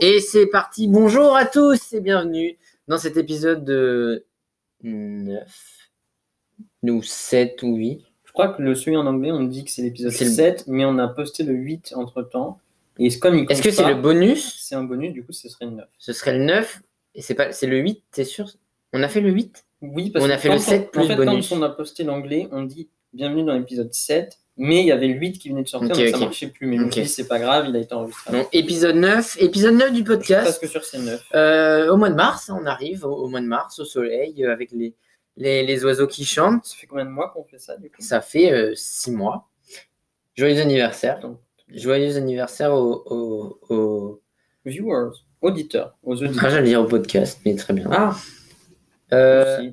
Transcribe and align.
Et 0.00 0.20
c'est 0.20 0.46
parti, 0.46 0.88
bonjour 0.88 1.36
à 1.36 1.44
tous 1.44 1.92
et 1.92 2.00
bienvenue 2.00 2.56
dans 2.88 2.96
cet 2.98 3.16
épisode 3.16 3.64
de 3.64 4.24
9 4.82 5.40
ou 6.84 7.02
7 7.02 7.62
ou 7.62 7.76
8. 7.76 8.00
Je 8.24 8.32
crois 8.32 8.48
que 8.48 8.62
le 8.62 8.74
celui 8.74 8.96
en 8.96 9.06
anglais, 9.06 9.30
on 9.30 9.44
dit 9.44 9.64
que 9.64 9.70
c'est 9.70 9.82
l'épisode 9.82 10.12
C'est 10.12 10.24
le- 10.24 10.30
7, 10.30 10.64
mais 10.68 10.84
on 10.84 10.98
a 10.98 11.06
posté 11.08 11.42
le 11.42 11.52
8 11.54 11.92
entre 11.96 12.22
temps. 12.22 12.60
Et 12.98 13.16
comme 13.18 13.36
il 13.36 13.46
Est-ce 13.50 13.62
que 13.62 13.70
c'est 13.70 13.86
le 13.86 13.94
bonus 13.94 14.56
C'est 14.60 14.74
un 14.74 14.84
bonus, 14.84 15.12
du 15.12 15.24
coup, 15.24 15.32
ce 15.32 15.48
serait 15.48 15.66
le 15.66 15.72
9. 15.72 15.88
Ce 15.98 16.12
serait 16.12 16.36
le 16.38 16.44
9 16.44 16.80
et 17.14 17.22
c'est 17.22 17.34
pas 17.34 17.52
c'est 17.52 17.66
le 17.66 17.78
8, 17.78 18.02
t'es 18.10 18.24
sûr? 18.24 18.48
On 18.92 19.02
a 19.02 19.08
fait 19.08 19.20
le 19.20 19.30
8 19.30 19.64
Oui, 19.82 20.10
parce 20.10 20.24
On 20.24 20.28
que 20.28 20.32
a 20.32 20.38
fait 20.38 20.48
quand 20.48 20.54
le 20.54 20.60
7 20.60 20.82
en 20.88 20.90
plus 20.90 21.06
fait, 21.06 21.16
bonus. 21.16 21.48
quand 21.50 21.56
on 21.56 21.62
a 21.62 21.68
posté 21.68 22.04
l'anglais, 22.04 22.48
on 22.52 22.62
dit 22.62 22.88
bienvenue 23.12 23.44
dans 23.44 23.54
l'épisode 23.54 23.92
7, 23.92 24.38
mais 24.56 24.80
il 24.80 24.86
y 24.86 24.92
avait 24.92 25.06
le 25.08 25.14
8 25.14 25.38
qui 25.38 25.48
venait 25.50 25.62
de 25.62 25.68
sortir, 25.68 25.90
Ok, 25.92 25.98
donc 25.98 26.08
ça 26.08 26.16
ok. 26.16 26.22
marchait 26.24 26.48
plus. 26.48 26.66
Mais 26.66 26.76
je 26.76 26.82
me 26.82 26.86
Ok. 26.86 26.92
suis 26.94 27.02
dit, 27.02 27.08
c'est 27.08 27.28
pas 27.28 27.38
grave, 27.38 27.66
il 27.68 27.76
a 27.76 27.78
été 27.78 27.94
enregistré. 27.94 28.46
Épisode 28.52 28.96
9, 28.96 29.36
épisode 29.40 29.74
9 29.74 29.92
du 29.92 30.04
podcast. 30.04 30.66
sûr 30.66 30.80
que 30.80 30.86
c'est 30.86 30.98
9. 30.98 31.24
Euh, 31.34 31.92
au 31.92 31.96
mois 31.96 32.10
de 32.10 32.14
mars, 32.14 32.50
on 32.52 32.66
arrive 32.66 33.04
au, 33.04 33.12
au 33.14 33.28
mois 33.28 33.40
de 33.40 33.46
mars, 33.46 33.78
au 33.78 33.84
soleil, 33.84 34.44
euh, 34.44 34.52
avec 34.52 34.72
les, 34.72 34.94
les, 35.36 35.64
les 35.64 35.84
oiseaux 35.84 36.06
qui 36.06 36.24
chantent. 36.24 36.64
Ça 36.66 36.76
fait 36.76 36.86
combien 36.86 37.04
de 37.04 37.10
mois 37.10 37.30
qu'on 37.30 37.44
fait 37.44 37.58
ça, 37.58 37.76
du 37.76 37.88
coup? 37.90 37.96
Ça 38.02 38.20
fait 38.20 38.72
6 38.74 39.12
mois. 39.12 39.48
Joyeux 40.36 40.60
anniversaire. 40.60 41.20
Donc, 41.20 41.38
Joyeux 41.68 42.16
anniversaire 42.16 42.72
au, 42.74 43.02
au, 43.06 43.60
au... 43.74 44.22
Viewers, 44.64 45.10
auditeurs, 45.40 45.96
aux 46.02 46.14
Ah, 46.22 46.26
auditeurs. 46.26 46.50
j'allais 46.50 46.68
dire 46.68 46.80
au 46.82 46.86
podcast, 46.86 47.40
mais 47.46 47.54
très 47.56 47.72
bien. 47.72 47.88
Ah, 47.90 48.14
Euh. 49.12 49.70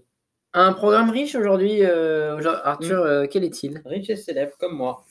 Un 0.56 0.74
programme 0.74 1.10
riche 1.10 1.36
aujourd'hui. 1.36 1.84
euh. 1.84 2.40
Arthur, 2.64 3.02
euh, 3.02 3.26
quel 3.30 3.44
est-il? 3.44 3.82
Riche 3.86 4.10
et 4.10 4.16
célèbre 4.16 4.54
comme 4.60 4.76
moi. 4.76 5.04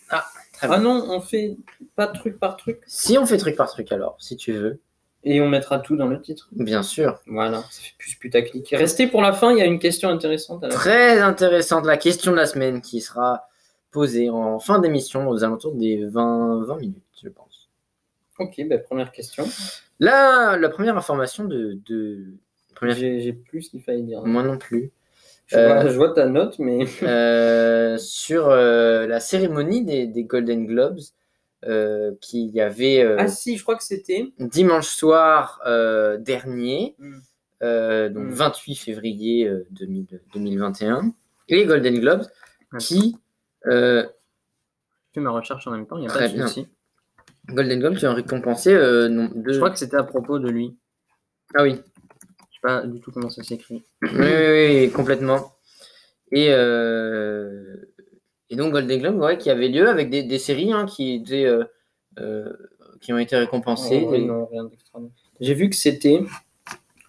Très 0.52 0.66
bien. 0.66 0.76
Ah 0.76 0.80
non, 0.80 1.04
on 1.10 1.20
fait 1.20 1.56
pas 1.96 2.06
truc 2.06 2.38
par 2.38 2.56
truc? 2.56 2.80
Si 2.86 3.18
on 3.18 3.26
fait 3.26 3.36
truc 3.38 3.56
par 3.56 3.68
truc 3.68 3.92
alors, 3.92 4.16
si 4.18 4.36
tu 4.36 4.52
veux. 4.52 4.80
Et 5.26 5.40
on 5.40 5.48
mettra 5.48 5.78
tout 5.78 5.96
dans 5.96 6.06
le 6.06 6.20
titre? 6.20 6.48
Bien 6.52 6.82
sûr. 6.82 7.18
Voilà, 7.26 7.62
ça 7.70 7.80
fait 7.82 7.94
plus 7.98 8.14
putaclic. 8.16 8.68
Restez 8.76 9.06
pour 9.06 9.22
la 9.22 9.32
fin, 9.32 9.52
il 9.52 9.58
y 9.58 9.62
a 9.62 9.64
une 9.64 9.78
question 9.78 10.10
intéressante 10.10 10.62
à 10.64 10.68
la 10.68 10.74
fin. 10.74 10.80
Très 10.80 11.20
intéressante 11.20 11.86
la 11.86 11.96
question 11.96 12.32
de 12.32 12.36
la 12.36 12.46
semaine 12.46 12.82
qui 12.82 13.00
sera 13.00 13.48
posée 13.90 14.28
en 14.28 14.58
fin 14.58 14.80
d'émission 14.80 15.28
aux 15.28 15.42
alentours 15.42 15.74
des 15.76 16.04
20, 16.04 16.64
20 16.64 16.76
minutes, 16.76 17.02
je 17.22 17.28
pense. 17.30 17.70
Ok, 18.38 18.60
bah, 18.68 18.78
première 18.78 19.12
question. 19.12 19.46
Là, 20.00 20.56
la 20.56 20.68
première 20.68 20.96
information 20.96 21.44
de. 21.44 21.78
de... 21.86 22.24
Première... 22.74 22.96
J'ai 22.96 23.20
j'ai 23.20 23.32
plus 23.32 23.62
ce 23.62 23.70
qu'il 23.70 23.82
fallait 23.82 24.02
dire. 24.02 24.22
Moi 24.24 24.42
non 24.42 24.58
plus. 24.58 24.90
Je, 25.46 25.56
Euh, 25.56 25.66
vois, 25.74 25.88
je 25.88 25.96
vois 25.96 26.12
ta 26.14 26.26
note, 26.26 26.58
mais 26.58 26.86
Euh, 27.02 27.96
sur 27.98 28.48
euh, 28.48 29.06
la 29.06 29.20
cérémonie 29.20 29.84
des, 29.84 30.06
des 30.06 30.24
Golden 30.24 30.66
Globes 30.66 31.00
euh, 31.66 32.12
qu'il 32.20 32.48
y 32.50 32.60
avait 32.60 33.02
euh, 33.02 33.16
ah 33.18 33.28
si, 33.28 33.56
je 33.56 33.62
crois 33.62 33.76
que 33.76 33.84
c'était. 33.84 34.32
dimanche 34.38 34.88
soir 34.88 35.60
euh, 35.66 36.16
dernier, 36.18 36.94
Hmm. 36.98 37.18
euh, 37.62 38.08
donc 38.08 38.28
Hmm. 38.28 38.34
28 38.34 38.74
février 38.74 39.46
euh, 39.48 39.66
2000 39.70 40.06
2021, 40.34 41.12
et 41.48 41.56
les 41.56 41.66
Golden 41.66 41.98
Globes 42.00 42.26
qui 42.78 43.16
euh, 43.66 44.02
Je 44.02 44.08
fais 45.14 45.20
ma 45.20 45.30
recherche 45.30 45.66
en 45.66 45.70
même 45.70 45.86
temps, 45.86 45.96
il 45.96 46.00
n'y 46.02 46.06
a 46.06 46.10
Très 46.10 46.28
pas 46.32 46.36
de 46.42 46.46
souci. 46.48 46.68
Golden 47.48 47.78
Globes 47.80 47.96
qui 47.96 48.06
ont 48.06 48.14
récompensé 48.14 48.72
euh, 48.74 49.08
non, 49.08 49.30
deux- 49.34 49.52
Je 49.52 49.58
crois 49.58 49.70
que 49.70 49.78
c'était 49.78 49.96
à 49.96 50.02
propos 50.04 50.38
de 50.38 50.48
lui. 50.50 50.76
ah 51.54 51.62
oui 51.62 51.80
pas 52.64 52.86
du 52.86 52.98
tout 53.00 53.12
comment 53.12 53.30
ça 53.30 53.42
s'écrit. 53.42 53.84
oui, 54.02 54.10
oui, 54.12 54.68
oui, 54.80 54.90
complètement 54.90 55.52
et 56.32 56.48
euh, 56.50 57.76
et 58.48 58.56
donc 58.56 58.72
Golden 58.72 59.00
Globe 59.00 59.18
ouais, 59.18 59.38
qui 59.38 59.50
avait 59.50 59.68
lieu 59.68 59.88
avec 59.88 60.08
des, 60.10 60.22
des 60.22 60.38
séries 60.38 60.72
hein, 60.72 60.86
qui 60.86 61.14
étaient 61.14 61.44
euh, 61.44 61.64
euh, 62.18 62.52
qui 63.00 63.12
ont 63.12 63.18
été 63.18 63.36
récompensées 63.36 64.06
Oh, 64.08 64.16
non, 64.16 64.46
rien. 64.46 64.70
J'ai 65.40 65.54
vu 65.54 65.68
que 65.68 65.76
c'était 65.76 66.22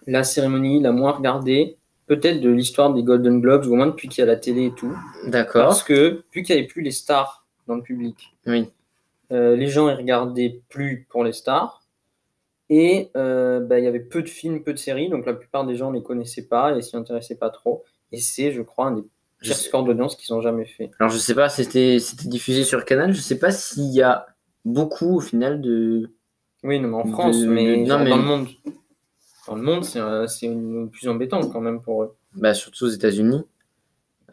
la 0.06 0.24
cérémonie 0.24 0.80
la 0.80 0.92
moins 0.92 1.12
regardée, 1.12 1.78
peut-être 2.06 2.40
de 2.40 2.50
l'histoire 2.50 2.92
des 2.92 3.02
Golden 3.02 3.40
Globes, 3.40 3.66
ou 3.66 3.72
au 3.72 3.76
moins 3.76 3.86
depuis 3.86 4.08
qu'il 4.08 4.20
y 4.20 4.22
a 4.22 4.26
la 4.26 4.36
télé 4.36 4.66
et 4.66 4.74
tout. 4.74 4.94
d'accord 5.26 5.68
Parce 5.68 5.82
que, 5.82 6.22
vu 6.32 6.42
qu'il 6.42 6.54
n'y 6.54 6.60
avait 6.60 6.68
plus 6.68 6.82
les 6.82 6.90
stars 6.90 7.46
dans 7.66 7.76
le 7.76 7.82
public, 7.82 8.36
oui 8.46 8.68
euh, 9.32 9.56
les 9.56 9.66
gens 9.66 9.88
ne 9.88 9.94
regardaient 9.96 10.60
plus 10.68 11.06
pour 11.10 11.24
les 11.24 11.32
stars. 11.32 11.82
Et 12.68 13.10
euh, 13.16 13.60
bah, 13.60 13.78
il 13.78 13.84
y 13.84 13.88
avait 13.88 14.00
peu 14.00 14.22
de 14.22 14.28
films, 14.28 14.62
peu 14.64 14.72
de 14.72 14.78
séries, 14.78 15.08
donc 15.08 15.24
la 15.26 15.34
plupart 15.34 15.64
des 15.66 15.76
gens 15.76 15.90
ne 15.90 15.96
les 15.96 16.02
connaissaient 16.02 16.46
pas 16.48 16.76
et 16.76 16.82
s'y 16.82 16.96
intéressaient 16.96 17.36
pas 17.36 17.50
trop. 17.50 17.84
Et 18.12 18.18
c'est, 18.18 18.50
je 18.52 18.62
crois, 18.62 18.86
un 18.86 18.92
des 18.92 19.04
pires 19.40 19.56
scores 19.56 19.84
d'audience 19.84 20.16
qu'ils 20.16 20.34
ont 20.34 20.40
jamais 20.40 20.64
fait. 20.66 20.90
Alors 20.98 21.10
je 21.12 21.18
sais 21.18 21.34
pas, 21.34 21.48
c'était 21.48 21.98
diffusé 22.24 22.64
sur 22.64 22.84
Canal. 22.84 23.12
Je 23.12 23.20
sais 23.20 23.38
pas 23.38 23.50
s'il 23.52 23.92
y 23.92 24.02
a 24.02 24.26
beaucoup 24.64 25.16
au 25.16 25.20
final 25.20 25.60
de. 25.60 26.10
Oui, 26.64 26.80
non, 26.80 26.88
mais 26.88 26.94
en 26.96 27.04
De- 27.04 27.12
France, 27.12 27.36
mais, 27.46 27.76
non, 27.84 27.98
mais- 28.02 28.10
dans 28.10 28.16
le 28.16 28.22
monde. 28.22 28.48
Dans 29.46 29.54
le 29.54 29.62
monde, 29.62 29.84
c'est 29.84 30.00
euh, 30.00 30.26
une- 30.42 30.90
plus 30.90 31.06
embêtant 31.08 31.40
quand 31.48 31.60
même 31.60 31.80
pour 31.80 32.02
eux. 32.02 32.16
Bah 32.34 32.52
surtout 32.52 32.86
aux 32.86 32.88
États-Unis. 32.88 33.42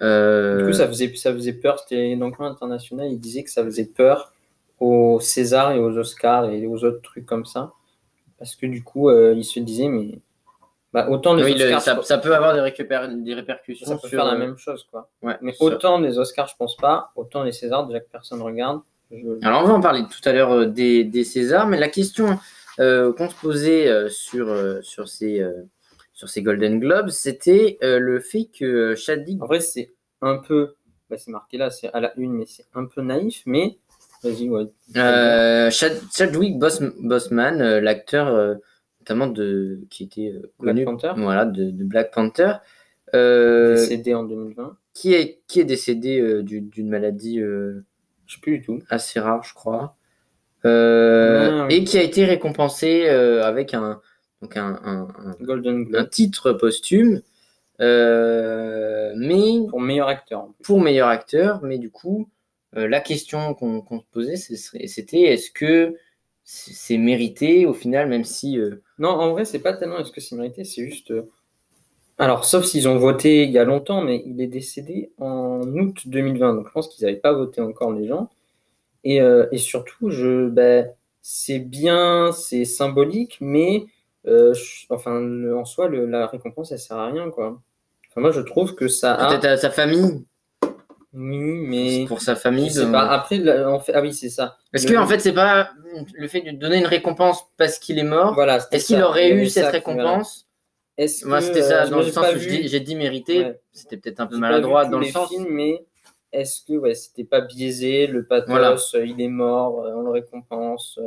Euh, 0.01 0.57
Du 0.59 0.65
coup, 0.65 0.73
ça 0.73 0.87
faisait, 0.87 1.13
ça 1.15 1.31
faisait 1.33 1.53
peur. 1.53 1.79
C'était 1.79 2.15
dans 2.15 2.25
le 2.27 2.31
coin 2.33 2.49
international, 2.49 3.11
ils 3.11 3.19
disaient 3.19 3.43
que 3.43 3.51
ça 3.51 3.63
faisait 3.63 3.85
peur 3.85 4.33
aux 4.79 5.19
Césars 5.19 5.73
et 5.73 5.79
aux 5.79 5.95
Oscars 5.97 6.49
et 6.49 6.65
aux 6.65 6.83
autres 6.83 7.01
trucs 7.01 7.25
comme 7.27 7.45
ça. 7.45 7.73
Parce 8.43 8.55
que 8.55 8.65
du 8.65 8.83
coup, 8.83 9.09
euh, 9.09 9.33
ils 9.37 9.45
se 9.45 9.61
disaient, 9.61 9.87
mais 9.87 10.19
bah, 10.91 11.07
autant 11.09 11.33
les 11.33 11.45
oui, 11.45 11.53
le- 11.53 11.73
Oscars, 11.73 12.03
ça, 12.03 12.17
peut 12.17 12.35
avoir 12.35 12.53
des, 12.53 12.61
des 13.21 13.33
répercussions 13.33 13.87
ça 13.87 13.93
peut 13.95 14.09
sur 14.09 14.17
faire 14.17 14.25
la 14.25 14.33
euh, 14.33 14.37
même 14.37 14.57
chose. 14.57 14.85
quoi. 14.91 15.09
Ouais, 15.21 15.37
Mais 15.39 15.55
autant 15.61 15.97
les 15.97 16.19
Oscars, 16.19 16.49
je 16.49 16.55
pense 16.57 16.75
pas. 16.75 17.13
Autant 17.15 17.43
les 17.43 17.53
Césars, 17.53 17.87
déjà 17.87 18.01
que 18.01 18.09
personne 18.11 18.41
regarde. 18.41 18.81
Je- 19.09 19.39
Alors 19.47 19.63
on 19.63 19.67
va 19.67 19.73
en 19.75 19.79
parler 19.79 20.01
tout 20.03 20.27
à 20.27 20.33
l'heure 20.33 20.51
euh, 20.51 20.65
des, 20.65 21.05
des 21.05 21.23
Césars, 21.23 21.67
mais 21.67 21.79
la 21.79 21.87
question 21.87 22.37
euh, 22.79 23.13
qu'on 23.13 23.29
se 23.29 23.35
posait 23.35 24.09
sur 24.09 24.53
sur 24.83 25.07
ces 25.07 25.41
sur 26.11 26.27
ces 26.27 26.41
Golden 26.41 26.79
Globes, 26.81 27.09
c'était 27.11 27.77
le 27.81 28.19
fait 28.19 28.49
que 28.53 28.93
Chadwick 28.95 29.41
En 29.41 29.45
vrai, 29.45 29.61
c'est 29.61 29.93
un 30.21 30.35
peu. 30.37 30.75
bah, 31.09 31.17
c'est 31.17 31.31
marqué 31.31 31.57
là, 31.57 31.69
c'est 31.71 31.91
à 31.93 32.01
la 32.01 32.11
une, 32.17 32.33
mais 32.33 32.45
c'est 32.45 32.65
un 32.75 32.85
peu 32.85 33.01
naïf. 33.01 33.41
Mais 33.45 33.77
vas-y, 34.23 34.49
ouais. 34.49 34.65
Euh, 34.97 35.69
Chad- 35.71 36.01
Chadwick 36.15 36.57
Bos- 36.59 36.93
Boseman, 37.01 37.61
euh, 37.61 37.81
l'acteur 37.81 38.27
euh, 38.27 38.55
notamment 39.01 39.27
de 39.27 39.81
qui 39.89 40.03
était 40.03 40.33
euh, 40.35 40.51
Black 40.59 40.75
connu, 40.75 40.85
Panther, 40.85 41.13
voilà, 41.17 41.45
de, 41.45 41.71
de 41.71 41.83
Black 41.83 42.11
Panther, 42.13 42.53
euh, 43.13 43.75
décédé 43.75 44.13
en 44.13 44.23
2020. 44.23 44.77
qui 44.93 45.13
est 45.13 45.41
qui 45.47 45.59
est 45.59 45.65
décédé 45.65 46.19
euh, 46.19 46.41
du- 46.43 46.61
d'une 46.61 46.89
maladie 46.89 47.39
euh, 47.41 47.83
Je 48.25 48.35
sais 48.35 48.41
plus 48.41 48.59
du 48.59 48.65
tout. 48.65 48.79
assez 48.89 49.19
rare, 49.19 49.43
je 49.43 49.53
crois, 49.53 49.97
Ah, 50.63 51.65
oui. 51.67 51.75
et 51.75 51.83
qui 51.83 51.97
a 51.97 52.03
été 52.03 52.23
récompensé 52.25 53.07
avec 53.09 53.73
un 53.73 53.99
donc 54.41 54.57
un, 54.57 54.79
un- 54.83 55.07
un- 55.25 55.35
Golden 55.41 55.81
un 55.81 55.83
Globe 55.83 56.09
titre 56.09 56.51
posthume, 56.53 57.21
mais 59.15 59.67
pour 59.69 59.81
meilleur 59.81 60.07
acteur. 60.07 60.41
en 60.41 60.47
plus. 60.51 60.63
pour 60.63 60.79
meilleur 60.81 61.07
acteur, 61.07 61.61
mais 61.63 61.77
du 61.77 61.89
coup, 61.91 62.29
la 62.75 62.99
question 63.01 63.53
qu'on 63.53 63.83
se 63.99 64.05
posait, 64.11 64.35
c'était 64.35 65.21
est-ce 65.21 65.51
que 65.51 65.95
c'est 66.43 66.97
mérité 66.97 67.65
au 67.65 67.73
final, 67.73 68.09
même 68.09 68.23
si. 68.23 68.59
euh, 68.59 68.81
Non, 68.99 69.09
en 69.09 69.31
vrai, 69.31 69.45
c'est 69.45 69.59
pas 69.59 69.73
tellement 69.73 69.99
est-ce 69.99 70.11
que 70.11 70.21
c'est 70.21 70.35
mérité, 70.35 70.63
c'est 70.63 70.85
juste. 70.85 71.11
euh, 71.11 71.23
Alors, 72.17 72.45
sauf 72.45 72.65
s'ils 72.65 72.87
ont 72.87 72.97
voté 72.97 73.43
il 73.43 73.51
y 73.51 73.57
a 73.59 73.63
longtemps, 73.63 74.01
mais 74.01 74.23
il 74.25 74.39
est 74.41 74.47
décédé 74.47 75.11
en 75.17 75.61
août 75.63 76.03
2020, 76.07 76.53
donc 76.55 76.67
je 76.67 76.71
pense 76.71 76.87
qu'ils 76.89 77.05
n'avaient 77.05 77.17
pas 77.19 77.33
voté 77.33 77.61
encore 77.61 77.91
les 77.93 78.07
gens. 78.07 78.29
Et, 79.03 79.21
euh, 79.21 79.47
et 79.51 79.57
surtout, 79.57 80.09
je, 80.09 80.49
ben, 80.49 80.89
c'est 81.21 81.59
bien, 81.59 82.31
c'est 82.31 82.65
symbolique, 82.65 83.37
mais 83.41 83.85
euh, 84.27 84.53
je- 84.53 84.85
enfin, 84.89 85.19
le- 85.21 85.57
en 85.57 85.65
soi, 85.65 85.87
le- 85.89 86.05
la 86.05 86.27
récompense, 86.27 86.71
elle 86.71 86.79
sert 86.79 86.97
à 86.97 87.07
rien, 87.11 87.29
quoi. 87.29 87.61
Enfin, 88.09 88.21
moi, 88.21 88.31
je 88.31 88.41
trouve 88.41 88.75
que 88.75 88.87
ça 88.87 89.13
a. 89.15 89.29
Peut-être 89.29 89.45
à 89.45 89.57
sa 89.57 89.69
famille, 89.71 90.25
Oui, 91.13 91.37
mais. 91.67 92.05
pour 92.07 92.21
sa 92.21 92.33
Je 92.33 92.39
famille. 92.39 92.71
sais 92.71 92.85
de- 92.85 92.91
pas. 92.91 93.07
Après, 93.09 93.37
là, 93.37 93.79
fait... 93.79 93.93
ah 93.93 94.01
oui, 94.01 94.13
c'est 94.13 94.29
ça. 94.29 94.57
Est-ce 94.73 94.87
Le- 94.87 94.93
que 94.93 94.97
en 94.97 95.05
fait 95.07 95.19
c'est 95.19 95.33
pas 95.33 95.69
le 96.15 96.27
fait 96.27 96.41
de 96.41 96.51
donner 96.57 96.77
une 96.79 96.87
récompense 96.87 97.43
parce 97.57 97.77
qu'il 97.77 97.99
est 97.99 98.03
mort 98.03 98.33
Voilà, 98.33 98.59
Est-ce 98.71 98.87
qu'il 98.87 99.01
aurait 99.03 99.31
eu 99.31 99.47
cette 99.47 99.63
voilà. 99.65 99.77
récompense? 99.77 100.47
Est-ce 100.97 101.27
Moi 101.27 101.41
c'était 101.41 101.61
ça 101.61 101.83
euh, 101.85 101.89
dans 101.89 101.99
le 101.99 102.09
sens 102.11 102.25
où 102.35 102.39
j'ai 102.39 102.79
dit 102.79 102.95
mérité. 102.95 103.39
Ouais. 103.45 103.59
C'était 103.71 103.97
peut-être 103.97 104.19
un 104.21 104.27
peu 104.27 104.37
maladroit 104.37 104.85
dans 104.85 104.99
le 104.99 105.05
sens. 105.05 105.29
films, 105.29 105.47
mais 105.49 105.83
est-ce 106.31 106.63
que 106.65 106.73
ouais, 106.73 106.95
c'était 106.95 107.23
pas 107.23 107.41
biaisé 107.41 108.07
Le 108.07 108.25
pathos, 108.25 108.49
Voilà. 108.49 108.75
euh, 108.95 109.05
il 109.05 109.21
est 109.21 109.27
mort, 109.27 109.85
euh, 109.85 109.93
on 109.95 110.01
le 110.01 110.09
récompense. 110.11 110.99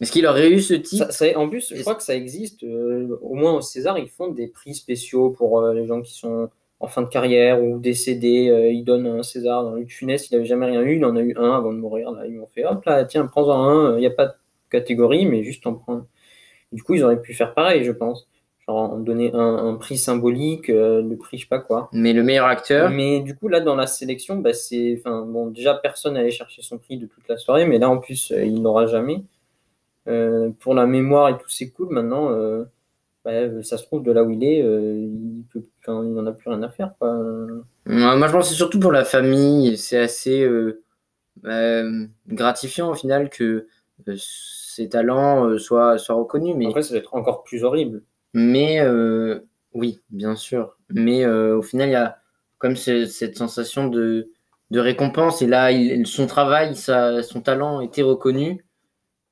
Est-ce 0.00 0.10
qu'il 0.12 0.26
aurait 0.26 0.50
eu 0.50 0.60
ce 0.60 0.74
titre 0.74 1.12
Ça, 1.12 1.32
ça- 1.32 1.38
en 1.38 1.48
plus, 1.48 1.72
je 1.74 1.80
crois 1.80 1.94
que 1.94 2.02
ça 2.02 2.14
existe. 2.14 2.62
au 2.64 3.34
moins 3.34 3.52
au 3.54 3.60
César, 3.62 3.98
ils 3.98 4.08
font 4.08 4.28
des 4.28 4.48
prix 4.48 4.74
spéciaux 4.74 5.30
pour 5.30 5.62
les 5.68 5.86
gens 5.86 6.02
qui 6.02 6.12
sont 6.14 6.50
en 6.82 6.88
fin 6.88 7.02
de 7.02 7.08
carrière 7.08 7.62
ou 7.64 7.78
décédés. 7.78 8.50
euh, 8.50 8.70
ils 8.70 8.84
donnent 8.84 9.06
un 9.06 9.22
César. 9.24 9.64
Dans 9.64 9.76
Luc 9.76 9.90
Funès, 9.92 10.30
il 10.30 10.34
n'avait 10.34 10.46
jamais 10.46 10.66
rien 10.66 10.82
eu. 10.82 10.96
Il 10.96 11.04
en 11.06 11.16
a 11.16 11.22
eu 11.22 11.34
un 11.38 11.52
avant 11.56 11.72
de 11.72 11.78
mourir. 11.78 12.12
Là, 12.12 12.26
ils 12.26 12.34
m'ont 12.34 12.48
fait 12.54 12.64
hop 12.66 12.84
là, 12.86 13.04
tiens, 13.06 13.26
prends-en 13.26 13.62
un. 13.64 13.96
Il 13.96 14.00
n'y 14.00 14.06
a 14.06 14.10
pas 14.10 14.26
de 14.26 14.34
catégorie, 14.70 15.26
mais 15.26 15.44
juste 15.44 15.66
en 15.66 15.74
prendre. 15.74 16.06
Du 16.72 16.82
coup, 16.82 16.94
ils 16.94 17.04
auraient 17.04 17.20
pu 17.22 17.34
faire 17.34 17.54
pareil, 17.54 17.84
je 17.84 17.92
pense. 17.92 18.28
genre 18.68 18.96
donner 18.98 19.32
un, 19.34 19.56
un 19.68 19.74
prix 19.76 19.98
symbolique, 19.98 20.70
euh, 20.70 21.02
le 21.02 21.16
prix 21.16 21.38
je 21.38 21.42
sais 21.44 21.48
pas 21.48 21.58
quoi. 21.58 21.88
Mais 21.92 22.12
le 22.12 22.22
meilleur 22.22 22.46
acteur, 22.46 22.90
Mais 22.90 23.20
du 23.20 23.34
coup 23.36 23.48
là 23.48 23.60
dans 23.60 23.74
la 23.76 23.86
sélection, 23.88 24.36
bah, 24.38 24.52
c'est, 24.54 24.96
enfin 24.98 25.26
bon 25.26 25.48
déjà 25.48 25.74
personne 25.74 26.14
n'allait 26.14 26.30
chercher 26.30 26.62
son 26.62 26.78
prix 26.78 26.96
de 26.98 27.06
toute 27.06 27.28
la 27.28 27.36
soirée, 27.38 27.66
mais 27.66 27.78
là 27.78 27.90
en 27.90 27.98
plus 27.98 28.32
euh, 28.32 28.44
il 28.44 28.62
n'aura 28.62 28.86
jamais. 28.86 29.22
Euh, 30.08 30.50
pour 30.60 30.74
la 30.74 30.86
mémoire 30.86 31.28
et 31.30 31.38
tout 31.38 31.48
c'est 31.48 31.70
cool 31.70 31.88
maintenant. 31.90 32.32
euh, 32.32 32.64
bah, 33.24 33.62
ça 33.62 33.78
se 33.78 33.84
trouve 33.84 34.02
de 34.04 34.12
là 34.12 34.24
où 34.24 34.30
il 34.30 34.44
est, 34.44 34.62
euh, 34.62 34.96
il 34.96 35.44
peut, 35.52 35.62
enfin, 35.86 36.04
il 36.04 36.18
en 36.18 36.26
a 36.26 36.32
plus 36.32 36.50
rien 36.50 36.62
à 36.62 36.68
faire 36.68 36.94
quoi. 36.98 37.12
moi 37.86 38.16
moi, 38.16 38.26
je 38.28 38.32
pense 38.32 38.44
que 38.44 38.50
c'est 38.50 38.54
surtout 38.56 38.80
pour 38.80 38.92
la 38.92 39.04
famille. 39.04 39.76
C'est 39.76 39.98
assez 39.98 40.42
euh, 40.42 40.82
euh, 41.44 42.06
gratifiant 42.28 42.90
au 42.90 42.94
final 42.94 43.28
que 43.30 43.66
euh, 44.08 44.16
ses 44.18 44.88
talents 44.88 45.58
soient, 45.58 45.98
soient 45.98 46.14
reconnus. 46.16 46.54
Mais, 46.56 46.66
Après 46.68 46.82
ça 46.82 46.94
va 46.94 46.98
être 46.98 47.14
encore 47.14 47.42
plus 47.44 47.64
horrible. 47.64 48.02
mais 48.34 48.80
oui, 49.74 50.00
bien 50.10 50.36
sûr. 50.36 50.76
Mais 50.90 51.26
au 51.26 51.62
final, 51.62 51.88
il 51.88 51.92
y 51.92 51.96
a 51.96 52.18
comme 52.58 52.76
ce- 52.76 53.06
cette 53.06 53.36
sensation 53.36 53.88
de, 53.88 54.30
de 54.70 54.80
récompense. 54.80 55.42
Et 55.42 55.46
là, 55.46 55.72
il- 55.72 56.06
son 56.06 56.26
travail, 56.26 56.76
sa, 56.76 57.22
son 57.22 57.40
talent 57.40 57.80
était 57.80 58.02
reconnu, 58.02 58.64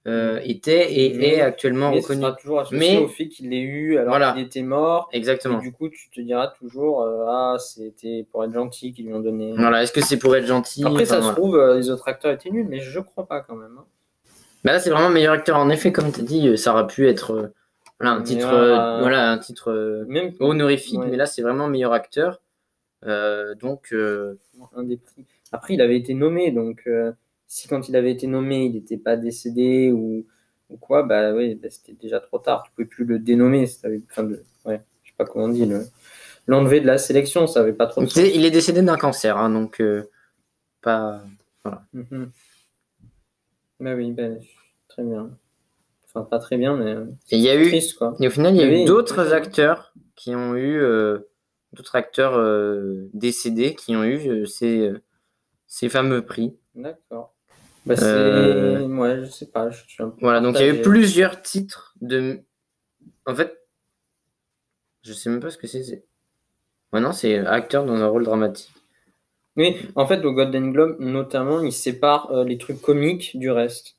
euh, 0.07 0.41
était 0.45 0.99
et 0.99 1.15
Mais- 1.15 1.27
est 1.35 1.41
actuellement 1.43 1.91
Mais 1.91 2.01
reconnu. 2.01 2.23
sera 2.23 2.33
toujours 2.33 2.61
associé 2.61 2.79
Mais- 2.79 2.99
au 3.05 3.09
fait 3.09 3.29
qu'il 3.29 3.51
l'ait 3.51 3.61
eu 3.61 3.99
alors 3.99 4.11
Voilà. 4.11 4.33
qu'il 4.33 4.43
était 4.43 4.63
mort. 4.63 5.09
Et 5.13 5.19
Exactement. 5.19 5.59
du 5.59 5.73
coup, 5.73 5.89
tu 5.91 6.09
te 6.11 6.21
diras 6.23 6.49
toujours, 6.59 7.03
euh, 7.03 7.25
ah, 7.29 7.57
c'était 7.59 8.27
pour 8.33 8.43
être 8.45 8.55
gentil 8.55 8.93
qu'ils 8.95 9.07
lui 9.07 9.13
ont 9.15 9.21
donné. 9.21 9.53
Voilà, 9.57 9.83
est-ce 9.83 9.93
que 9.93 10.01
c'est 10.01 10.19
pour 10.19 10.35
être 10.37 10.47
gentil? 10.47 10.85
Après, 10.87 11.05
ça 11.05 11.21
se 11.21 11.31
trouve, 11.33 11.57
euh, 11.57 11.77
les 11.77 11.91
autres 11.91 12.09
acteurs 12.09 12.33
étaient 12.33 12.51
nuls, 12.51 12.67
mais 12.69 12.81
je 12.81 12.99
crois 13.01 13.27
pas 13.27 13.41
quand 13.41 13.57
même. 13.57 13.77
hein. 13.79 13.85
Bah 14.65 14.73
là, 14.73 14.79
c'est 14.79 14.91
vraiment 14.91 15.11
meilleur 15.11 15.33
acteur. 15.35 15.57
En 15.59 15.69
effet, 15.71 15.91
comme 15.93 16.11
tu 16.13 16.21
as 16.21 16.25
dit, 16.25 16.57
ça 16.59 16.73
aurait 16.73 16.87
pu 16.87 17.07
être 17.09 17.53
voilà, 17.99 18.15
un 18.17 18.23
titre, 18.23 18.47
voilà, 19.01 19.31
un 19.33 19.39
titre 19.39 20.05
Même 20.09 20.33
honorifique, 20.41 20.99
Ouais. 21.01 21.09
mais 21.11 21.17
là, 21.19 21.27
c'est 21.27 21.43
vraiment 21.43 21.67
meilleur 21.69 21.93
acteur. 21.93 22.41
Donc, 23.07 23.95
un 23.95 24.83
des 24.83 24.97
prix. 24.97 25.25
Après, 25.53 25.75
il 25.75 25.81
avait 25.83 25.97
été 25.97 26.15
nommé, 26.15 26.51
donc 26.53 26.89
si 27.51 27.67
quand 27.67 27.89
il 27.89 27.97
avait 27.97 28.13
été 28.13 28.29
nommé, 28.29 28.67
il 28.67 28.75
n'était 28.75 28.97
pas 28.97 29.17
décédé 29.17 29.91
ou, 29.91 30.25
ou 30.71 30.77
quoi, 30.77 31.03
bah 31.03 31.33
oui, 31.35 31.57
bah, 31.57 31.69
c'était 31.69 31.95
déjà 31.95 32.21
trop 32.21 32.39
tard. 32.39 32.63
Tu 32.63 32.71
pouvais 32.71 32.87
plus 32.87 33.05
le 33.05 33.19
dénommer. 33.19 33.69
Enfin, 34.09 34.23
de, 34.23 34.45
ouais, 34.65 34.81
je 35.03 35.11
sais 35.11 35.17
pas 35.19 35.25
comment 35.25 35.47
on 35.47 35.49
dit, 35.49 35.67
le- 35.67 35.85
l'enlever 36.47 36.81
de 36.81 36.87
la 36.87 36.97
sélection, 36.97 37.49
ça 37.49 37.61
avait 37.61 37.73
pas 37.73 37.89
trop 37.89 38.03
de 38.03 38.07
il 38.07 38.19
est- 38.21 38.37
il 38.37 38.45
est 38.45 38.53
décédé 38.53 38.83
d'un 38.83 38.97
cancer, 38.97 39.37
hein, 39.37 39.51
donc 39.51 39.81
euh, 39.81 40.09
pas. 40.81 41.25
Mhm. 41.93 42.31
Bah 43.81 43.95
oui, 43.97 44.13
bah, 44.13 44.29
très 44.89 45.03
bien. 45.03 45.37
Enfin, 46.07 46.23
pas 46.23 46.39
très 46.39 46.57
bien, 46.57 46.77
mais 46.77 46.93
Et 47.33 47.37
il 47.37 47.41
y 47.43 47.49
a 47.49 47.57
eu, 47.61 47.67
triste, 47.67 47.99
quoi. 47.99 48.17
et 48.21 48.29
au 48.29 48.31
final, 48.31 48.55
il 48.55 48.61
y 48.61 48.65
a 48.65 48.69
Oui, 48.69 48.83
eu 48.83 48.85
d'autres 48.85 49.33
acteurs 49.33 49.93
qui 50.15 50.37
ont 50.37 50.55
eu, 50.55 50.81
euh, 50.81 51.19
d'autres 51.73 51.97
acteurs 51.97 52.35
euh, 52.37 53.09
décédés 53.13 53.75
qui 53.75 53.97
ont 53.97 54.05
eu 54.05 54.47
ces, 54.47 54.93
ces 55.67 55.89
fameux 55.89 56.25
prix. 56.25 56.57
D'accord. 56.77 57.35
Bah, 57.87 57.97
c'est. 57.97 58.05
Euh, 58.05 58.87
Ouais, 58.87 59.25
je 59.25 59.31
sais 59.31 59.47
pas. 59.47 59.71
Je 59.71 59.83
suis 59.89 60.03
un 60.03 60.11
peu 60.11 60.19
Voilà, 60.21 60.41
donc 60.41 60.57
il 60.57 60.67
y 60.67 60.69
a 60.69 60.75
eu 60.75 60.83
plusieurs 60.83 61.43
titres 61.43 61.95
de. 62.01 62.41
En 63.27 63.35
fait, 63.35 63.57
je 65.03 65.13
sais 65.13 65.31
même 65.31 65.41
pas 65.41 65.51
ce 65.51 65.59
que 65.59 65.67
c'est. 65.67 65.83
c'est- 65.83 66.05
Ouais, 66.93 67.01
non, 67.01 67.13
c'est 67.13 67.39
acteur 67.39 67.85
dans 67.85 67.97
un 67.97 68.07
rôle 68.09 68.25
dramatique. 68.25 68.73
Oui, 69.57 69.77
en 69.97 70.07
fait, 70.07 70.25
au 70.25 70.33
Golden 70.33 70.73
Globe, 70.73 70.97
notamment, 71.01 71.61
ils 71.63 71.73
séparent 71.73 72.31
euh, 72.33 72.45
les 72.45 72.59
trucs 72.59 72.81
comiques 72.81 73.39
du 73.39 73.51
reste. 73.51 73.97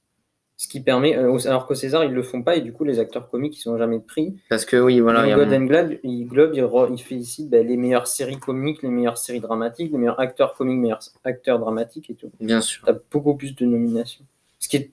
Ce 0.61 0.67
qui 0.67 0.79
permet, 0.79 1.17
euh, 1.17 1.39
alors 1.47 1.65
qu'au 1.65 1.73
César, 1.73 2.03
ils 2.03 2.11
le 2.11 2.21
font 2.21 2.43
pas, 2.43 2.55
et 2.55 2.61
du 2.61 2.71
coup, 2.71 2.83
les 2.83 2.99
acteurs 2.99 3.31
comiques, 3.31 3.57
ils 3.57 3.61
sont 3.61 3.79
jamais 3.79 3.99
pris. 3.99 4.35
Parce 4.47 4.63
que 4.63 4.77
oui, 4.79 4.99
voilà, 4.99 5.25
il 5.25 5.29
y 5.29 5.33
au 5.33 5.37
a 5.37 5.39
Golden 5.39 5.65
Globe, 5.65 5.97
il, 6.03 6.27
Globe, 6.27 6.51
il, 6.53 6.61
re- 6.61 6.93
il 6.93 7.01
félicite 7.01 7.49
bah, 7.49 7.63
les 7.63 7.77
meilleures 7.77 8.05
séries 8.05 8.37
comiques, 8.37 8.83
les 8.83 8.89
meilleures 8.89 9.17
séries 9.17 9.39
dramatiques, 9.39 9.91
les 9.91 9.97
meilleurs 9.97 10.19
acteurs 10.19 10.53
comiques, 10.53 10.75
les 10.75 10.81
meilleurs 10.81 11.01
acteurs 11.23 11.57
dramatiques 11.57 12.11
et 12.11 12.13
tout. 12.13 12.29
bien 12.39 12.61
sûr. 12.61 12.83
T'as 12.85 12.93
beaucoup 13.11 13.33
plus 13.33 13.55
de 13.55 13.65
nominations. 13.65 14.23
Ce 14.59 14.69
qui 14.69 14.75
est 14.77 14.91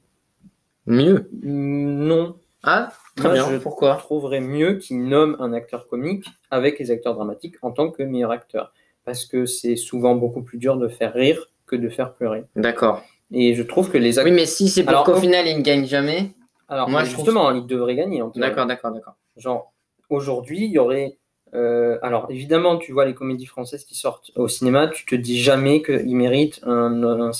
Mieux. 0.86 1.28
non, 1.42 2.36
Ah, 2.62 2.90
très 3.14 3.24
Moi, 3.28 3.34
bien. 3.34 3.50
je 3.50 3.56
Pourquoi? 3.58 3.96
trouverais 3.96 4.40
mieux 4.40 4.76
qu'ils 4.76 5.04
nomment 5.04 5.36
un 5.38 5.52
acteur 5.52 5.86
comique 5.86 6.24
avec 6.50 6.78
les 6.78 6.90
acteurs 6.90 7.14
dramatiques 7.14 7.56
en 7.60 7.72
tant 7.72 7.90
que 7.90 8.02
meilleur 8.02 8.30
acteur. 8.30 8.72
Parce 9.04 9.26
que 9.26 9.44
c'est 9.44 9.76
souvent 9.76 10.14
beaucoup 10.14 10.40
plus 10.40 10.56
dur 10.56 10.78
de 10.78 10.88
faire 10.88 11.12
rire 11.12 11.44
que 11.66 11.76
de 11.76 11.90
faire 11.90 12.14
pleurer. 12.14 12.44
D'accord. 12.56 13.04
Et 13.32 13.54
je 13.54 13.62
trouve 13.62 13.90
que 13.90 13.98
les 13.98 14.18
Oui, 14.20 14.30
mais 14.30 14.46
si 14.46 14.68
c'est 14.68 14.82
pour 14.82 14.90
Alors, 14.90 15.04
qu'au 15.04 15.12
au- 15.12 15.20
final, 15.20 15.46
il 15.46 15.58
ne 15.58 15.62
gagne 15.62 15.84
jamais. 15.86 16.30
Alors, 16.68 16.88
moi, 16.88 17.00
mais 17.02 17.06
je 17.06 17.12
trouve 17.12 17.26
justement, 17.26 17.50
ils 17.52 17.66
devraient 17.66 17.94
gagner. 17.94 18.22
en 18.22 18.30
théorie. 18.30 18.48
D'accord, 18.50 18.66
d'accord, 18.66 18.90
d'accord. 18.92 19.14
Genre, 19.36 19.72
aujourd'hui, 20.10 20.64
il 20.64 20.70
y 20.70 20.78
aurait. 20.78 21.16
euh, 21.54 21.98
alors, 22.02 22.26
évidemment, 22.30 22.76
tu 22.78 22.92
vois 22.92 23.04
les 23.06 23.14
comédies 23.14 23.46
françaises 23.46 23.84
qui 23.84 23.94
sortent 23.94 24.30
au 24.36 24.48
cinéma, 24.48 24.88
tu 24.88 25.04
te 25.06 25.14
dis 25.14 25.38
jamais 25.40 25.82
qu'ils 25.82 26.14
méritent 26.16 26.60
un, 26.64 27.02
un, 27.02 27.30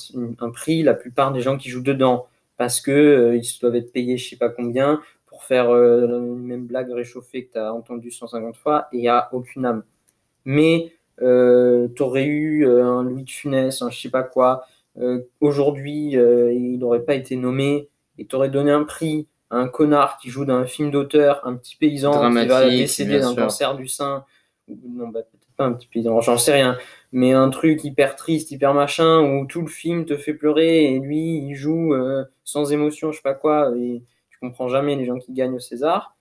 un 0.41 0.51
prix, 0.51 0.83
la 0.83 0.95
plupart 0.95 1.33
des 1.33 1.41
gens 1.43 1.59
qui 1.59 1.69
jouent 1.69 1.83
dedans, 1.83 2.27
parce 2.57 2.81
que 2.81 2.91
euh, 2.91 3.37
ils 3.37 3.59
doivent 3.61 3.77
être 3.77 3.93
payés 3.93 4.17
je 4.17 4.31
sais 4.31 4.37
pas 4.37 4.49
combien 4.49 5.01
pour 5.27 5.45
faire 5.45 5.69
euh, 5.71 6.07
la 6.07 6.19
même 6.21 6.67
blague 6.67 6.91
réchauffée 6.91 7.45
que 7.47 7.53
tu 7.53 7.59
as 7.59 7.73
entendu 7.75 8.11
150 8.11 8.57
fois, 8.57 8.89
et 8.93 8.97
il 8.97 9.01
n'y 9.01 9.09
a 9.09 9.29
aucune 9.33 9.67
âme. 9.67 9.83
Mais 10.45 10.93
euh, 11.21 11.89
tu 11.95 12.03
aurais 12.03 12.25
eu 12.27 12.67
euh, 12.67 12.85
un 12.85 13.03
Louis 13.03 13.25
de 13.25 13.31
Funès, 13.31 13.83
un 13.83 13.91
je 13.91 14.01
sais 14.01 14.09
pas 14.11 14.23
quoi, 14.23 14.65
aujourd'hui, 15.41 16.17
euh, 16.17 16.53
il 16.53 16.79
n'aurait 16.79 17.05
pas 17.05 17.15
été 17.15 17.37
nommé, 17.37 17.89
et 18.19 18.27
tu 18.27 18.37
aurais 18.37 18.49
donné 18.49 18.71
un 18.71 18.85
prix 18.85 19.29
à 19.51 19.57
un 19.57 19.69
connard 19.69 20.19
qui 20.19 20.29
joue 20.29 20.45
dans 20.45 20.57
un 20.57 20.67
film 20.67 20.91
d'auteur, 20.91 21.41
un 21.45 21.55
petit 21.55 21.77
paysan 21.77 22.13
qui 22.13 22.47
va 22.47 22.69
décéder 22.69 23.21
d'un 23.21 23.35
cancer 23.35 23.77
du 23.77 23.89
sein, 23.89 24.25
non, 24.69 25.09
bah, 25.09 25.23
peut-être 25.23 25.49
pas 25.57 25.65
un 25.65 25.73
petit 25.73 25.89
paysan, 25.89 26.21
j'en 26.21 26.37
sais 26.37 26.53
rien, 26.53 26.77
mais 27.13 27.33
un 27.33 27.49
truc 27.51 27.85
hyper 27.85 28.17
triste, 28.17 28.51
hyper 28.51 28.75
machin, 28.75 29.21
où 29.21 29.47
tout 29.47 29.63
le 29.63 29.69
film 29.69 30.05
te 30.05 30.17
fait 30.17 30.35
pleurer, 30.35 30.85
et 30.93 30.99
lui, 30.99 31.39
il 31.39 31.55
joue 31.55 31.95
euh, 31.95 32.25
sans 32.45 32.73
émotion, 32.73 33.13
je 33.13 33.17
sais 33.17 33.23
pas 33.23 33.35
quoi, 33.35 33.73
et 33.77 34.03
tu 34.31 34.39
comprends 34.39 34.69
jamais 34.69 34.97
les 34.97 35.07
gens 35.07 35.19
qui 35.19 35.33
gagnent 35.33 35.55
au 35.55 35.61
César. 35.61 36.15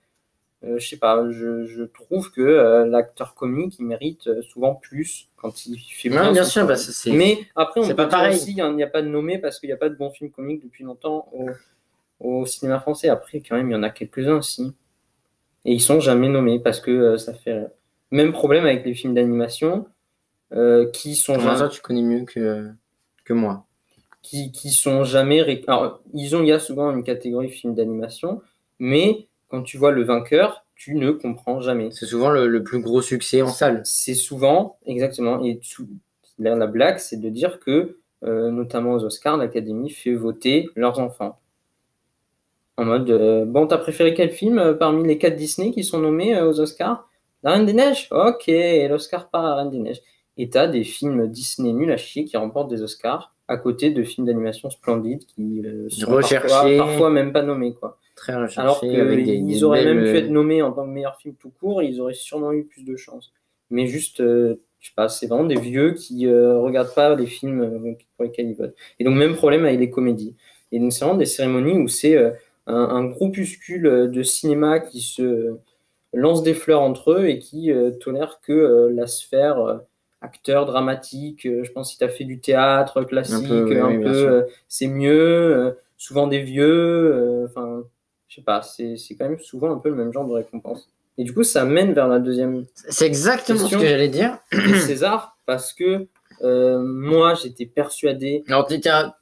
Euh, 0.64 0.78
je 0.78 0.88
sais 0.88 0.96
pas, 0.96 1.30
je, 1.30 1.64
je 1.66 1.84
trouve 1.84 2.32
que 2.32 2.40
euh, 2.40 2.84
l'acteur 2.84 3.34
comique, 3.36 3.76
il 3.78 3.86
mérite 3.86 4.26
euh, 4.26 4.42
souvent 4.42 4.74
plus 4.74 5.28
quand 5.36 5.66
il 5.66 5.78
fait 5.78 6.08
Non, 6.08 6.32
bien 6.32 6.42
sûr, 6.44 6.66
bah, 6.66 6.74
c'est. 6.76 7.12
Mais 7.12 7.38
après, 7.54 7.80
on 7.80 7.86
peut 7.88 7.94
pas 7.94 8.06
dire 8.06 8.10
pareil. 8.18 8.34
aussi 8.36 8.54
qu'il 8.54 8.74
n'y 8.74 8.82
a 8.82 8.88
pas 8.88 9.02
de 9.02 9.08
nommé 9.08 9.38
parce 9.38 9.60
qu'il 9.60 9.68
n'y 9.68 9.72
a 9.72 9.76
pas 9.76 9.88
de 9.88 9.94
bons 9.94 10.10
films 10.10 10.30
comiques 10.32 10.64
depuis 10.64 10.82
longtemps 10.82 11.28
au, 11.32 11.48
au 12.20 12.46
cinéma 12.46 12.80
français. 12.80 13.08
Après, 13.08 13.40
quand 13.40 13.56
même, 13.56 13.70
il 13.70 13.74
y 13.74 13.76
en 13.76 13.84
a 13.84 13.90
quelques-uns 13.90 14.38
aussi. 14.38 14.74
Et 15.64 15.72
ils 15.74 15.80
sont 15.80 16.00
jamais 16.00 16.28
nommés 16.28 16.60
parce 16.60 16.80
que 16.80 16.90
euh, 16.90 17.18
ça 17.18 17.34
fait. 17.34 17.66
Même 18.10 18.32
problème 18.32 18.64
avec 18.64 18.84
les 18.86 18.94
films 18.94 19.14
d'animation 19.14 19.86
euh, 20.52 20.90
qui 20.92 21.16
sont 21.16 21.34
Comment 21.34 21.46
jamais 21.46 21.58
ça, 21.58 21.68
tu 21.68 21.80
connais 21.82 22.02
mieux 22.02 22.24
que, 22.24 22.70
que 23.24 23.32
moi? 23.34 23.66
qui, 24.22 24.52
qui 24.52 24.70
sont 24.70 25.04
jamais. 25.04 25.42
ré- 25.42 25.64
Alors, 25.68 26.00
ils 26.14 26.36
ont, 26.36 26.42
il 26.42 26.48
y 26.48 26.52
a 26.52 26.58
souvent 26.58 26.90
une 26.92 27.04
catégorie 27.04 27.50
film 27.50 27.74
d'animation, 27.74 28.42
mais 28.78 29.28
quand 29.48 29.62
tu 29.62 29.78
vois 29.78 29.92
le 29.92 30.02
vainqueur, 30.02 30.64
tu 30.74 30.94
ne 30.94 31.10
comprends 31.10 31.60
jamais. 31.60 31.90
C'est 31.90 32.06
souvent 32.06 32.30
le, 32.30 32.46
le 32.46 32.62
plus 32.62 32.80
gros 32.80 33.02
succès 33.02 33.42
en 33.42 33.48
salle. 33.48 33.82
C'est 33.84 34.14
souvent, 34.14 34.78
exactement, 34.86 35.42
et 35.44 35.58
tout- 35.58 35.88
la, 36.38 36.54
la 36.54 36.66
blague, 36.66 36.98
c'est 36.98 37.20
de 37.20 37.28
dire 37.28 37.58
que, 37.60 37.98
euh, 38.24 38.50
notamment 38.50 38.92
aux 38.94 39.04
Oscars, 39.04 39.36
l'Académie 39.36 39.90
fait 39.90 40.14
voter 40.14 40.68
leurs 40.76 40.98
enfants. 41.00 41.38
En 42.76 42.84
mode, 42.84 43.10
euh, 43.10 43.44
bon, 43.44 43.66
t'as 43.66 43.78
préféré 43.78 44.14
quel 44.14 44.30
film 44.30 44.58
euh, 44.58 44.74
parmi 44.74 45.06
les 45.06 45.18
quatre 45.18 45.34
Disney 45.36 45.72
qui 45.72 45.82
sont 45.82 45.98
nommés 45.98 46.40
aux 46.40 46.60
Oscars? 46.60 47.08
La 47.42 47.52
Reine 47.52 47.66
des 47.66 47.72
Neiges 47.72 48.08
Ok, 48.12 48.44
l'Oscar 48.88 49.30
part 49.30 49.44
à 49.44 49.48
la 49.50 49.54
Reine 49.56 49.70
des 49.70 49.78
Neiges. 49.78 50.00
Et 50.36 50.48
t'as 50.48 50.68
des 50.68 50.84
films 50.84 51.26
Disney 51.26 51.72
nuls 51.72 51.90
à 51.90 51.96
chier 51.96 52.24
qui 52.24 52.36
remportent 52.36 52.70
des 52.70 52.82
Oscars 52.82 53.34
à 53.48 53.56
côté 53.56 53.90
de 53.90 54.02
films 54.04 54.26
d'animation 54.26 54.70
splendides 54.70 55.24
qui 55.26 55.62
sont 55.88 56.18
parfois, 56.20 56.70
parfois 56.76 57.10
même 57.10 57.32
pas 57.32 57.42
nommés. 57.42 57.74
Quoi. 57.74 57.98
Très 58.18 58.34
recherché. 58.34 58.60
Alors 58.60 58.80
des, 58.80 58.88
qu'ils 59.24 59.46
des 59.46 59.64
auraient 59.64 59.84
même 59.84 60.02
pu 60.04 60.16
être 60.18 60.30
nommés 60.30 60.62
en 60.62 60.72
tant 60.72 60.84
que 60.84 60.90
meilleur 60.90 61.16
film 61.16 61.34
tout 61.36 61.50
court, 61.60 61.82
ils 61.82 62.00
auraient 62.00 62.14
sûrement 62.14 62.52
eu 62.52 62.64
plus 62.64 62.84
de 62.84 62.96
chance. 62.96 63.32
Mais 63.70 63.86
juste, 63.86 64.20
euh, 64.20 64.60
je 64.80 64.88
sais 64.88 64.94
pas, 64.94 65.08
c'est 65.08 65.26
vraiment 65.26 65.44
des 65.44 65.58
vieux 65.60 65.92
qui 65.92 66.26
euh, 66.26 66.58
regardent 66.58 66.94
pas 66.94 67.14
les 67.14 67.26
films 67.26 67.62
euh, 67.62 67.92
pour 68.16 68.24
lesquels 68.24 68.48
ils 68.48 68.54
votent. 68.56 68.74
Et 68.98 69.04
donc, 69.04 69.16
même 69.16 69.34
problème 69.36 69.64
avec 69.64 69.78
les 69.78 69.90
comédies. 69.90 70.34
Et 70.72 70.78
donc, 70.80 70.92
c'est 70.92 71.04
vraiment 71.04 71.18
des 71.18 71.26
cérémonies 71.26 71.78
où 71.78 71.88
c'est 71.88 72.16
euh, 72.16 72.30
un, 72.66 72.74
un 72.76 73.04
groupuscule 73.04 73.86
euh, 73.86 74.06
de 74.08 74.22
cinéma 74.22 74.80
qui 74.80 75.00
se 75.00 75.56
lance 76.14 76.42
des 76.42 76.54
fleurs 76.54 76.80
entre 76.82 77.12
eux 77.12 77.26
et 77.28 77.38
qui 77.38 77.70
euh, 77.72 77.90
tolère 77.90 78.40
que 78.42 78.52
euh, 78.52 78.90
la 78.92 79.06
sphère 79.06 79.58
euh, 79.60 79.78
acteur 80.20 80.66
dramatique. 80.66 81.46
euh, 81.46 81.62
je 81.64 81.72
pense 81.72 81.92
si 81.92 81.98
tu 81.98 82.04
as 82.04 82.08
fait 82.08 82.24
du 82.24 82.40
théâtre 82.40 83.02
classique, 83.04 83.46
Un 83.50 83.98
peu, 83.98 84.08
oui, 84.08 84.26
euh, 84.28 84.42
c'est 84.68 84.88
mieux. 84.88 85.12
euh, 85.56 85.72
souvent 85.96 86.26
des 86.26 86.40
vieux. 86.40 86.64
euh, 86.66 87.46
Enfin, 87.46 87.82
je 88.28 88.36
sais 88.36 88.42
pas, 88.42 88.62
c'est 88.62 88.96
quand 89.18 89.28
même 89.28 89.38
souvent 89.40 89.72
un 89.74 89.78
peu 89.78 89.88
le 89.88 89.96
même 89.96 90.12
genre 90.12 90.26
de 90.26 90.32
récompense. 90.34 90.88
Et 91.16 91.24
du 91.24 91.34
coup, 91.34 91.42
ça 91.42 91.64
mène 91.64 91.92
vers 91.94 92.06
la 92.06 92.20
deuxième 92.20 92.64
C'est 92.74 93.06
exactement 93.06 93.58
Question. 93.60 93.78
ce 93.80 93.84
que 93.84 93.88
j'allais 93.90 94.08
dire. 94.08 94.38
César 94.86 95.36
parce 95.46 95.72
que 95.72 96.06
Euh, 96.42 96.78
moi, 96.84 97.34
j'étais 97.34 97.66
persuadé. 97.66 98.44
Alors, 98.46 98.68
tu 98.68 98.74
es 98.74 98.88
un, 98.88 99.12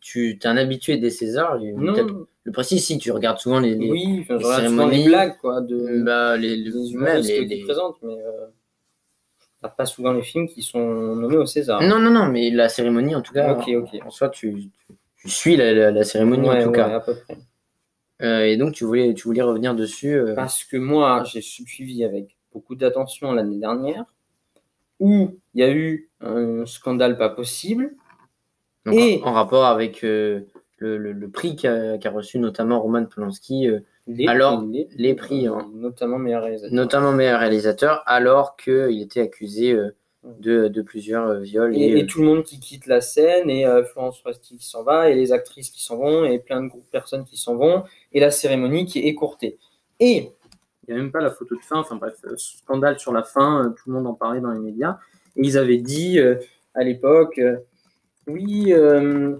tu, 0.00 0.38
t'es 0.38 0.46
un 0.46 0.56
habitué 0.56 0.98
des 0.98 1.10
Césars. 1.10 1.58
Non, 1.74 2.26
Le 2.44 2.52
précis, 2.52 2.78
si 2.78 2.96
tu 2.98 3.10
regardes 3.10 3.38
souvent 3.38 3.58
les, 3.58 3.74
les, 3.74 3.90
oui, 3.90 4.20
enfin, 4.22 4.36
les 4.36 4.44
cérémonies. 4.44 5.04
blagues, 5.04 5.36
quoi, 5.40 5.60
de, 5.62 6.00
bah, 6.04 6.36
les, 6.36 6.54
les- 6.56 6.70
les- 6.70 7.22
qui 7.22 7.44
les- 7.46 7.64
présentent, 7.64 7.96
mais 8.02 8.12
euh, 8.14 9.68
pas 9.76 9.84
souvent 9.86 10.12
les 10.12 10.22
films 10.22 10.46
qui 10.48 10.62
sont 10.62 10.78
nommés 11.16 11.36
au 11.38 11.46
César. 11.46 11.82
Non, 11.82 11.98
non, 11.98 12.10
non, 12.10 12.26
mais 12.26 12.50
la 12.50 12.68
cérémonie, 12.68 13.16
en 13.16 13.20
tout 13.22 13.32
cas, 13.34 13.52
Ok, 13.52 13.68
ok. 13.74 14.00
en 14.06 14.10
soi, 14.10 14.28
tu, 14.28 14.52
tu, 14.86 14.94
tu 15.22 15.28
suis 15.28 15.56
la, 15.56 15.72
la, 15.72 15.90
la 15.90 16.04
cérémonie, 16.04 16.48
Ouais, 16.48 16.60
en 16.60 16.62
tout 16.62 16.70
ouais, 16.70 16.76
cas. 16.76 16.94
à 16.96 17.00
peu 17.00 17.14
près. 17.16 17.36
Euh, 18.22 18.44
et 18.44 18.56
donc, 18.56 18.74
tu 18.74 18.84
voulais, 18.84 19.14
tu 19.14 19.24
voulais 19.24 19.42
revenir 19.42 19.74
dessus. 19.74 20.14
euh, 20.14 20.34
Parce 20.34 20.64
que 20.64 20.76
moi, 20.76 21.24
j'ai 21.24 21.40
suivi 21.40 22.04
avec 22.04 22.36
beaucoup 22.52 22.74
d'attention 22.74 23.32
l'année 23.32 23.58
dernière, 23.58 24.04
où 24.98 25.38
il 25.54 25.60
y 25.60 25.62
a 25.64 25.70
eu 25.72 26.10
un 26.20 26.66
scandale 26.66 27.16
pas 27.16 27.30
possible. 27.30 27.94
donc, 28.84 28.94
et- 28.94 29.22
en, 29.24 29.32
rapport 29.32 29.64
avec 29.66 30.04
euh, 30.04 30.40
le, 30.78 30.98
le, 30.98 31.12
le 31.12 31.28
prix 31.30 31.56
qu'a 31.56 31.98
reçu 32.10 32.38
notamment 32.38 32.80
Roman 32.80 33.04
Polanski, 33.06 33.68
Les 34.06 34.26
Alors, 34.26 34.58
prix, 34.66 34.88
les 34.96 35.14
prix, 35.14 35.46
hein. 35.46 35.70
notamment 35.74 36.18
meilleur 36.18 36.42
réalisateur. 36.42 36.74
notamment 36.74 37.12
meilleur 37.12 37.40
réalisateur, 37.40 38.02
alors 38.06 38.56
qu'il 38.56 39.00
était 39.00 39.20
accusé 39.20 39.78
de, 40.24 40.68
de 40.68 40.82
plusieurs 40.82 41.26
euh, 41.28 41.40
viols. 41.40 41.76
Et, 41.76 41.80
Et, 41.80 41.98
et 42.00 42.06
tout 42.06 42.20
le 42.20 42.26
monde 42.26 42.44
qui 42.44 42.60
quitte 42.60 42.86
la 42.86 43.00
scène, 43.00 43.48
et 43.48 43.66
euh, 43.66 43.84
Florence 43.84 44.20
Foresti 44.20 44.56
qui 44.56 44.66
s'en 44.66 44.82
va, 44.82 45.10
et 45.10 45.14
les 45.14 45.32
actrices 45.32 45.70
qui 45.70 45.82
s'en 45.82 45.96
vont, 45.96 46.24
et 46.24 46.38
plein 46.38 46.62
de 46.62 46.68
groupes 46.68 46.84
de 46.84 46.90
personnes 46.90 47.24
qui 47.24 47.36
s'en 47.36 47.56
vont, 47.56 47.84
et 48.12 48.20
la 48.20 48.30
cérémonie 48.30 48.86
qui 48.86 48.98
est 48.98 49.04
écourtée. 49.06 49.58
Et 49.98 50.30
il 50.88 50.94
n'y 50.94 50.98
a 50.98 51.02
même 51.02 51.12
pas 51.12 51.20
la 51.20 51.30
photo 51.30 51.54
de 51.54 51.62
fin, 51.62 51.78
enfin 51.78 51.96
bref, 51.96 52.14
euh, 52.24 52.34
scandale 52.36 52.98
sur 52.98 53.12
la 53.12 53.22
fin, 53.22 53.64
euh, 53.64 53.68
tout 53.70 53.88
le 53.88 53.94
monde 53.94 54.06
en 54.06 54.14
parlait 54.14 54.40
dans 54.40 54.50
les 54.50 54.60
médias. 54.60 54.98
Et 55.36 55.42
ils 55.42 55.56
avaient 55.56 55.78
dit 55.78 56.18
euh, 56.18 56.36
à 56.74 56.82
l'époque, 56.82 57.38
euh, 57.38 57.56
oui, 58.26 58.72
euh, 58.72 59.36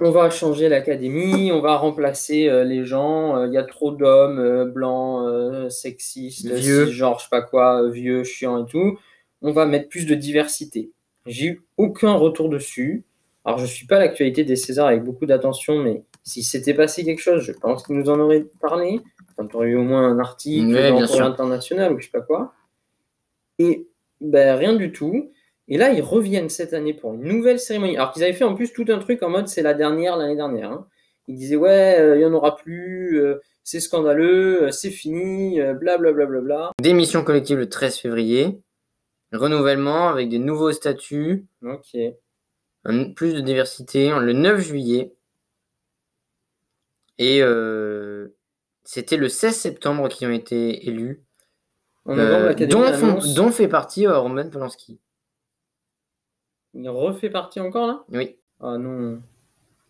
on 0.00 0.10
va 0.10 0.30
changer 0.30 0.68
l'académie, 0.68 1.50
on 1.50 1.60
va 1.60 1.76
remplacer 1.76 2.48
euh, 2.48 2.62
les 2.64 2.84
gens, 2.84 3.36
euh, 3.36 3.46
il 3.48 3.52
y 3.52 3.58
a 3.58 3.64
trop 3.64 3.90
d'hommes 3.90 4.38
euh, 4.38 4.64
blancs, 4.64 5.26
euh, 5.26 5.68
sexistes, 5.68 6.46
Vieux. 6.46 6.86
genre 6.86 7.18
je 7.18 7.24
sais 7.24 7.30
pas 7.30 7.42
quoi, 7.42 7.82
euh, 7.82 7.90
vieux, 7.90 8.22
chiants 8.22 8.64
et 8.64 8.70
tout. 8.70 8.98
On 9.42 9.52
va 9.52 9.66
mettre 9.66 9.88
plus 9.88 10.06
de 10.06 10.14
diversité. 10.14 10.90
J'ai 11.26 11.46
eu 11.46 11.62
aucun 11.76 12.12
retour 12.14 12.48
dessus. 12.48 13.04
Alors 13.44 13.58
je 13.58 13.66
suis 13.66 13.86
pas 13.86 13.96
à 13.96 14.00
l'actualité 14.00 14.44
des 14.44 14.56
Césars 14.56 14.88
avec 14.88 15.02
beaucoup 15.02 15.26
d'attention, 15.26 15.78
mais 15.78 16.02
si 16.22 16.42
s'était 16.42 16.74
passé 16.74 17.04
quelque 17.04 17.22
chose, 17.22 17.42
je 17.42 17.52
pense 17.52 17.82
qu'ils 17.86 17.96
nous 17.96 18.10
en 18.10 18.18
auraient 18.20 18.46
parlé. 18.60 19.00
Enfin, 19.32 19.48
tu 19.48 19.56
aurais 19.56 19.68
eu 19.68 19.76
au 19.76 19.82
moins 19.82 20.06
un 20.08 20.18
article 20.18 20.66
Ouais, 20.74 20.90
dans 20.90 21.20
international 21.22 21.92
ou 21.94 21.98
je 22.00 22.04
sais 22.06 22.10
pas 22.10 22.20
quoi. 22.20 22.52
Et 23.58 23.86
ben, 24.20 24.56
rien 24.56 24.74
du 24.74 24.92
tout. 24.92 25.30
Et 25.68 25.78
là, 25.78 25.90
ils 25.92 26.02
reviennent 26.02 26.48
cette 26.48 26.74
année 26.74 26.92
pour 26.94 27.14
une 27.14 27.22
nouvelle 27.22 27.60
cérémonie. 27.60 27.96
Alors 27.96 28.12
qu'ils 28.12 28.24
avaient 28.24 28.32
fait 28.32 28.44
en 28.44 28.54
plus 28.54 28.72
tout 28.72 28.84
un 28.88 28.98
truc 28.98 29.22
en 29.22 29.30
mode 29.30 29.48
c'est 29.48 29.62
la 29.62 29.72
dernière 29.74 30.16
l'année 30.16 30.36
dernière. 30.36 30.72
hein. 30.72 30.86
Ils 31.28 31.36
disaient 31.36 31.56
ouais, 31.56 31.96
euh, 31.98 32.16
il 32.16 32.18
n'y 32.18 32.24
en 32.24 32.32
aura 32.32 32.56
plus, 32.56 33.20
euh, 33.20 33.40
c'est 33.62 33.78
scandaleux, 33.78 34.64
euh, 34.64 34.70
c'est 34.72 34.90
fini, 34.90 35.60
euh, 35.60 35.74
bla 35.74 35.96
bla 35.96 36.12
bla 36.12 36.26
bla 36.26 36.40
bla. 36.40 36.70
Démission 36.82 37.22
collective 37.22 37.56
le 37.56 37.68
13 37.68 37.98
février. 37.98 38.58
Renouvellement 39.32 40.08
avec 40.08 40.28
des 40.28 40.38
nouveaux 40.38 40.72
statuts, 40.72 41.46
Ok. 41.62 41.96
un- 42.84 43.12
plus 43.12 43.32
de 43.34 43.40
diversité 43.40 44.10
le 44.18 44.32
9 44.32 44.60
juillet. 44.60 45.14
Et 47.18 47.42
euh, 47.42 48.34
c'était 48.84 49.16
le 49.16 49.28
16 49.28 49.54
septembre 49.56 50.08
qui 50.08 50.26
ont 50.26 50.30
été 50.32 50.86
élus, 50.88 51.22
En 52.06 52.16
novembre, 52.16 52.46
euh, 52.60 52.66
dont, 52.66 52.82
font- 52.92 53.06
annonce- 53.10 53.34
dont 53.34 53.50
fait 53.50 53.68
partie 53.68 54.06
euh, 54.06 54.18
Roman 54.18 54.48
Polanski. 54.48 54.98
Il 56.74 56.88
refait 56.88 57.30
partie 57.30 57.60
encore 57.60 57.86
là? 57.86 58.04
Oui. 58.10 58.36
Ah 58.60 58.78
non. 58.78 59.20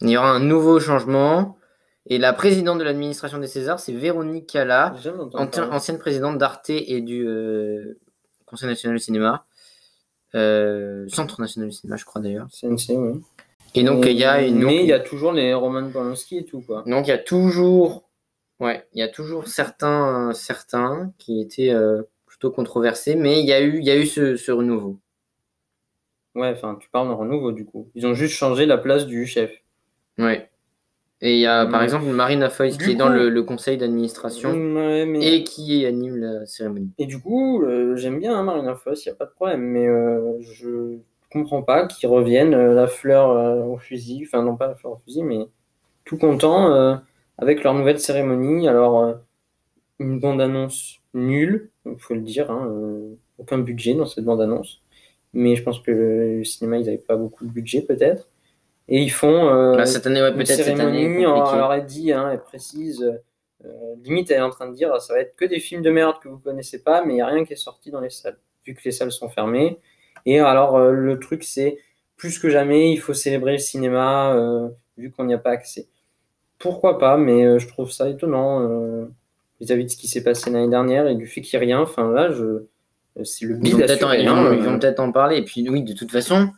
Il 0.00 0.10
y 0.10 0.16
aura 0.16 0.30
un 0.30 0.40
nouveau 0.40 0.80
changement. 0.80 1.56
Et 2.06 2.16
la 2.18 2.32
présidente 2.32 2.78
de 2.78 2.84
l'administration 2.84 3.38
des 3.38 3.46
Césars, 3.46 3.78
c'est 3.78 3.92
Véronique 3.92 4.48
Cala, 4.48 4.94
ancien- 5.34 5.70
ancienne 5.70 5.98
présidente 5.98 6.38
d'Arte 6.38 6.70
et 6.70 7.00
du 7.02 7.26
euh, 7.28 7.98
Conseil 8.50 8.68
national 8.68 8.98
du 8.98 9.02
cinéma. 9.02 9.46
Euh, 10.34 11.06
Centre 11.08 11.40
national 11.40 11.70
du 11.70 11.76
cinéma, 11.76 11.96
je 11.96 12.04
crois 12.04 12.20
d'ailleurs. 12.20 12.48
CNC, 12.50 12.96
oui. 12.96 13.20
Et 13.76 13.84
donc, 13.84 14.04
il 14.06 14.18
y 14.18 14.24
a 14.24 14.42
une. 14.42 14.64
Mais 14.64 14.80
il 14.80 14.86
y 14.86 14.92
a 14.92 14.98
toujours 14.98 15.32
les 15.32 15.54
Roman 15.54 15.88
Polanski 15.90 16.38
et 16.38 16.44
tout, 16.44 16.60
quoi. 16.60 16.82
Donc 16.86 17.06
il 17.06 17.10
y 17.10 17.12
a 17.12 17.18
toujours, 17.18 18.10
ouais, 18.58 18.84
il 18.92 18.98
y 18.98 19.02
a 19.02 19.08
toujours 19.08 19.46
certains, 19.46 20.32
certains 20.34 21.12
qui 21.18 21.40
étaient 21.40 21.70
euh, 21.70 22.02
plutôt 22.26 22.50
controversés, 22.50 23.14
mais 23.14 23.38
il 23.40 23.46
y 23.46 23.52
a 23.52 23.60
eu, 23.60 23.78
il 23.78 23.84
y 23.84 23.90
a 23.90 23.96
eu 23.96 24.06
ce, 24.06 24.34
ce 24.34 24.50
renouveau. 24.50 24.98
Ouais, 26.34 26.50
enfin, 26.50 26.76
tu 26.80 26.88
parles 26.90 27.08
d'un 27.08 27.14
renouveau, 27.14 27.52
du 27.52 27.64
coup. 27.64 27.88
Ils 27.94 28.06
ont 28.06 28.14
juste 28.14 28.34
changé 28.34 28.66
la 28.66 28.78
place 28.78 29.06
du 29.06 29.26
chef. 29.26 29.52
Ouais. 30.18 30.49
Et 31.22 31.34
il 31.34 31.40
y 31.40 31.46
a 31.46 31.66
par 31.66 31.82
exemple 31.82 32.06
Marina 32.06 32.48
Foïs 32.48 32.78
qui 32.78 32.92
est 32.92 32.94
dans 32.94 33.10
le, 33.10 33.28
le 33.28 33.42
conseil 33.42 33.76
d'administration 33.76 34.52
Ouais, 34.52 35.04
mais... 35.04 35.34
et 35.34 35.44
qui 35.44 35.84
anime 35.84 36.16
la 36.16 36.46
cérémonie. 36.46 36.92
Et 36.98 37.06
du 37.06 37.20
coup, 37.20 37.62
euh, 37.62 37.94
j'aime 37.96 38.18
bien 38.20 38.38
hein, 38.38 38.42
Marina 38.42 38.74
Foïs, 38.74 39.04
il 39.04 39.08
n'y 39.08 39.12
a 39.12 39.16
pas 39.16 39.26
de 39.26 39.32
problème, 39.32 39.60
mais 39.60 39.86
euh, 39.86 40.40
je 40.40 40.96
comprends 41.30 41.62
pas 41.62 41.86
qu'ils 41.86 42.08
reviennent 42.08 42.54
euh, 42.54 42.74
la 42.74 42.86
fleur 42.86 43.30
euh, 43.30 43.62
au 43.64 43.76
fusil, 43.76 44.22
enfin 44.26 44.42
non 44.42 44.56
pas 44.56 44.68
la 44.68 44.74
fleur 44.74 44.94
au 44.94 44.98
fusil, 45.04 45.22
mais 45.22 45.46
tout 46.04 46.16
content 46.16 46.98
avec 47.38 47.62
leur 47.62 47.74
nouvelle 47.74 48.00
cérémonie. 48.00 48.66
Alors, 48.66 49.14
une 50.00 50.18
bande-annonce 50.18 51.00
nulle, 51.14 51.70
il 51.86 51.98
faut 51.98 52.14
le 52.14 52.22
dire, 52.22 52.50
hein, 52.50 52.68
aucun 53.38 53.58
budget 53.58 53.94
dans 53.94 54.06
cette 54.06 54.24
bande-annonce, 54.24 54.82
mais 55.34 55.54
je 55.54 55.62
pense 55.62 55.78
que 55.80 55.92
le 55.92 56.44
cinéma, 56.44 56.78
ils 56.78 56.86
n'avaient 56.86 56.98
pas 56.98 57.16
beaucoup 57.16 57.44
de 57.44 57.50
budget 57.50 57.82
peut-être. 57.82 58.26
Et 58.90 59.00
ils 59.00 59.10
font 59.10 59.48
euh, 59.48 59.76
Là, 59.76 59.86
cette 59.86 60.06
année, 60.06 60.20
ouais, 60.20 60.32
peut-être 60.32 60.48
cette 60.48 60.66
année. 60.66 60.76
cérémonie, 60.76 61.26
on 61.26 61.34
compliquée. 61.34 61.56
leur 61.56 61.70
a 61.70 61.80
dit, 61.80 62.12
hein, 62.12 62.30
elle 62.32 62.42
précise, 62.42 63.02
euh, 63.64 63.94
limite 64.02 64.30
elle 64.30 64.38
est 64.38 64.42
en 64.42 64.50
train 64.50 64.68
de 64.68 64.74
dire, 64.74 65.00
ça 65.00 65.14
va 65.14 65.20
être 65.20 65.36
que 65.36 65.44
des 65.44 65.60
films 65.60 65.82
de 65.82 65.90
merde 65.90 66.16
que 66.22 66.28
vous 66.28 66.38
connaissez 66.38 66.82
pas, 66.82 67.04
mais 67.04 67.12
il 67.12 67.16
n'y 67.16 67.22
a 67.22 67.26
rien 67.26 67.44
qui 67.44 67.52
est 67.52 67.56
sorti 67.56 67.90
dans 67.90 68.00
les 68.00 68.10
salles, 68.10 68.38
vu 68.66 68.74
que 68.74 68.80
les 68.84 68.92
salles 68.92 69.12
sont 69.12 69.28
fermées. 69.28 69.78
Et 70.26 70.40
alors 70.40 70.76
euh, 70.76 70.90
le 70.90 71.18
truc 71.18 71.44
c'est, 71.44 71.78
plus 72.16 72.38
que 72.38 72.50
jamais, 72.50 72.92
il 72.92 72.98
faut 72.98 73.14
célébrer 73.14 73.52
le 73.52 73.58
cinéma, 73.58 74.34
euh, 74.34 74.68
vu 74.98 75.10
qu'on 75.10 75.24
n'y 75.24 75.34
a 75.34 75.38
pas 75.38 75.50
accès. 75.50 75.88
Pourquoi 76.58 76.98
pas, 76.98 77.16
mais 77.16 77.44
euh, 77.44 77.58
je 77.58 77.66
trouve 77.66 77.90
ça 77.90 78.08
étonnant 78.08 78.60
euh, 78.60 79.06
vis-à-vis 79.60 79.86
de 79.86 79.90
ce 79.90 79.96
qui 79.96 80.08
s'est 80.08 80.22
passé 80.22 80.50
l'année 80.50 80.68
dernière 80.68 81.08
et 81.08 81.14
du 81.14 81.26
fait 81.26 81.40
qu'il 81.40 81.58
n'y 81.58 81.64
ait 81.64 81.66
rien. 81.68 81.80
Enfin 81.80 82.12
là, 82.12 82.30
je... 82.30 82.66
c'est 83.24 83.46
le 83.46 83.58
Ils 83.64 83.72
vont 83.72 83.78
bide 83.78 83.86
peut-être 83.86 84.04
en, 84.04 84.10
hein, 84.10 84.44
euh. 84.52 84.78
peut-être 84.78 85.00
en 85.00 85.10
parler. 85.10 85.38
Et 85.38 85.44
puis, 85.44 85.66
oui, 85.70 85.82
de 85.82 85.94
toute 85.94 86.12
façon, 86.12 86.50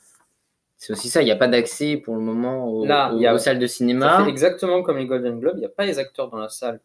c'est 0.84 0.92
aussi 0.94 1.08
ça. 1.08 1.22
Il 1.22 1.26
n'y 1.26 1.30
a 1.30 1.36
pas 1.36 1.46
d'accès 1.48 1.96
pour 1.96 2.14
le 2.16 2.20
moment 2.20 2.66
au- 2.68 2.84
Là, 2.84 3.12
au- 3.12 3.16
il 3.16 3.22
y 3.22 3.26
a- 3.26 3.34
aux 3.34 3.38
salles 3.38 3.58
de 3.60 3.66
Ça 3.66 3.76
cinéma. 3.76 4.24
fait 4.24 4.28
exactement 4.30 4.82
comme 4.82 4.98
les 4.98 5.06
Golden 5.06 5.38
Globes, 5.38 5.54
il 5.56 5.60
n'y 5.60 5.66
a 5.66 5.70
pas 5.70 5.86
les 5.86 5.98
acteurs 6.00 6.28
dans 6.28 6.38
la 6.38 6.48
salle. 6.48 6.80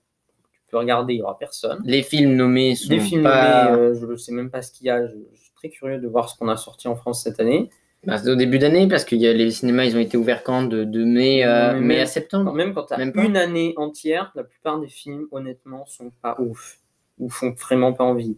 Tu 0.53 0.71
peux 0.71 0.77
regarder, 0.77 1.13
il 1.13 1.17
n'y 1.17 1.23
aura 1.23 1.37
personne. 1.37 1.79
Les 1.83 2.03
films 2.03 2.35
nommés 2.35 2.75
sont 2.75 2.89
Des 2.89 2.99
films 2.99 3.23
pas. 3.23 3.71
nommés, 3.71 3.81
euh, 3.81 3.93
je 3.99 4.05
ne 4.05 4.15
sais 4.15 4.31
même 4.33 4.49
pas 4.51 4.61
ce 4.61 4.71
qu'il 4.71 4.85
y 4.85 4.89
a. 4.89 5.05
Je, 5.07 5.13
je 5.33 5.41
suis 5.41 5.53
très 5.55 5.69
curieux 5.69 5.97
de 5.99 6.07
voir 6.07 6.29
ce 6.29 6.37
qu'on 6.37 6.47
a 6.49 6.57
sorti 6.57 6.87
en 6.87 6.95
France 6.95 7.23
cette 7.23 7.39
année. 7.39 7.69
Bah, 8.05 8.17
c'est 8.19 8.29
au 8.29 8.35
début 8.35 8.59
d'année 8.59 8.87
parce 8.87 9.03
que 9.03 9.15
y 9.15 9.25
a, 9.27 9.33
les 9.33 9.49
cinémas 9.49 9.83
ils 9.85 9.95
ont 9.97 9.99
été 9.99 10.15
ouverts 10.17 10.43
quand 10.43 10.61
de, 10.63 10.83
de 10.83 11.03
mai, 11.03 11.41
à- 11.43 11.73
Mais 11.73 11.79
mai 11.79 11.87
même- 11.95 12.03
à 12.03 12.05
septembre? 12.05 12.53
Même 12.53 12.73
quand 12.73 12.83
tu 12.83 12.93
as 12.93 12.97
Même 12.97 13.11
pas? 13.11 13.23
une 13.23 13.35
année 13.35 13.73
entière, 13.77 14.31
la 14.35 14.43
plupart 14.43 14.79
des 14.79 14.87
films, 14.87 15.25
honnêtement, 15.31 15.85
sont 15.87 16.11
pas 16.21 16.35
ouf. 16.39 16.77
Ou 17.17 17.29
font 17.29 17.51
vraiment 17.59 17.93
pas 17.93 18.03
envie. 18.03 18.37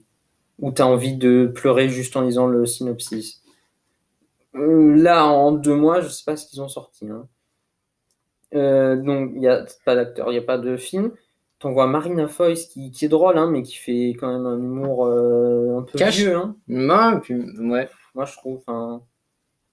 Ou 0.59 0.71
tu 0.71 0.81
as 0.81 0.87
envie 0.87 1.13
de 1.17 1.51
pleurer 1.53 1.89
juste 1.89 2.15
en 2.15 2.21
lisant 2.21 2.47
le 2.47 2.65
synopsis. 2.65 3.41
Euh, 4.55 4.95
Là, 4.95 5.25
en 5.27 5.51
deux 5.51 5.75
mois, 5.75 6.01
je 6.01 6.07
sais 6.09 6.23
pas 6.25 6.35
ce 6.37 6.47
qu'ils 6.47 6.61
ont 6.61 6.67
sorti. 6.69 7.07
hein. 7.09 7.27
Euh, 8.55 8.95
donc, 8.95 9.31
il 9.35 9.39
n'y 9.41 9.47
a 9.47 9.65
pas 9.85 9.95
d'acteur, 9.95 10.27
il 10.29 10.31
n'y 10.31 10.37
a 10.39 10.41
pas 10.43 10.57
de 10.57 10.75
film. 10.77 11.11
T'envoies 11.59 11.87
Marina 11.87 12.27
Foïs 12.27 12.67
qui, 12.67 12.89
qui 12.89 13.05
est 13.05 13.09
drôle, 13.09 13.37
hein, 13.37 13.49
mais 13.51 13.63
qui 13.63 13.75
fait 13.75 14.15
quand 14.19 14.31
même 14.31 14.45
un 14.45 14.57
humour 14.57 15.05
euh, 15.05 15.77
un 15.79 15.81
peu 15.83 15.97
Cash. 15.99 16.17
vieux. 16.17 16.35
Hein. 16.35 16.55
Et 17.17 17.19
puis, 17.19 17.35
ouais. 17.35 17.89
Moi, 18.15 18.25
je 18.25 18.33
trouve. 18.37 18.63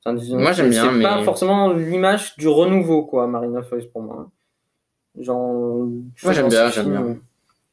Disons, 0.06 0.38
Moi, 0.38 0.52
j'aime 0.52 0.70
bien, 0.70 0.92
C'est 0.92 1.02
pas 1.02 1.22
forcément 1.24 1.72
l'image 1.72 2.36
du 2.36 2.48
renouveau, 2.48 3.04
quoi, 3.06 3.26
Marina 3.26 3.62
Foïs 3.62 3.86
pour 3.86 4.02
moi. 4.02 4.16
hein. 4.20 4.30
Genre. 5.18 5.86
Moi, 6.22 6.32
j'aime 6.32 6.48
bien, 6.48 6.68
j'aime 6.70 6.90
bien. 6.90 7.16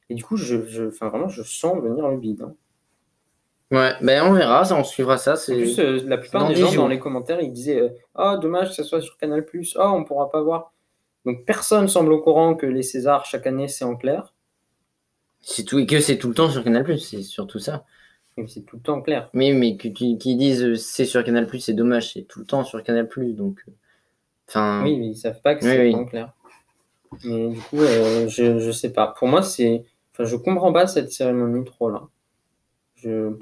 Et 0.09 0.15
du 0.15 0.23
coup, 0.23 0.37
je, 0.37 0.65
je, 0.65 0.83
vraiment, 0.83 1.27
je 1.27 1.43
sens 1.43 1.81
venir 1.81 2.07
le 2.07 2.17
bide. 2.17 2.41
hein. 2.43 2.53
Ouais, 3.73 3.93
ben 4.01 4.23
on 4.27 4.33
verra, 4.33 4.63
ça, 4.63 4.75
on 4.77 4.83
suivra 4.83 5.17
ça. 5.17 5.33
En 5.33 5.45
plus, 5.55 5.79
euh, 5.79 5.99
la 6.05 6.19
plupart 6.19 6.47
des 6.47 6.55
gens 6.55 6.67
jours. 6.67 6.83
dans 6.83 6.87
les 6.87 6.99
commentaires, 6.99 7.41
ils 7.41 7.51
disaient 7.51 7.81
euh, 7.81 7.89
Ah, 8.13 8.37
dommage 8.37 8.69
que 8.69 8.75
ça 8.75 8.83
soit 8.83 9.01
sur 9.01 9.17
Canal, 9.17 9.43
ah, 9.77 9.91
on 9.91 10.03
pourra 10.03 10.29
pas 10.29 10.43
voir. 10.43 10.71
Donc, 11.25 11.43
personne 11.43 11.87
semble 11.87 12.13
au 12.13 12.21
courant 12.21 12.53
que 12.53 12.67
les 12.67 12.83
Césars, 12.83 13.25
chaque 13.25 13.47
année, 13.47 13.67
c'est 13.67 13.83
en 13.83 13.95
clair. 13.95 14.35
c'est 15.41 15.63
tout 15.63 15.79
et 15.79 15.87
que 15.87 15.99
c'est 16.01 16.19
tout 16.19 16.27
le 16.27 16.35
temps 16.35 16.51
sur 16.51 16.63
Canal+, 16.63 16.85
c'est 16.99 17.23
surtout 17.23 17.57
ça. 17.57 17.83
C'est 18.47 18.63
tout 18.63 18.75
le 18.75 18.81
temps 18.83 19.01
clair. 19.01 19.29
Mais 19.33 19.53
mais 19.53 19.75
qu'ils 19.75 20.17
disent 20.37 20.63
euh, 20.63 20.75
c'est 20.75 21.05
sur 21.05 21.23
Canal+, 21.23 21.47
c'est 21.59 21.73
dommage, 21.73 22.13
c'est 22.13 22.27
tout 22.27 22.41
le 22.41 22.45
temps 22.45 22.63
sur 22.63 22.83
Canal+, 22.83 23.09
donc. 23.29 23.65
Enfin. 24.47 24.83
Oui, 24.83 24.99
mais 24.99 25.07
ils 25.07 25.15
savent 25.15 25.41
pas 25.41 25.55
que 25.55 25.63
c'est 25.63 25.81
oui. 25.81 25.95
en 25.95 26.05
clair. 26.05 26.31
Mais 27.23 27.47
du 27.49 27.59
coup, 27.59 27.79
euh, 27.79 28.27
je, 28.27 28.59
je 28.59 28.71
sais 28.71 28.93
pas. 28.93 29.15
Pour 29.17 29.27
moi, 29.27 29.41
c'est. 29.41 29.83
Enfin, 30.11 30.25
je 30.25 30.35
comprends 30.35 30.71
pas 30.71 30.85
cette 30.85 31.11
cérémonie 31.11 31.65
trop 31.65 31.89
là. 31.89 32.03
Je, 32.97 33.33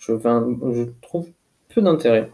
je, 0.00 0.12
enfin, 0.12 0.44
je 0.72 0.82
trouve 1.02 1.28
peu 1.72 1.80
d'intérêt. 1.80 2.28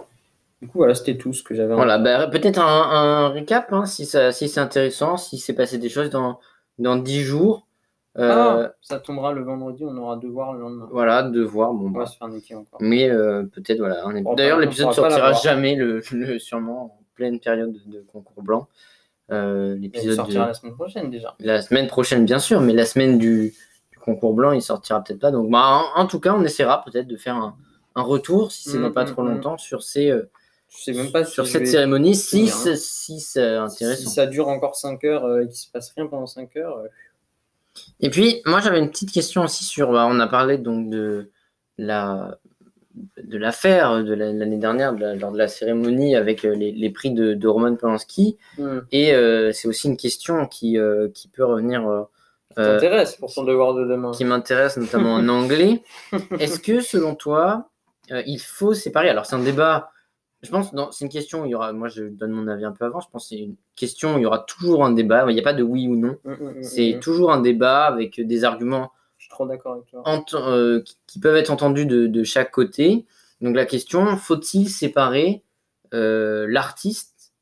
Du 0.62 0.68
coup, 0.68 0.78
voilà, 0.78 0.94
c'était 0.94 1.18
tout 1.18 1.34
ce 1.34 1.42
que 1.42 1.54
j'avais. 1.54 1.74
Voilà, 1.74 1.98
bah, 1.98 2.26
peut-être 2.28 2.58
un, 2.58 2.64
un 2.66 3.28
récap, 3.28 3.70
hein, 3.74 3.84
si, 3.84 4.06
ça, 4.06 4.32
si 4.32 4.48
c'est 4.48 4.60
intéressant, 4.60 5.18
si 5.18 5.36
s'est 5.38 5.52
passé 5.52 5.76
des 5.76 5.90
choses 5.90 6.08
dans, 6.08 6.40
dans 6.78 6.96
10 6.96 7.20
jours. 7.20 7.66
Euh, 8.18 8.66
Ah, 8.68 8.72
ça 8.80 8.98
tombera 8.98 9.32
le 9.34 9.42
vendredi, 9.42 9.84
on 9.84 9.94
aura 9.98 10.16
devoir 10.16 10.54
le 10.54 10.60
lendemain. 10.60 10.88
Voilà, 10.90 11.22
de 11.22 11.42
voir. 11.42 11.74
Bon, 11.74 11.88
On 11.88 11.90
bah, 11.90 12.00
va 12.00 12.06
se 12.06 12.16
faire 12.16 12.28
niquer 12.28 12.54
encore. 12.54 12.78
Mais 12.80 13.10
euh, 13.10 13.42
peut-être, 13.42 13.76
voilà. 13.78 14.02
est- 14.16 14.36
D'ailleurs, 14.36 14.58
l'épisode 14.58 14.86
pas 14.86 14.92
sortira 14.94 15.32
jamais, 15.34 15.74
le, 15.74 16.00
le- 16.12 16.38
sûrement 16.38 16.84
en 16.84 17.00
pleine 17.14 17.38
période 17.40 17.74
de, 17.74 17.98
de 17.98 18.04
concours 18.10 18.42
blanc. 18.42 18.68
Euh, 19.32 19.74
Il 19.76 19.82
l'épisode 19.82 20.14
sortira 20.14 20.44
de- 20.44 20.48
la 20.48 20.54
semaine 20.54 20.74
prochaine 20.74 21.10
déjà. 21.10 21.34
la 21.40 21.60
semaine 21.60 21.88
prochaine, 21.88 22.24
bien 22.24 22.38
sûr, 22.38 22.62
mais 22.62 22.72
la 22.72 22.86
semaine 22.86 23.18
du 23.18 23.52
concours 24.06 24.32
blanc, 24.32 24.52
il 24.52 24.62
sortira 24.62 25.04
peut-être 25.04 25.20
pas. 25.20 25.30
Donc, 25.30 25.50
bah, 25.50 25.82
en, 25.94 26.00
en 26.00 26.06
tout 26.06 26.20
cas, 26.20 26.32
on 26.34 26.42
essaiera 26.44 26.82
peut-être 26.82 27.06
de 27.08 27.16
faire 27.18 27.36
un, 27.36 27.54
un 27.94 28.02
retour, 28.02 28.52
si 28.52 28.70
c'est 28.70 28.78
Mm, 28.78 28.82
dans 28.82 28.92
pas 28.92 29.04
mm, 29.04 29.08
trop 29.08 29.22
mm. 29.22 29.28
longtemps, 29.28 29.58
sur, 29.58 29.82
ces, 29.82 30.10
euh, 30.10 30.30
Je 30.68 30.82
sais 30.84 30.92
même 30.94 31.12
pas 31.12 31.24
si 31.24 31.32
sur 31.32 31.46
cette 31.46 31.62
vais- 31.62 31.66
cérémonie, 31.66 32.14
si, 32.14 32.42
hein. 32.44 32.46
c'est- 32.46 32.76
si 32.76 33.20
c'est 33.20 33.56
intéressant. 33.56 34.08
Si 34.08 34.14
ça 34.14 34.26
dure 34.26 34.48
encore 34.48 34.76
5 34.76 35.04
heures 35.04 35.24
euh, 35.26 35.42
et 35.42 35.46
qu'il 35.48 35.56
se 35.58 35.70
passe 35.70 35.92
rien 35.94 36.06
pendant 36.06 36.26
5 36.26 36.56
heures, 36.56 36.78
euh, 36.78 36.86
Et 38.00 38.08
puis, 38.10 38.40
moi, 38.46 38.60
j'avais 38.60 38.78
une 38.78 38.90
petite 38.90 39.12
question 39.12 39.44
aussi 39.44 39.64
sur. 39.64 39.92
bah, 39.92 40.06
on 40.10 40.18
a 40.20 40.26
parlé 40.26 40.56
donc 40.58 40.88
de 40.90 41.30
la 41.78 42.38
de 43.22 43.36
l'affaire 43.36 44.02
de 44.02 44.14
la- 44.14 44.32
l'année 44.32 44.56
dernière, 44.56 44.94
de 44.94 45.00
la- 45.00 45.14
lors 45.14 45.30
de 45.30 45.36
la 45.36 45.48
cérémonie 45.48 46.16
avec 46.16 46.42
les, 46.44 46.72
les 46.72 46.90
prix 46.90 47.10
de, 47.10 47.34
de 47.34 47.48
Roman 47.48 47.76
Polanski. 47.76 48.38
hmm, 48.56 48.78
Et 48.90 49.12
euh, 49.14 49.52
c'est 49.52 49.68
aussi 49.68 49.88
une 49.88 49.98
question 49.98 50.46
qui, 50.46 50.78
qui 51.12 51.28
peut 51.28 51.44
revenir, 51.44 52.06
euh, 52.58 52.62
euh, 52.62 52.74
t'intéresse 52.74 53.16
pour 53.16 53.32
ton 53.32 53.44
devoir 53.44 53.74
de 53.74 53.84
demain. 53.84 54.12
qui 54.12 54.24
m'intéresse 54.24 54.76
notamment 54.76 55.14
en 55.14 55.28
anglais. 55.28 55.82
Est-ce 56.40 56.58
que, 56.60 56.80
selon 56.80 57.14
toi, 57.14 57.68
euh, 58.12 58.22
il 58.26 58.38
faut 58.40 58.72
séparer 58.74 59.08
Alors, 59.10 59.26
c'est 59.26 59.36
un 59.36 59.42
débat. 59.42 59.90
Je 60.42 60.50
pense, 60.50 60.70
c'est 60.92 61.04
une 61.04 61.10
question. 61.10 61.42
où 61.42 61.46
Il 61.46 61.50
y 61.50 61.54
aura. 61.54 61.72
Moi, 61.72 61.88
je 61.88 62.04
donne 62.04 62.30
mon 62.30 62.46
avis 62.46 62.64
un 62.64 62.72
peu 62.72 62.84
avant. 62.84 63.00
Je 63.00 63.08
pense 63.10 63.24
que 63.24 63.28
c'est 63.30 63.40
une 63.40 63.56
question. 63.74 64.14
où 64.14 64.18
Il 64.18 64.22
y 64.22 64.26
aura 64.26 64.40
toujours 64.40 64.84
un 64.84 64.92
débat. 64.92 65.24
Il 65.28 65.34
n'y 65.34 65.40
a 65.40 65.42
pas 65.42 65.54
de 65.54 65.62
oui 65.62 65.88
ou 65.88 65.96
non. 65.96 66.16
Hmm, 66.24 66.32
hmm, 66.32 66.48
hmm, 66.58 66.62
C'est 66.62 66.98
toujours 67.02 67.32
un 67.32 67.40
débat 67.40 67.84
avec 67.86 68.20
des 68.20 68.44
arguments 68.44 68.92
Je 69.18 69.24
suis 69.24 69.30
trop 69.30 69.46
d'accord 69.46 69.72
avec 69.74 69.86
toi. 69.86 70.02
ent- 70.04 70.24
euh, 70.34 70.80
qui, 70.82 70.96
qui 71.06 71.18
peuvent 71.20 71.36
être 71.36 71.50
entendus 71.50 71.86
de, 71.86 72.06
de 72.06 72.22
chaque 72.24 72.50
côté. 72.52 73.06
Donc 73.40 73.56
la 73.56 73.66
question, 73.66 74.16
faut-il 74.16 74.68
séparer 74.68 75.42
euh, 75.94 76.46
l'artiste 76.48 77.32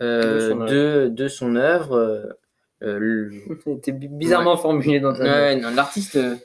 euh, 0.00 0.50
son 0.50 0.64
de 1.12 1.28
son 1.28 1.56
œuvre 1.56 2.36
euh, 2.82 3.30
C'était 3.64 3.92
bi- 3.92 4.08
bizarrement 4.08 4.56
formulé 4.56 5.00
dans 5.00 5.12
ta 5.12 5.22
Ouais, 5.24 5.56
non, 5.56 5.70
l'artiste, 5.74 6.16
euh, 6.16 6.36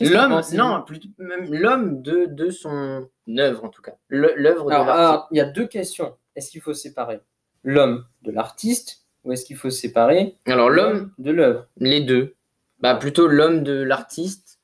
l'homme, 0.00 0.40
non, 0.54 0.82
plutôt 0.82 1.08
même 1.18 1.52
l'homme 1.52 2.02
de, 2.02 2.26
de 2.26 2.50
son 2.50 3.08
œuvre 3.38 3.64
en 3.64 3.68
tout 3.68 3.82
cas, 3.82 3.94
l'œuvre 4.08 4.66
de 4.66 4.72
Alors, 4.74 4.86
l'artiste. 4.86 5.26
il 5.30 5.36
y 5.38 5.40
a 5.40 5.44
deux 5.44 5.66
questions. 5.66 6.16
Est-ce 6.34 6.50
qu'il 6.50 6.60
faut 6.60 6.74
séparer 6.74 7.20
l'homme 7.62 8.04
de 8.22 8.30
l'artiste 8.32 9.04
ou 9.24 9.32
est-ce 9.32 9.44
qu'il 9.44 9.56
faut 9.56 9.70
séparer 9.70 10.36
Alors 10.46 10.70
l'homme, 10.70 11.12
de 11.18 11.30
l'œuvre? 11.30 11.68
Les 11.76 12.00
deux, 12.00 12.34
bah 12.80 12.94
plutôt 12.96 13.28
l'homme 13.28 13.62
de 13.62 13.82
l'artiste. 13.82 14.58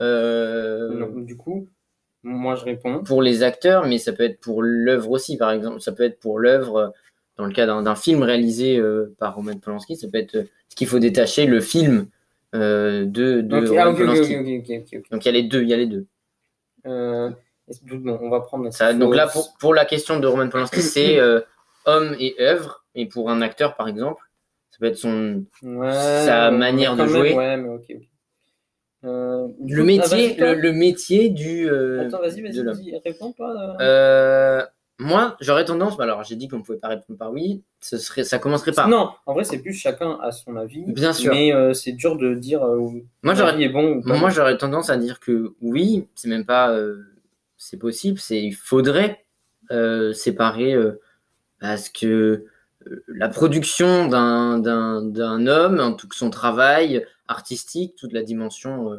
euh, 0.00 0.98
Donc, 0.98 1.26
Du 1.26 1.36
coup, 1.36 1.68
moi 2.22 2.54
je 2.54 2.64
réponds. 2.64 3.02
pour 3.02 3.20
les 3.22 3.42
acteurs, 3.42 3.86
mais 3.86 3.98
ça 3.98 4.12
peut 4.12 4.22
être 4.24 4.40
pour 4.40 4.62
l'œuvre 4.62 5.10
aussi, 5.10 5.36
par 5.36 5.50
exemple. 5.50 5.80
Ça 5.80 5.92
peut 5.92 6.04
être 6.04 6.18
pour 6.20 6.38
l'œuvre, 6.38 6.94
dans 7.40 7.46
le 7.46 7.52
cas 7.52 7.66
d'un 7.66 7.96
film 7.96 8.22
réalisé 8.22 8.76
euh, 8.76 9.14
par 9.18 9.34
Roman 9.34 9.56
Polanski, 9.58 9.96
ça 9.96 10.08
peut 10.08 10.18
être 10.18 10.36
euh, 10.36 10.44
ce 10.68 10.76
qu'il 10.76 10.86
faut 10.86 10.98
détacher 10.98 11.46
le 11.46 11.60
film 11.60 12.06
euh, 12.54 13.06
de, 13.06 13.40
de 13.40 13.56
Ok, 13.56 13.68
Roman 13.68 13.92
ah, 13.92 13.94
Polanski. 13.94 14.36
Donc 15.10 15.24
il 15.24 15.26
y 15.26 15.28
a 15.28 15.32
les 15.32 15.42
deux, 15.44 15.62
il 15.62 15.68
y 15.68 15.74
a 15.74 15.76
les 15.78 15.86
deux. 15.86 16.06
Bon, 16.84 18.18
on 18.20 18.28
va 18.30 18.40
prendre. 18.40 18.70
Ça, 18.72 18.92
donc 18.92 19.14
là, 19.14 19.26
pour, 19.26 19.56
pour 19.58 19.74
la 19.74 19.84
question 19.86 20.20
de 20.20 20.26
Roman 20.26 20.48
Polanski, 20.48 20.82
c'est 20.82 21.18
euh, 21.18 21.40
homme 21.86 22.14
et 22.18 22.36
œuvre, 22.40 22.84
et 22.94 23.06
pour 23.06 23.30
un 23.30 23.40
acteur, 23.40 23.74
par 23.74 23.88
exemple, 23.88 24.22
ça 24.70 24.76
peut 24.80 24.86
être 24.86 24.98
son 24.98 25.44
Ouais, 25.62 25.92
sa 25.92 26.50
manière 26.50 26.94
de 26.94 27.02
même, 27.02 27.10
jouer. 27.10 27.34
Ouais. 27.34 27.56
Euh, 29.02 29.48
le 29.66 29.82
métier, 29.82 30.36
ah, 30.38 30.52
le, 30.52 30.60
le 30.60 30.72
métier 30.72 31.30
du. 31.30 31.70
euh, 31.70 32.06
Attends, 32.06 32.20
vas-y, 32.20 32.42
vas-y, 32.42 33.00
réponds 33.02 33.32
toi. 33.32 34.68
Moi, 35.00 35.36
j'aurais 35.40 35.64
tendance. 35.64 35.98
Alors, 35.98 36.24
j'ai 36.24 36.36
dit 36.36 36.46
qu'on 36.46 36.60
pouvait 36.60 36.78
pas 36.78 36.88
répondre 36.88 37.18
par 37.18 37.32
oui. 37.32 37.62
Ce 37.80 37.96
serait, 37.96 38.22
ça 38.22 38.38
commencerait 38.38 38.72
par. 38.72 38.86
Non, 38.86 39.10
en 39.24 39.32
vrai, 39.32 39.44
c'est 39.44 39.58
plus 39.58 39.72
chacun 39.72 40.18
a 40.20 40.30
son 40.30 40.56
avis. 40.56 40.84
Bien 40.88 41.14
sûr. 41.14 41.32
Mais 41.32 41.54
euh, 41.54 41.72
c'est 41.72 41.92
dur 41.92 42.16
de 42.16 42.34
dire 42.34 42.62
euh, 42.62 42.78
Moi, 43.22 43.34
j'aurais 43.34 43.52
l'avis 43.52 43.64
est 43.64 43.68
bon 43.70 43.96
ou 43.96 44.02
pas. 44.02 44.14
Moi, 44.18 44.28
j'aurais 44.28 44.58
tendance 44.58 44.90
à 44.90 44.98
dire 44.98 45.18
que 45.18 45.54
oui, 45.62 46.06
c'est 46.14 46.28
même 46.28 46.44
pas, 46.44 46.70
euh, 46.72 46.98
c'est 47.56 47.78
possible, 47.78 48.18
c'est 48.18 48.42
il 48.42 48.52
faudrait 48.52 49.24
euh, 49.70 50.12
séparer 50.12 50.76
parce 51.60 51.88
que 51.88 52.44
la 53.08 53.28
production 53.30 54.06
d'un 54.06 54.58
d'un 54.58 55.00
d'un 55.00 55.46
homme, 55.46 55.80
en 55.80 55.94
tout 55.94 56.08
son 56.12 56.28
travail 56.28 57.06
artistique, 57.26 57.94
toute 57.96 58.12
la 58.12 58.22
dimension, 58.22 58.90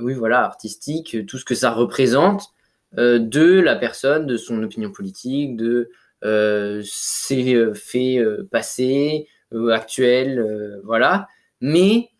oui, 0.00 0.14
voilà, 0.14 0.44
artistique, 0.44 1.26
tout 1.26 1.38
ce 1.38 1.44
que 1.44 1.56
ça 1.56 1.72
représente 1.72 2.52
de 2.96 3.60
la 3.60 3.76
personne, 3.76 4.26
de 4.26 4.36
son 4.36 4.62
opinion 4.62 4.90
politique, 4.90 5.56
de 5.56 5.90
euh, 6.24 6.82
ses 6.84 7.54
euh, 7.54 7.74
faits 7.74 8.18
euh, 8.18 8.48
passés, 8.50 9.28
euh, 9.54 9.70
actuels, 9.70 10.38
euh, 10.38 10.80
voilà. 10.84 11.26
Mais 11.60 12.10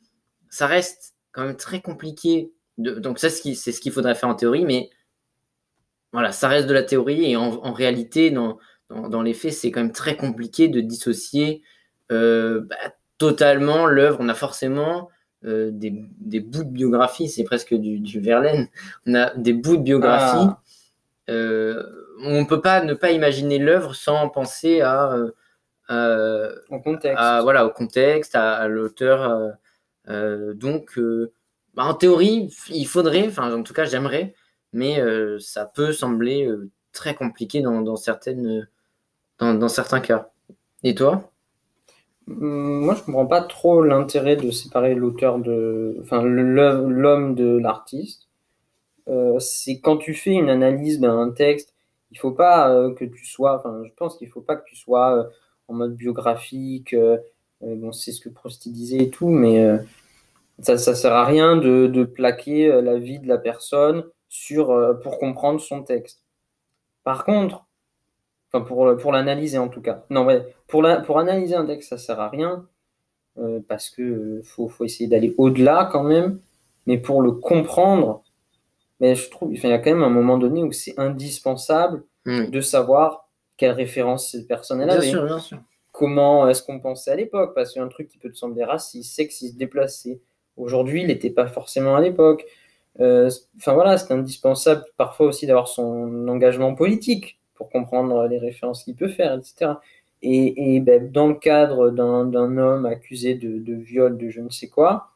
ça 0.50 0.66
reste 0.66 1.14
quand 1.32 1.44
même 1.44 1.56
très 1.56 1.80
compliqué. 1.80 2.52
Donc 2.78 3.18
ça, 3.18 3.28
c'est 3.28 3.54
ce 3.54 3.80
qu'il 3.80 3.92
faudrait 3.92 4.14
faire 4.14 4.28
en 4.28 4.34
théorie, 4.34 4.64
mais 4.64 4.90
voilà, 6.12 6.32
ça 6.32 6.48
reste 6.48 6.68
de 6.68 6.72
la 6.74 6.82
théorie 6.82 7.30
et 7.30 7.36
en, 7.36 7.72
réalité, 7.72 8.30
dans, 8.30 8.58
dans, 8.88 9.20
les 9.20 9.34
faits, 9.34 9.52
c'est 9.52 9.70
quand 9.70 9.82
même 9.82 9.92
très 9.92 10.16
compliqué 10.16 10.68
de 10.68 10.80
dissocier 10.80 11.62
euh, 12.12 12.62
bah, 12.62 12.76
totalement 13.18 13.86
l'œuvre. 13.86 14.18
On 14.20 14.28
a 14.28 14.34
forcément 14.34 15.10
euh, 15.44 15.70
des, 15.72 15.94
des 16.18 16.40
bouts 16.40 16.64
de 16.64 16.70
biographie, 16.70 17.28
c'est 17.28 17.44
presque 17.44 17.74
du, 17.74 18.00
du 18.00 18.20
Verlaine. 18.20 18.68
On 19.06 19.14
a 19.14 19.34
des 19.34 19.52
bouts 19.52 19.76
de 19.76 19.82
biographie. 19.82 20.36
Ah. 20.40 20.62
Euh, 21.30 21.82
on 22.22 22.40
ne 22.40 22.46
peut 22.46 22.60
pas 22.60 22.82
ne 22.82 22.94
pas 22.94 23.10
imaginer 23.12 23.58
l'œuvre 23.58 23.94
sans 23.94 24.28
penser 24.28 24.80
à, 24.80 25.12
euh, 25.12 25.30
à- 25.88 26.48
En 26.74 26.80
contexte. 26.80 27.18
à- 27.22 27.42
voilà, 27.42 27.66
au 27.66 27.70
contexte, 27.70 28.34
à, 28.34 28.54
à 28.54 28.66
l'auteur. 28.68 29.52
euh, 30.08 30.54
donc, 30.54 30.98
bah, 31.74 31.84
en 31.84 31.94
théorie, 31.94 32.50
il 32.70 32.86
faudrait, 32.86 33.26
enfin, 33.28 33.52
en 33.54 33.62
tout 33.62 33.74
cas, 33.74 33.84
j'aimerais, 33.84 34.34
mais 34.72 35.00
ça 35.38 35.66
peut 35.66 35.92
sembler 35.92 36.50
très 36.92 37.14
compliqué 37.14 37.60
dans, 37.60 37.82
dans 37.82 37.96
certaines, 37.96 38.66
dans, 39.38 39.54
dans 39.54 39.68
certains 39.68 40.00
cas. 40.00 40.30
Et 40.82 40.94
toi? 40.94 41.30
Moi, 42.28 42.94
je 42.94 43.02
comprends 43.02 43.26
pas 43.26 43.42
trop 43.42 43.82
l'intérêt 43.82 44.36
de 44.36 44.50
séparer 44.50 44.94
l'auteur 44.94 45.38
de, 45.38 45.96
enfin, 46.02 46.22
l'homme 46.22 47.34
de 47.34 47.58
l'artiste. 47.58 48.28
Euh, 49.08 49.38
c'est 49.40 49.80
quand 49.80 49.96
tu 49.98 50.14
fais 50.14 50.32
une 50.32 50.50
analyse 50.50 51.00
d'un 51.00 51.30
texte, 51.30 51.74
il 52.10 52.18
faut 52.18 52.32
pas 52.32 52.70
euh, 52.72 52.94
que 52.94 53.04
tu 53.06 53.26
sois, 53.26 53.58
enfin, 53.58 53.82
je 53.84 53.90
pense 53.96 54.18
qu'il 54.18 54.28
faut 54.28 54.42
pas 54.42 54.56
que 54.56 54.64
tu 54.66 54.76
sois 54.76 55.18
euh, 55.18 55.24
en 55.68 55.74
mode 55.74 55.96
biographique. 55.96 56.94
euh, 56.94 57.18
bon, 57.62 57.92
c'est 57.92 58.12
ce 58.12 58.20
que 58.20 58.28
Proust 58.30 58.68
disait 58.68 59.04
et 59.04 59.10
tout, 59.10 59.28
mais 59.28 59.66
ça, 60.60 60.78
ça 60.78 60.94
sert 60.94 61.14
à 61.14 61.24
rien 61.24 61.56
de, 61.56 61.86
de 61.88 62.04
plaquer 62.04 62.68
la 62.82 62.98
vie 62.98 63.18
de 63.20 63.28
la 63.28 63.38
personne 63.38 64.04
sur, 64.28 64.98
pour 65.02 65.18
comprendre 65.18 65.60
son 65.60 65.82
texte. 65.82 66.22
Par 67.04 67.24
contre, 67.24 67.67
enfin, 68.52 68.64
pour, 68.64 68.96
pour 68.96 69.12
l'analyser 69.12 69.58
en 69.58 69.68
tout 69.68 69.80
cas. 69.80 70.04
Non, 70.10 70.24
ouais, 70.24 70.54
pour, 70.66 70.82
la, 70.82 71.00
pour 71.00 71.18
analyser 71.18 71.54
un 71.54 71.64
texte, 71.66 71.90
ça 71.90 71.98
sert 71.98 72.20
à 72.20 72.28
rien 72.28 72.66
euh, 73.38 73.60
parce 73.68 73.90
que 73.90 74.02
euh, 74.02 74.42
faut, 74.44 74.68
faut 74.68 74.84
essayer 74.84 75.08
d'aller 75.08 75.34
au-delà 75.38 75.88
quand 75.90 76.02
même. 76.04 76.40
Mais 76.86 76.96
pour 76.98 77.20
le 77.20 77.32
comprendre, 77.32 78.22
mais 79.00 79.14
je 79.14 79.28
trouve, 79.30 79.52
enfin, 79.52 79.68
il 79.68 79.72
y 79.72 79.74
a 79.74 79.78
quand 79.78 79.90
même 79.90 80.02
un 80.02 80.08
moment 80.08 80.38
donné 80.38 80.62
où 80.62 80.72
c'est 80.72 80.98
indispensable 80.98 82.02
Oui. 82.26 82.50
de 82.50 82.60
savoir 82.62 83.28
quelle 83.58 83.72
référence 83.72 84.30
cette 84.30 84.48
personne 84.48 84.78
Bien 84.78 84.88
avait. 84.88 85.06
sûr, 85.10 85.24
bien 85.26 85.38
sûr. 85.38 85.58
Comment 85.92 86.48
est-ce 86.48 86.62
qu'on 86.62 86.80
pensait 86.80 87.10
à 87.10 87.16
l'époque? 87.16 87.54
Parce 87.54 87.72
qu'il 87.72 87.80
y 87.80 87.82
a 87.82 87.84
un 87.86 87.90
truc 87.90 88.08
qui 88.08 88.18
peut 88.18 88.30
te 88.30 88.36
sembler 88.36 88.64
raciste, 88.64 89.14
sexiste, 89.14 89.56
déplacé. 89.58 90.20
Aujourd'hui, 90.56 91.02
il 91.02 91.08
n'était 91.08 91.30
pas 91.30 91.46
forcément 91.46 91.94
à 91.96 92.00
l'époque. 92.00 92.46
Euh, 93.00 93.28
Enfin 93.58 93.74
voilà, 93.74 93.98
c'est 93.98 94.12
indispensable 94.14 94.84
parfois 94.96 95.26
aussi 95.26 95.46
d'avoir 95.46 95.68
son 95.68 96.26
engagement 96.28 96.74
politique 96.74 97.38
pour 97.58 97.68
comprendre 97.68 98.26
les 98.28 98.38
références 98.38 98.84
qu'il 98.84 98.94
peut 98.94 99.08
faire, 99.08 99.34
etc. 99.34 99.72
Et, 100.22 100.76
et 100.76 100.80
ben, 100.80 101.10
dans 101.12 101.28
le 101.28 101.34
cadre 101.34 101.90
d'un 101.90 102.56
homme 102.56 102.86
accusé 102.86 103.34
de, 103.34 103.58
de 103.58 103.74
viol, 103.74 104.16
de 104.16 104.30
je 104.30 104.40
ne 104.40 104.48
sais 104.48 104.68
quoi, 104.68 105.10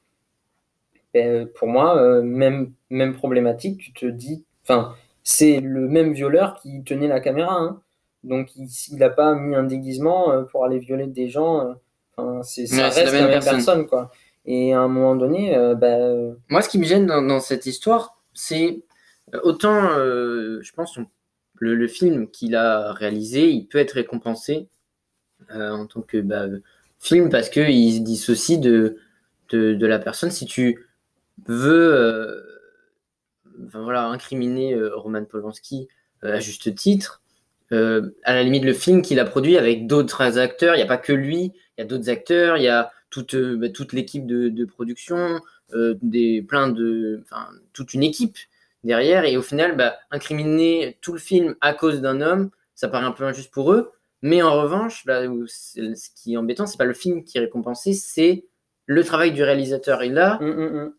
ben, 1.14 1.46
pour 1.46 1.68
moi, 1.68 1.96
euh, 1.98 2.22
même, 2.22 2.72
même 2.90 3.14
problématique, 3.14 3.78
tu 3.78 3.92
te 3.92 4.06
dis, 4.06 4.44
enfin, 4.64 4.94
c'est 5.22 5.60
le 5.60 5.88
même 5.88 6.12
violeur 6.12 6.56
qui 6.60 6.82
tenait 6.84 7.08
la 7.08 7.20
caméra, 7.20 7.54
hein. 7.54 7.80
donc 8.24 8.54
il 8.56 8.68
n'a 8.96 9.10
pas 9.10 9.34
mis 9.34 9.54
un 9.54 9.64
déguisement 9.64 10.30
euh, 10.32 10.42
pour 10.42 10.64
aller 10.64 10.78
violer 10.78 11.06
des 11.06 11.28
gens, 11.28 11.60
euh, 11.60 11.72
enfin, 12.16 12.42
c'est, 12.42 12.66
ça 12.66 12.84
Ouais, 12.84 12.90
c'est 12.90 13.00
reste 13.02 13.12
la 13.12 13.20
la 13.20 13.26
même 13.26 13.32
personne. 13.34 13.54
personne, 13.54 13.86
quoi. 13.86 14.10
Et 14.44 14.72
à 14.72 14.80
un 14.80 14.88
moment 14.88 15.14
donné, 15.16 15.56
euh, 15.56 15.74
ben, 15.74 16.36
Moi, 16.48 16.62
ce 16.62 16.68
qui 16.68 16.78
me 16.78 16.84
gêne 16.84 17.06
dans, 17.06 17.22
dans 17.22 17.40
cette 17.40 17.66
histoire, 17.66 18.18
c'est 18.32 18.82
autant, 19.42 19.98
euh, 19.98 20.60
je 20.62 20.72
pense, 20.72 20.96
on 20.98 21.06
le, 21.56 21.86
film 21.86 22.28
qu'il 22.28 22.56
a 22.56 22.92
réalisé, 22.92 23.50
il 23.50 23.66
peut 23.66 23.78
être 23.78 23.92
récompensé 23.92 24.68
euh, 25.54 25.70
en 25.70 25.86
tant 25.86 26.02
que 26.02 26.18
bah, 26.18 26.46
film 26.98 27.30
parce 27.30 27.48
qu'il 27.48 27.94
se 27.94 28.00
dissocie 28.00 28.58
de, 28.58 28.96
de, 29.50 29.86
la 29.86 29.98
personne. 29.98 30.30
Si 30.30 30.46
tu 30.46 30.86
veux 31.46 31.94
euh, 31.94 32.40
voilà, 33.74 34.06
incriminer 34.06 34.74
euh, 34.74 34.96
Roman 34.96 35.24
Polanski 35.24 35.88
à 36.22 36.40
juste 36.40 36.74
titre, 36.74 37.20
à 37.70 38.34
la 38.34 38.42
limite 38.42 38.64
le 38.64 38.74
film 38.74 39.00
qu'il 39.00 39.18
a 39.18 39.24
produit 39.24 39.56
avec 39.56 39.86
d'autres 39.86 40.38
acteurs, 40.38 40.74
il 40.74 40.78
n'y 40.78 40.84
a 40.84 40.86
pas 40.86 40.98
que 40.98 41.14
lui, 41.14 41.52
il 41.76 41.80
y 41.80 41.80
a 41.80 41.86
d'autres 41.86 42.10
acteurs, 42.10 42.58
il 42.58 42.64
y 42.64 42.68
a 42.68 42.92
toute, 43.08 43.34
bah, 43.34 43.70
toute 43.70 43.94
l'équipe 43.94 44.26
de, 44.26 44.64
production, 44.66 45.40
des, 45.74 46.42
plein 46.42 46.68
de, 46.68 47.24
toute 47.72 47.94
une 47.94 48.02
équipe 48.02 48.36
derrière, 48.84 49.24
et 49.24 49.36
au 49.36 49.42
final, 49.42 49.76
bah, 49.76 49.96
incriminer 50.10 50.98
tout 51.00 51.12
le 51.12 51.18
film 51.18 51.54
à 51.60 51.72
cause 51.74 52.00
d'un 52.00 52.20
homme, 52.20 52.50
ça 52.74 52.88
paraît 52.88 53.04
un 53.06 53.12
peu 53.12 53.24
injuste 53.24 53.50
pour 53.52 53.72
eux, 53.72 53.92
mais 54.22 54.42
en 54.42 54.60
revanche, 54.60 55.04
là 55.06 55.26
où 55.26 55.46
ce 55.46 55.80
qui 56.14 56.34
est 56.34 56.36
embêtant, 56.36 56.66
c'est 56.66 56.78
pas 56.78 56.84
le 56.84 56.94
film 56.94 57.24
qui 57.24 57.38
est 57.38 57.40
récompensé, 57.42 57.92
c'est 57.92 58.44
le 58.86 59.04
travail 59.04 59.32
du 59.32 59.42
réalisateur. 59.42 60.02
Et 60.02 60.08
là, 60.08 60.38
Hum, 60.40 60.50
hum, 60.50 60.76
hum. 60.76 60.94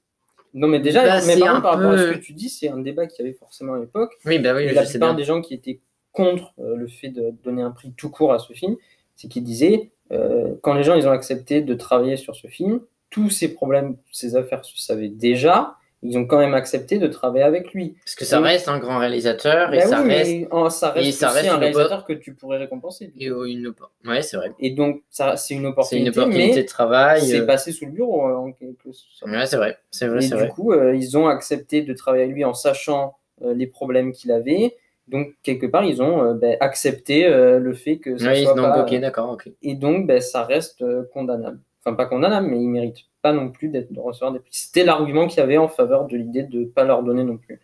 Non, 0.55 0.67
mais 0.67 0.79
déjà, 0.79 1.03
Bah, 1.03 1.19
mais 1.25 1.35
par, 1.39 1.61
par 1.63 1.71
rapport 1.73 1.91
à 1.93 1.97
ce 1.97 2.03
peu- 2.09 2.13
que 2.13 2.19
tu 2.23 2.33
dis, 2.33 2.47
c'est 2.49 2.69
un 2.69 2.77
débat 2.77 3.07
qu'il 3.07 3.25
y 3.25 3.27
avait 3.27 3.35
forcément 3.37 3.73
à 3.73 3.79
l'époque. 3.79 4.13
oui, 4.25 4.37
bah 4.39 4.53
oui, 4.55 4.63
Et 4.65 4.69
je 4.69 4.75
la 4.75 4.85
sais 4.85 4.91
plupart 4.91 5.09
bien. 5.09 5.17
des 5.17 5.23
gens 5.23 5.41
qui 5.41 5.53
étaient 5.55 5.79
contre 6.11 6.53
euh, 6.59 6.75
le 6.75 6.87
fait 6.87 7.09
de 7.09 7.31
donner 7.43 7.63
un 7.63 7.71
prix 7.71 7.91
tout 7.97 8.09
court 8.11 8.33
à 8.33 8.37
ce 8.39 8.53
film, 8.53 8.75
c'est 9.15 9.27
qu'ils 9.27 9.43
disaient, 9.43 9.89
euh, 10.11 10.53
quand 10.61 10.75
les 10.75 10.83
gens 10.83 10.93
ils 10.93 11.07
ont 11.07 11.11
accepté 11.11 11.61
de 11.61 11.73
travailler 11.73 12.17
sur 12.17 12.35
ce 12.35 12.45
film, 12.47 12.81
tous 13.09 13.31
ces 13.31 13.51
problèmes, 13.53 13.97
ces 14.11 14.35
affaires 14.35 14.63
se 14.63 14.77
savaient 14.77 15.09
déjà, 15.09 15.75
ils 16.03 16.17
ont 16.17 16.25
quand 16.25 16.37
même 16.37 16.53
accepté 16.53 16.99
de 16.99 17.07
travailler 17.07 17.43
avec 17.45 17.73
lui. 17.73 17.95
Parce 18.03 18.15
que 18.15 18.25
ça 18.25 18.39
reste 18.41 18.67
un 18.67 18.77
grand 18.77 18.99
réalisateur 18.99 19.73
et 19.73 19.77
Bah 19.77 19.87
ça 19.87 20.01
reste 20.03 20.47
en- 20.51 20.69
ça 20.69 20.91
reste 20.91 21.07
et 21.07 21.11
ça 21.13 21.27
aussi 21.29 21.37
reste 21.39 21.49
un 21.49 21.57
réalisateur 21.57 22.05
que 22.05 22.13
tu 22.13 22.33
pourrais 22.33 22.57
récompenser. 22.57 23.11
et, 23.17 23.27
une 23.27 23.73
Ouais, 24.05 24.21
c'est 24.21 24.37
vrai. 24.37 24.51
Et 24.59 24.71
donc, 24.71 25.01
ça, 25.09 25.37
c'est 25.37 25.53
une 25.53 25.65
opportunité, 25.65 26.05
une 26.05 26.09
opportunité 26.09 26.55
mais 26.55 26.61
de 26.63 26.67
travail. 26.67 27.21
c'est 27.21 27.39
euh, 27.39 27.45
passé 27.45 27.71
sous 27.71 27.85
le 27.85 27.91
bureau 27.91 28.27
euh, 28.27 28.35
en 28.35 28.51
quelque 28.51 28.91
sorte. 28.91 29.31
Ouais, 29.31 29.45
c'est 29.45 29.55
vrai. 29.57 29.77
C'est 29.91 30.07
vrai, 30.07 30.25
Et 30.25 30.27
du 30.27 30.33
vrai. 30.35 30.47
coup, 30.49 30.73
euh, 30.73 30.93
ils 30.95 31.17
ont 31.17 31.27
accepté 31.27 31.81
de 31.81 31.93
travailler 31.93 32.23
avec 32.23 32.35
lui 32.35 32.43
en 32.45 32.53
sachant 32.53 33.15
euh, 33.41 33.53
les 33.53 33.67
problèmes 33.67 34.11
qu'il 34.11 34.31
avait. 34.31 34.75
Donc, 35.07 35.29
quelque 35.41 35.65
part, 35.65 35.85
ils 35.85 36.01
ont 36.01 36.33
ben, 36.35 36.55
accepté 36.59 37.27
le 37.29 37.73
fait 37.73 37.97
que 37.97 38.17
ça 38.17 38.31
Oui, 38.31 38.43
soit 38.43 38.53
donc 38.55 38.73
pas... 38.73 38.83
ok, 38.83 38.99
d'accord, 39.01 39.31
ok. 39.31 39.49
Et 39.61 39.75
donc, 39.75 40.07
ben, 40.07 40.21
ça 40.21 40.43
reste 40.43 40.83
condamnable. 41.11 41.59
Enfin, 41.85 41.95
pas 41.95 42.05
condamnable, 42.05 42.47
mais 42.47 42.57
ils 42.61 42.69
méritent 42.69 43.03
pas 43.23 43.33
non 43.33 43.49
plus 43.49 43.69
d'être, 43.69 43.91
de 43.91 43.99
recevoir 43.99 44.31
des 44.33 44.39
prix. 44.39 44.51
C'était 44.51 44.83
l'argument 44.83 45.25
qu'il 45.27 45.37
y 45.39 45.41
avait 45.41 45.57
en 45.57 45.67
faveur 45.67 46.05
de 46.05 46.15
l'idée 46.15 46.43
de 46.43 46.59
ne 46.59 46.65
pas 46.65 46.83
leur 46.83 47.01
donner 47.01 47.23
non 47.23 47.37
plus. 47.37 47.59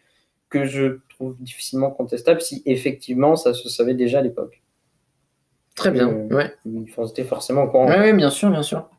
Que 0.50 0.66
je 0.66 1.00
trouve 1.10 1.36
difficilement 1.40 1.92
contestable 1.92 2.42
si 2.42 2.64
effectivement 2.66 3.36
ça 3.36 3.54
se 3.54 3.70
savait 3.70 3.94
déjà 3.94 4.20
à 4.20 4.22
l'époque. 4.24 4.64
Très 5.76 5.92
bien. 5.92 6.10
Euh, 6.10 6.28
Ouais. 6.36 6.54
Ils 6.66 6.88
étaient 7.10 7.24
forcément 7.24 7.64
au 7.64 7.68
courant. 7.70 7.88
Ouais, 7.88 8.12
bien 8.14 8.32
sûr, 8.32 8.50
bien 8.50 8.64
sûr. 8.64 8.90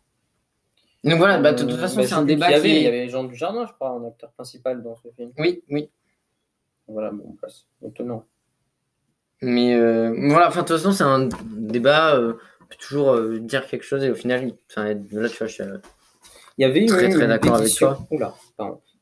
Donc 1.02 1.14
voilà, 1.18 1.38
bah, 1.38 1.52
de 1.52 1.62
toute 1.62 1.72
Euh, 1.72 1.76
façon, 1.78 1.96
ben, 1.96 2.06
c'est 2.06 2.14
un 2.14 2.22
débat 2.24 2.46
qu'il 2.46 2.54
y 2.56 2.58
avait, 2.58 2.68
qui 2.68 2.76
Il 2.76 2.82
y 2.82 2.86
avait 2.86 3.08
Jean 3.08 3.24
Dujardin, 3.24 3.66
je 3.66 3.72
crois, 3.72 3.90
en 3.90 4.06
acteur 4.06 4.30
principal 4.32 4.82
dans 4.82 4.94
ce 4.96 5.08
film. 5.16 5.32
Oui, 5.38 5.62
oui. 5.70 5.90
Voilà, 6.86 7.10
bon, 7.10 7.36
bah, 7.40 7.48
c'est 7.48 7.88
étonnant. 7.88 8.26
Mais 9.42 9.74
euh, 9.74 10.14
voilà, 10.28 10.48
enfin, 10.48 10.60
de 10.62 10.66
toute 10.66 10.76
façon, 10.76 10.92
c'est 10.92 11.02
un 11.04 11.28
débat. 11.42 12.14
euh, 12.16 12.34
on 12.60 12.64
peut 12.66 12.76
toujours 12.78 13.12
euh, 13.14 13.40
dire 13.40 13.66
quelque 13.66 13.84
chose 13.84 14.04
et 14.04 14.10
au 14.10 14.14
final, 14.14 14.46
il- 14.46 14.54
là, 14.76 14.94
tu 15.28 15.36
vois, 15.38 15.46
je 15.46 15.52
suis. 15.54 15.64
Il 16.60 16.64
y 16.64 16.66
avait 16.66 16.84
Très, 16.84 17.06
une 17.10 17.38
pétition. 17.38 17.96
Oula. 18.10 18.34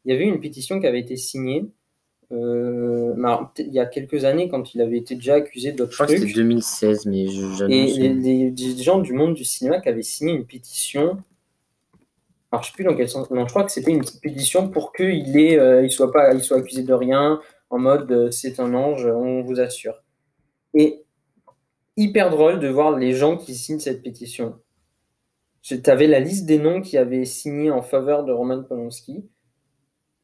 Il 0.04 0.12
y 0.12 0.14
avait 0.14 0.26
une 0.26 0.38
pétition 0.38 0.78
qui 0.80 0.86
avait 0.86 1.00
été 1.00 1.16
signée 1.16 1.66
euh, 2.30 3.14
il 3.58 3.72
y 3.72 3.80
a 3.80 3.86
quelques 3.86 4.24
années 4.24 4.48
quand 4.48 4.74
il 4.74 4.80
avait 4.80 4.98
été 4.98 5.16
déjà 5.16 5.34
accusé 5.36 5.72
d'autres 5.72 5.90
Je 5.90 5.96
crois 5.96 6.06
que 6.06 6.12
c'était 6.12 6.24
trucs. 6.26 6.36
2016, 6.36 7.06
mais 7.06 7.26
je- 7.26 7.64
Et 7.64 7.86
les, 8.12 8.50
les- 8.50 8.82
gens 8.82 9.00
du 9.00 9.12
monde 9.12 9.34
du 9.34 9.44
cinéma 9.44 9.80
qui 9.80 9.88
avaient 9.88 10.02
signé 10.02 10.34
une 10.34 10.44
pétition. 10.46 11.18
Alors, 12.52 12.62
je 12.62 12.68
sais 12.68 12.74
plus 12.74 12.84
dans 12.84 12.94
quel 12.94 13.08
sens. 13.08 13.28
Non, 13.30 13.44
je 13.44 13.50
crois 13.50 13.64
que 13.64 13.72
c'était 13.72 13.90
une 13.90 14.04
pétition 14.22 14.68
pour 14.68 14.92
qu'il 14.92 15.36
ait, 15.36 15.58
euh, 15.58 15.82
il 15.84 15.90
soit 15.90 16.12
pas, 16.12 16.32
il 16.32 16.42
soit 16.44 16.58
accusé 16.58 16.82
de 16.84 16.92
rien, 16.94 17.40
en 17.70 17.78
mode 17.78 18.12
euh, 18.12 18.30
c'est 18.30 18.60
un 18.60 18.72
ange, 18.74 19.04
on 19.06 19.42
vous 19.42 19.58
assure. 19.58 20.04
Et 20.74 21.02
hyper 21.96 22.30
drôle 22.30 22.60
de 22.60 22.68
voir 22.68 22.96
les 22.96 23.14
gens 23.14 23.36
qui 23.36 23.54
signent 23.56 23.80
cette 23.80 24.02
pétition. 24.02 24.54
Tu 25.62 25.80
avais 25.86 26.06
la 26.06 26.20
liste 26.20 26.46
des 26.46 26.58
noms 26.58 26.80
qui 26.80 26.96
avaient 26.96 27.24
signé 27.24 27.70
en 27.70 27.82
faveur 27.82 28.24
de 28.24 28.32
Roman 28.32 28.62
Polanski. 28.62 29.24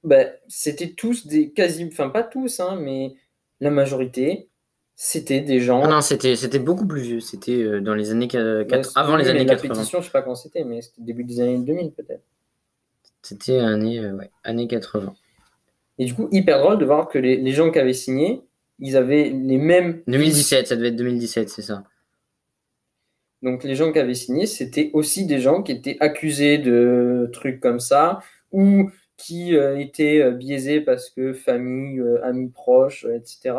Ben, 0.04 0.30
c'était 0.48 0.90
tous 0.92 1.26
des 1.26 1.50
quasi, 1.52 1.86
enfin 1.90 2.08
pas 2.10 2.22
tous, 2.22 2.60
hein, 2.60 2.76
mais 2.80 3.14
la 3.60 3.70
majorité, 3.70 4.48
c'était 4.96 5.40
des 5.40 5.60
gens. 5.60 5.82
Ah 5.82 5.88
non, 5.88 6.00
c'était 6.02 6.36
c'était 6.36 6.58
beaucoup 6.58 6.86
plus 6.86 7.00
vieux. 7.00 7.20
C'était 7.20 7.52
euh, 7.62 7.80
dans 7.80 7.94
les 7.94 8.10
années 8.10 8.28
qua- 8.28 8.58
Ouais, 8.58 8.66
quatre- 8.66 8.90
c'est- 8.90 8.98
avant 8.98 9.16
les 9.16 9.28
années 9.28 9.44
la 9.44 9.54
80. 9.54 9.74
pétition, 9.74 10.00
je 10.00 10.06
sais 10.06 10.12
pas 10.12 10.22
quand 10.22 10.34
c'était, 10.34 10.64
mais 10.64 10.82
c'était 10.82 11.02
début 11.02 11.24
des 11.24 11.40
années 11.40 11.58
2000 11.58 11.92
peut-être. 11.92 12.22
C'était 13.22 13.58
année, 13.58 13.98
euh, 13.98 14.12
ouais, 14.12 14.30
années 14.44 14.68
80. 14.68 15.14
Et 15.98 16.04
du 16.04 16.14
coup, 16.14 16.28
hyper 16.32 16.60
drôle 16.60 16.78
de 16.78 16.84
voir 16.84 17.08
que 17.08 17.18
les, 17.18 17.36
les 17.36 17.52
gens 17.52 17.70
qui 17.70 17.78
avaient 17.78 17.92
signé, 17.94 18.42
ils 18.80 18.96
avaient 18.96 19.30
les 19.30 19.56
mêmes. 19.58 20.02
2017, 20.06 20.66
ça 20.66 20.76
devait 20.76 20.88
être 20.88 20.96
2017, 20.96 21.48
c'est 21.48 21.62
ça. 21.62 21.84
Donc 23.44 23.62
les 23.62 23.74
gens 23.74 23.92
qui 23.92 23.98
avaient 23.98 24.14
signé, 24.14 24.46
c'était 24.46 24.90
aussi 24.94 25.26
des 25.26 25.38
gens 25.38 25.62
qui 25.62 25.72
étaient 25.72 25.98
accusés 26.00 26.56
de 26.56 27.28
trucs 27.30 27.60
comme 27.60 27.78
ça, 27.78 28.20
ou 28.52 28.90
qui 29.18 29.54
euh, 29.54 29.78
étaient 29.78 30.22
euh, 30.22 30.30
biaisés 30.30 30.80
parce 30.80 31.10
que 31.10 31.34
famille, 31.34 32.00
euh, 32.00 32.24
amis 32.24 32.48
proches, 32.48 33.04
etc. 33.04 33.56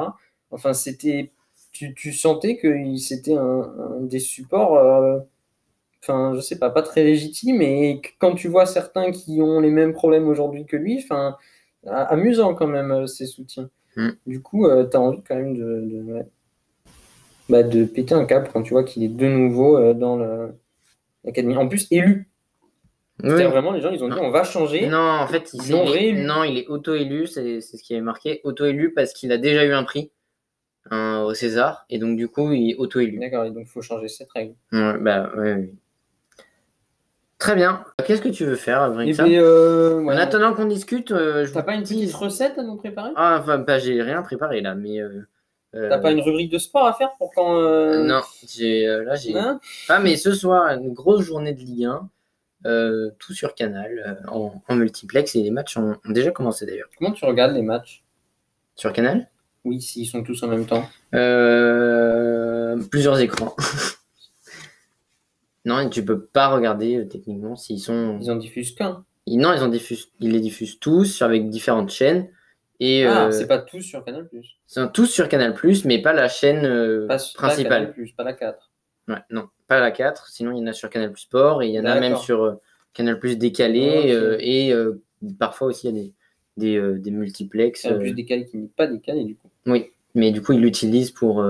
Enfin, 0.49 0.73
c'était. 0.73 1.31
Tu, 1.71 1.93
tu 1.93 2.13
sentais 2.13 2.57
que 2.57 2.97
c'était 2.97 3.35
un, 3.35 3.61
un 3.99 4.01
des 4.01 4.19
supports. 4.19 5.23
Enfin, 6.01 6.33
je 6.35 6.39
sais 6.39 6.57
pas, 6.57 6.69
pas 6.69 6.81
très 6.81 7.03
légitime. 7.03 7.61
Et 7.61 8.01
quand 8.19 8.33
tu 8.35 8.47
vois 8.47 8.65
certains 8.65 9.11
qui 9.11 9.41
ont 9.41 9.59
les 9.59 9.71
mêmes 9.71 9.93
problèmes 9.93 10.27
aujourd'hui 10.27 10.65
que 10.65 10.77
lui, 10.77 10.99
enfin, 11.03 11.37
amusant 11.85 12.55
quand 12.55 12.67
même 12.67 13.07
ces 13.07 13.25
soutiens. 13.25 13.69
Mm. 13.97 14.09
Du 14.25 14.41
coup, 14.41 14.67
tu 14.89 14.97
as 14.97 15.01
envie 15.01 15.21
quand 15.27 15.35
même 15.35 15.57
de, 15.57 15.81
de. 15.81 16.25
Bah, 17.49 17.63
de 17.63 17.85
péter 17.85 18.15
un 18.15 18.25
câble 18.25 18.49
quand 18.51 18.63
tu 18.63 18.73
vois 18.73 18.83
qu'il 18.83 19.03
est 19.03 19.07
de 19.07 19.27
nouveau 19.27 19.77
euh, 19.77 19.93
dans 19.93 20.17
l'académie. 21.23 21.55
En 21.57 21.67
plus, 21.67 21.87
élu. 21.91 22.29
Oui. 23.23 23.29
C'est-à-dire 23.29 23.51
vraiment, 23.51 23.71
les 23.71 23.81
gens, 23.81 23.91
ils 23.91 24.03
ont 24.03 24.09
dit 24.09 24.17
on 24.19 24.29
va 24.29 24.43
changer. 24.43 24.87
Non, 24.87 24.97
en 24.97 25.27
fait, 25.27 25.51
il, 25.53 25.71
l'ont 25.71 25.85
il 25.85 25.95
est- 25.95 26.13
non, 26.25 26.43
il 26.43 26.57
est 26.57 26.67
auto-élu, 26.67 27.27
c'est 27.27 27.61
c'est 27.61 27.77
ce 27.77 27.83
qui 27.83 27.93
est 27.93 28.01
marqué. 28.01 28.41
Auto-élu 28.43 28.93
parce 28.93 29.13
qu'il 29.13 29.31
a 29.31 29.37
déjà 29.37 29.63
eu 29.65 29.71
un 29.73 29.83
prix 29.83 30.11
un, 30.91 31.21
au 31.23 31.33
César, 31.33 31.85
et 31.89 31.97
donc 31.97 32.17
du 32.17 32.27
coup, 32.27 32.51
il 32.51 32.71
est 32.71 32.75
auto-élu. 32.75 33.17
D'accord, 33.19 33.45
et 33.45 33.51
donc 33.51 33.63
il 33.67 33.69
faut 33.69 33.81
changer 33.81 34.07
cette 34.07 34.29
règle. 34.31 34.53
Ouais, 34.71 34.97
bah, 34.99 35.31
ouais, 35.35 35.53
ouais. 35.53 35.73
Très 37.37 37.55
bien. 37.55 37.83
Qu'est-ce 38.05 38.21
que 38.21 38.29
tu 38.29 38.45
veux 38.45 38.55
faire 38.55 38.81
avec 38.81 39.09
Et 39.09 39.13
ça? 39.13 39.23
puis, 39.23 39.37
euh, 39.37 40.01
En 40.03 40.09
attendant 40.09 40.53
qu'on 40.53 40.65
discute, 40.65 41.11
euh, 41.11 41.45
je 41.45 41.53
T'as 41.53 41.63
pas 41.63 41.75
une 41.75 41.81
petite 41.83 42.13
recette 42.13 42.57
à 42.57 42.63
nous 42.63 42.75
préparer? 42.77 43.11
Ah, 43.15 43.39
enfin, 43.41 43.59
bah, 43.59 43.77
j'ai 43.79 44.01
rien 44.01 44.21
préparé 44.21 44.61
là, 44.61 44.75
mais. 44.75 44.99
euh, 44.99 45.09
euh, 45.09 45.27
T'as 45.89 45.99
pas 45.99 46.11
une 46.11 46.21
rubrique 46.21 46.51
de 46.51 46.57
sport 46.57 46.85
à 46.87 46.93
faire 46.93 47.11
pour 47.17 47.31
quand. 47.33 47.57
euh, 47.57 48.03
Non, 48.03 48.21
j'ai 48.47 48.87
euh, 48.87 49.03
là 49.03 49.15
j'ai. 49.15 49.37
hein 49.37 49.59
Ah, 49.89 49.99
mais 49.99 50.15
ce 50.17 50.33
soir, 50.33 50.67
une 50.77 50.93
grosse 50.93 51.21
journée 51.23 51.53
de 51.53 51.59
Ligue 51.59 51.85
1, 51.85 52.09
euh, 52.65 53.11
tout 53.19 53.33
sur 53.33 53.53
Canal, 53.55 54.17
euh, 54.25 54.29
en, 54.31 54.61
en 54.67 54.75
multiplex, 54.75 55.35
et 55.35 55.43
les 55.43 55.51
matchs 55.51 55.77
ont, 55.77 55.95
ont 56.05 56.11
déjà 56.11 56.31
commencé 56.31 56.65
d'ailleurs. 56.65 56.89
Comment 56.97 57.11
tu 57.11 57.25
regardes 57.25 57.53
les 57.53 57.61
matchs? 57.61 58.03
Sur 58.75 58.93
Canal? 58.93 59.29
Oui, 59.65 59.81
s'ils 59.81 60.07
sont 60.07 60.23
tous 60.23 60.41
en 60.43 60.47
même 60.47 60.65
temps. 60.65 60.87
Euh, 61.13 62.77
Plusieurs 62.91 63.19
écrans. 63.19 63.55
non, 65.65 65.89
tu 65.89 66.05
peux 66.05 66.21
pas 66.21 66.49
regarder 66.49 66.97
euh, 66.97 67.05
techniquement 67.05 67.55
s'ils 67.55 67.79
sont. 67.79 68.19
Ils 68.21 68.29
en 68.31 68.35
diffusent 68.35 68.73
qu'un. 68.75 69.03
Ils- 69.25 69.39
Non, 69.39 69.53
ils, 69.53 69.63
en 69.63 69.67
diffusent... 69.69 70.09
ils 70.19 70.31
les 70.31 70.39
diffusent 70.39 70.79
tous 70.79 71.21
avec 71.21 71.49
différentes 71.49 71.89
chaînes. 71.89 72.27
Et 72.79 73.05
Ah, 73.05 73.27
euh, 73.27 73.31
c'est 73.31 73.47
pas 73.47 73.59
tous 73.59 73.81
sur 73.81 74.03
Canal 74.03 74.27
Plus. 74.27 74.57
sont 74.67 74.87
tous 74.87 75.05
sur 75.05 75.29
Canal, 75.29 75.55
mais 75.85 76.01
pas 76.01 76.13
la 76.13 76.27
chaîne 76.27 76.65
euh, 76.65 77.07
Pas, 77.07 77.17
pas 77.17 77.23
principale. 77.33 77.81
Canal 77.81 77.93
Plus, 77.93 78.11
pas 78.11 78.23
la 78.23 78.33
4. 78.33 78.71
Ouais, 79.07 79.15
non, 79.29 79.47
pas 79.67 79.79
la 79.79 79.91
4, 79.91 80.27
sinon 80.27 80.51
il 80.51 80.59
y 80.59 80.61
en 80.61 80.67
a 80.67 80.73
sur 80.73 80.89
Canal 80.89 81.11
Plus 81.11 81.21
Sport 81.21 81.61
et 81.63 81.67
il 81.67 81.73
y 81.73 81.79
en 81.79 81.85
a 81.85 81.99
même 81.99 82.17
sur 82.17 82.43
euh, 82.43 82.55
Canal 82.93 83.19
Plus 83.19 83.37
décalé 83.37 84.11
euh, 84.11 84.37
et 84.39 84.73
euh, 84.73 85.01
parfois 85.39 85.67
aussi 85.67 85.87
il 85.87 85.95
y 85.95 85.99
a 85.99 86.01
des, 86.01 86.13
des, 86.81 86.99
des 86.99 87.11
multiplex. 87.11 87.83
Canal 87.83 87.99
Plus 87.99 88.13
décalé 88.13 88.45
qui 88.45 88.57
n'est 88.57 88.67
pas 88.67 88.87
décalé 88.87 89.23
du 89.23 89.35
coup. 89.35 89.49
oui, 89.67 89.91
mais 90.15 90.31
du 90.31 90.41
coup 90.41 90.53
ils 90.53 90.61
l'utilisent 90.61 91.11
pour. 91.11 91.45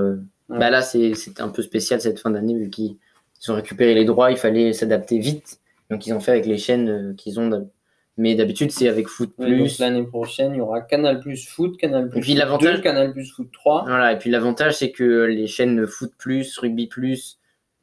Bah 0.47 0.69
là 0.69 0.81
c'est 0.81 1.15
c'est 1.15 1.39
un 1.41 1.49
peu 1.49 1.63
spécial 1.63 1.99
cette 2.01 2.19
fin 2.19 2.29
d'année 2.29 2.53
vu 2.53 2.69
qu'ils 2.69 2.97
ils 3.41 3.51
ont 3.51 3.55
récupéré 3.55 3.95
les 3.95 4.05
droits, 4.05 4.31
il 4.31 4.37
fallait 4.37 4.73
s'adapter 4.73 5.17
vite. 5.19 5.59
Donc 5.89 6.05
ils 6.07 6.13
ont 6.13 6.19
fait 6.19 6.31
avec 6.31 6.45
les 6.45 6.57
chaînes 6.57 7.15
qu'ils 7.15 7.39
ont. 7.39 7.69
Mais 8.17 8.35
d'habitude 8.35 8.71
c'est 8.71 8.87
avec 8.87 9.07
Foot 9.07 9.33
Plus. 9.37 9.79
l'année 9.79 10.03
prochaine, 10.03 10.53
il 10.53 10.57
y 10.57 10.61
aura 10.61 10.81
Canal 10.81 11.19
Plus 11.19 11.45
Foot, 11.47 11.77
Canal 11.77 12.09
Plus 12.09 12.21
puis 12.21 12.31
Foot 12.31 12.39
l'avantage- 12.39 12.75
2, 12.77 12.81
Canal 12.81 13.11
Plus 13.11 13.31
Foot 13.33 13.49
3. 13.51 13.83
Voilà, 13.87 14.13
et 14.13 14.17
puis 14.17 14.29
l'avantage, 14.29 14.77
c'est 14.77 14.91
que 14.91 15.23
les 15.25 15.47
chaînes 15.47 15.85
Foot 15.85 16.13
Plus, 16.17 16.57
Rugby 16.57 16.87
Plus, 16.87 17.39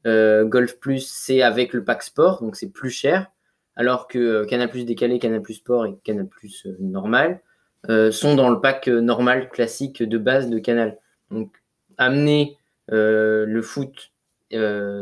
euh, 0.07 0.45
Golf 0.45 0.79
Plus, 0.81 1.07
c'est 1.07 1.43
avec 1.43 1.75
le 1.75 1.85
pack 1.85 2.03
sport, 2.03 2.43
donc 2.43 2.57
c'est 2.57 2.71
plus 2.71 2.91
cher. 2.91 3.27
Alors 3.77 4.09
que 4.09 4.19
euh, 4.19 4.45
Canal 4.47 4.69
Plus 4.71 4.85
décalé, 4.87 5.19
Canal 5.19 5.43
Plus 5.43 5.55
sport 5.55 5.87
et 5.87 5.95
Canal 6.03 6.27
Plus 6.27 6.67
euh, 6.67 6.77
normal 6.81 7.41
sont 8.13 8.37
dans 8.37 8.49
le 8.49 8.61
pack 8.61 8.87
normal 8.87 9.49
classique 9.51 10.03
de 10.05 10.17
base 10.17 10.49
de 10.49 10.59
Canal. 10.61 10.99
Donc 11.33 11.51
amener 11.99 12.57
le 12.89 13.61
foot 13.63 14.13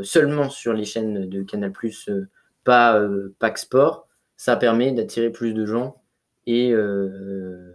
seulement 0.03 0.49
sur 0.49 0.73
les 0.73 0.85
chaînes 0.85 1.29
de 1.29 1.43
Canal+, 1.43 1.73
euh, 2.09 2.25
pas 2.65 3.01
Pack 3.39 3.59
Sport, 3.59 4.09
ça 4.41 4.57
permet 4.57 4.91
d'attirer 4.93 5.29
plus 5.29 5.53
de 5.53 5.67
gens 5.67 6.01
et, 6.47 6.73
euh, 6.73 7.75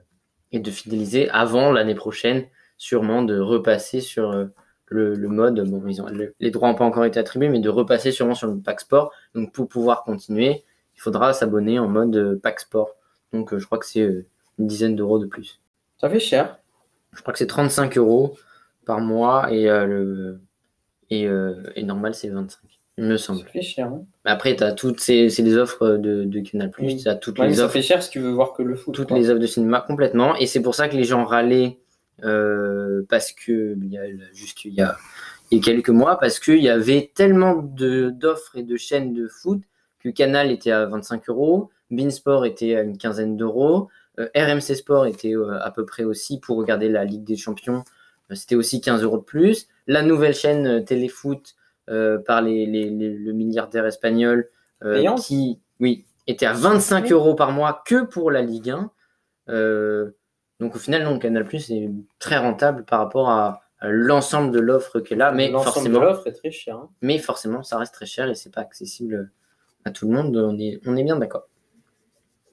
et 0.51 0.57
de 0.57 0.71
fidéliser 0.71 1.29
avant 1.29 1.71
l'année 1.71 1.93
prochaine, 1.93 2.47
sûrement 2.79 3.21
de 3.21 3.37
repasser 3.39 4.01
sur 4.01 4.31
euh, 4.31 4.45
le, 4.87 5.13
le 5.13 5.27
mode. 5.27 5.59
Bon, 5.69 5.85
ils 5.87 6.01
ont, 6.01 6.07
le- 6.07 6.33
les 6.39 6.49
droits 6.49 6.67
n'ont 6.69 6.73
pas 6.75 6.85
encore 6.85 7.05
été 7.05 7.19
attribués, 7.19 7.49
mais 7.49 7.59
de 7.59 7.69
repasser 7.69 8.11
sûrement 8.11 8.33
sur 8.33 8.47
le 8.47 8.59
Pack 8.59 8.79
Sport. 8.81 9.11
Donc 9.35 9.53
pour 9.53 9.67
pouvoir 9.67 10.03
continuer, 10.05 10.63
il 10.95 11.01
faudra 11.01 11.33
s'abonner 11.33 11.77
en 11.77 11.87
mode 11.87 12.15
euh, 12.15 12.39
Pack 12.41 12.61
Sport. 12.61 12.95
Donc 13.31 13.55
je 13.55 13.63
crois 13.63 13.77
que 13.77 13.85
c'est 13.85 14.25
une 14.57 14.65
dizaine 14.67 14.95
d'euros 14.95 15.19
de 15.19 15.27
plus. 15.27 15.61
Ça 16.01 16.09
fait 16.09 16.19
cher. 16.19 16.57
Je 17.13 17.21
crois 17.21 17.31
que 17.31 17.37
c'est 17.37 17.45
35 17.45 17.95
euros 17.99 18.35
par 18.87 19.01
mois 19.01 19.53
et, 19.53 19.69
euh, 19.69 19.85
le, 19.85 20.41
et, 21.11 21.27
euh, 21.27 21.61
et 21.75 21.83
normal 21.83 22.15
c'est 22.15 22.29
25, 22.29 22.59
il 22.97 23.03
me 23.05 23.17
Ça 23.17 23.25
semble. 23.27 23.47
fait 23.49 23.61
cher. 23.61 23.87
hein. 23.87 24.05
Après, 24.23 24.55
tu 24.55 24.63
as 24.63 24.71
toutes 24.71 24.99
ces, 24.99 25.29
c'est 25.29 25.43
des 25.43 25.57
offres 25.57 25.97
de, 25.97 26.23
de 26.23 26.39
Canal+, 26.39 26.71
Oui. 26.79 26.97
tu 27.01 27.07
as 27.09 27.15
toutes 27.15 27.39
Ouais, 27.39 27.47
les 27.47 27.55
ça 27.55 27.65
offres 27.65 27.73
fait 27.73 27.81
cher 27.81 28.01
si 28.01 28.09
tu 28.09 28.19
veux 28.19 28.31
voir 28.31 28.53
que 28.53 28.63
le 28.63 28.75
foot. 28.75 28.93
toutes 28.95 29.09
quoi. 29.09 29.17
les 29.17 29.29
offres 29.29 29.39
de 29.41 29.47
cinéma 29.47 29.81
complètement. 29.85 30.35
Et 30.37 30.47
c'est 30.47 30.61
pour 30.61 30.75
ça 30.75 30.87
que 30.87 30.95
les 30.95 31.03
gens 31.03 31.25
râlaient 31.25 31.77
euh, 32.23 33.03
parce 33.09 33.31
que 33.33 33.75
il 33.81 33.91
y 33.91 33.97
a 33.97 34.03
juste 34.33 34.63
il 34.65 34.73
y 34.73 34.81
a, 34.81 34.95
il 35.51 35.57
y 35.57 35.61
a 35.61 35.63
quelques 35.63 35.89
mois, 35.89 36.17
parce 36.17 36.39
qu'il 36.39 36.61
y 36.63 36.69
avait 36.69 37.11
tellement 37.13 37.55
de 37.61 38.09
d'offres 38.09 38.57
et 38.57 38.63
de 38.63 38.77
chaînes 38.77 39.13
de 39.13 39.27
foot 39.27 39.61
que 39.99 40.09
Canal 40.09 40.49
était 40.51 40.71
à 40.71 40.85
25 40.85 41.27
euros, 41.29 41.69
Beansport 41.91 42.45
était 42.45 42.75
à 42.75 42.81
une 42.81 42.97
quinzaine 42.97 43.35
d'euros, 43.35 43.89
euh, 44.19 44.29
RMC 44.35 44.61
Sport 44.75 45.05
était 45.07 45.35
euh, 45.35 45.59
à 45.61 45.71
peu 45.71 45.85
près 45.85 46.05
aussi 46.05 46.39
pour 46.39 46.55
regarder 46.57 46.87
la 46.87 47.03
Ligue 47.03 47.25
des 47.25 47.35
Champions, 47.35 47.83
euh, 48.31 48.35
c'était 48.35 48.55
aussi 48.55 48.79
15 48.79 49.03
euros 49.03 49.17
de 49.17 49.23
plus. 49.23 49.67
La 49.87 50.01
nouvelle 50.01 50.33
chaîne 50.33 50.65
euh, 50.67 50.81
Téléfoot 50.81 51.41
euh, 51.41 51.64
par 51.87 52.41
les, 52.41 52.65
les- 52.65 52.89
les- 52.89 53.13
le 53.13 53.33
milliardaire 53.33 53.85
espagnol 53.85 54.49
euh, 54.83 55.15
qui 55.15 55.59
oui 55.79 56.05
était 56.27 56.45
à 56.45 56.53
25 56.53 57.05
Oui. 57.05 57.11
euros 57.11 57.35
par 57.35 57.51
mois 57.51 57.83
que 57.85 58.03
pour 58.03 58.31
la 58.31 58.41
Ligue 58.41 58.71
1. 58.71 58.91
Euh, 59.49 60.11
donc 60.59 60.75
au 60.75 60.79
final, 60.79 61.03
non, 61.03 61.19
Canal 61.19 61.45
Plus 61.45 61.69
est 61.69 61.89
très 62.19 62.37
rentable 62.37 62.83
par 62.85 62.99
rapport 62.99 63.29
à, 63.29 63.61
l'ensemble 63.81 64.51
de 64.51 64.59
l'offre 64.59 64.99
qu'elle 65.01 65.21
a, 65.21 65.31
mais 65.31 65.51
forcément, 65.51 65.99
l'offre 65.99 66.25
est 66.27 66.31
très 66.31 66.49
cher. 66.49 66.77
hein. 66.77 66.89
mais 67.01 67.19
forcément, 67.19 67.61
ça 67.61 67.77
reste 67.77 67.93
très 67.93 68.07
cher 68.07 68.27
et 68.29 68.33
c'est 68.33 68.51
pas 68.51 68.61
accessible 68.61 69.31
à 69.83 69.91
tout 69.91 70.07
le 70.07 70.15
monde. 70.15 70.35
On 70.37 70.57
est, 70.57 70.79
on 70.87 70.95
est 70.95 71.03
bien 71.03 71.17
d'accord. 71.17 71.47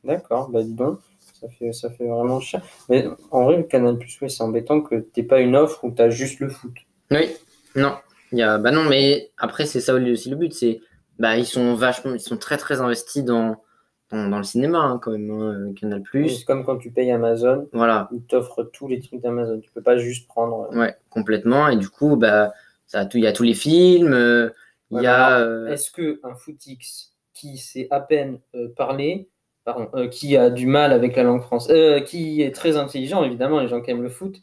D'accord, 0.05 0.51
bah 0.51 0.62
dis 0.62 0.75
donc, 0.75 0.99
ça 1.40 1.49
fait, 1.49 1.73
ça 1.73 1.88
fait 1.88 2.07
vraiment 2.07 2.40
cher. 2.40 2.61
Mais 2.88 3.07
en 3.31 3.45
vrai, 3.45 3.57
le 3.57 3.62
Canal 3.62 3.97
Plus, 3.99 4.21
ouais, 4.21 4.29
c'est 4.29 4.42
embêtant 4.42 4.81
que 4.83 4.97
t'aies 4.97 5.23
pas 5.23 5.40
une 5.40 5.57
offre 5.57 5.85
où 5.85 5.90
t'as 5.92 6.11
juste 6.11 6.40
le 6.40 6.49
foot. 6.49 6.75
Oui, 7.11 7.31
non, 7.77 7.95
il 8.33 8.38
y 8.38 8.42
a, 8.42 8.59
bah 8.59 8.71
non, 8.71 8.85
mais 8.85 9.31
après 9.37 9.66
c'est 9.66 9.81
ça 9.81 9.95
aussi 9.95 10.31
le 10.31 10.37
but, 10.37 10.53
c'est, 10.53 10.81
bah 11.18 11.37
ils 11.37 11.47
sont 11.47 11.75
vachement, 11.75 12.14
ils 12.14 12.21
sont 12.21 12.37
très 12.38 12.57
très 12.57 12.81
investis 12.81 13.25
dans, 13.25 13.62
dans, 14.11 14.29
dans 14.29 14.38
le 14.38 14.45
cinéma 14.45 14.79
hein, 14.79 14.99
quand 15.03 15.12
même, 15.12 15.31
hein, 15.31 15.73
Canal 15.79 16.03
Plus. 16.03 16.38
C'est 16.38 16.45
comme 16.45 16.64
quand 16.64 16.79
tu 16.79 16.90
payes 16.90 17.11
Amazon, 17.12 17.68
Voilà, 17.73 18.09
ils 18.12 18.23
t'offrent 18.23 18.64
tous 18.73 18.88
les 18.88 19.01
trucs 19.01 19.21
d'Amazon. 19.21 19.61
Tu 19.61 19.71
peux 19.71 19.83
pas 19.83 19.97
juste 19.99 20.27
prendre. 20.29 20.68
euh, 20.73 20.79
ouais, 20.79 20.97
complètement. 21.11 21.68
Et 21.68 21.77
du 21.77 21.88
coup, 21.88 22.16
bah 22.16 22.53
ça 22.87 23.09
il 23.14 23.21
y 23.21 23.27
a 23.27 23.33
tous 23.33 23.42
les 23.45 23.55
films, 23.55 24.12
euh, 24.12 24.51
il 24.90 24.97
Ouais, 24.97 25.03
y 25.05 25.07
a. 25.07 25.38
euh, 25.40 25.66
Est-ce 25.68 25.90
que 25.90 26.21
un 26.25 26.35
footix 26.35 27.12
qui 27.35 27.57
sait 27.59 27.88
à 27.90 28.01
peine 28.01 28.38
euh, 28.55 28.68
parler, 28.77 29.29
pardon, 29.64 29.88
euh, 29.95 30.09
qui 30.09 30.37
a 30.37 30.51
du 30.51 30.66
mal 30.66 30.92
avec 30.92 31.16
la 31.16 31.23
langue 31.23 31.42
française, 31.42 31.75
euh, 31.75 32.01
qui 32.01 32.42
est 32.42 32.55
très 32.55 32.77
intelligent, 32.77 33.25
évidemment, 33.25 33.61
les 33.61 33.68
gens 33.68 33.81
qui 33.81 33.90
aiment 33.90 34.03
le 34.03 34.11
foot, 34.11 34.37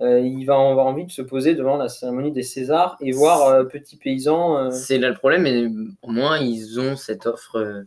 euh, 0.00 0.20
il 0.20 0.44
va 0.44 0.54
avoir 0.54 0.86
envie 0.86 1.06
de 1.06 1.10
se 1.10 1.22
poser 1.22 1.54
devant 1.54 1.76
la 1.76 1.88
cérémonie 1.88 2.32
des 2.32 2.42
Césars 2.42 2.96
et 3.00 3.12
voir 3.12 3.48
euh, 3.48 3.64
Petit 3.64 3.96
Paysan. 3.96 4.58
euh, 4.58 4.70
C'est 4.70 4.98
là 4.98 5.08
le 5.08 5.14
problème, 5.14 5.42
mais 5.42 5.66
au 6.02 6.10
moins 6.10 6.38
ils 6.38 6.78
ont 6.80 6.96
cette 6.96 7.26
offre, 7.26 7.56
euh, 7.58 7.82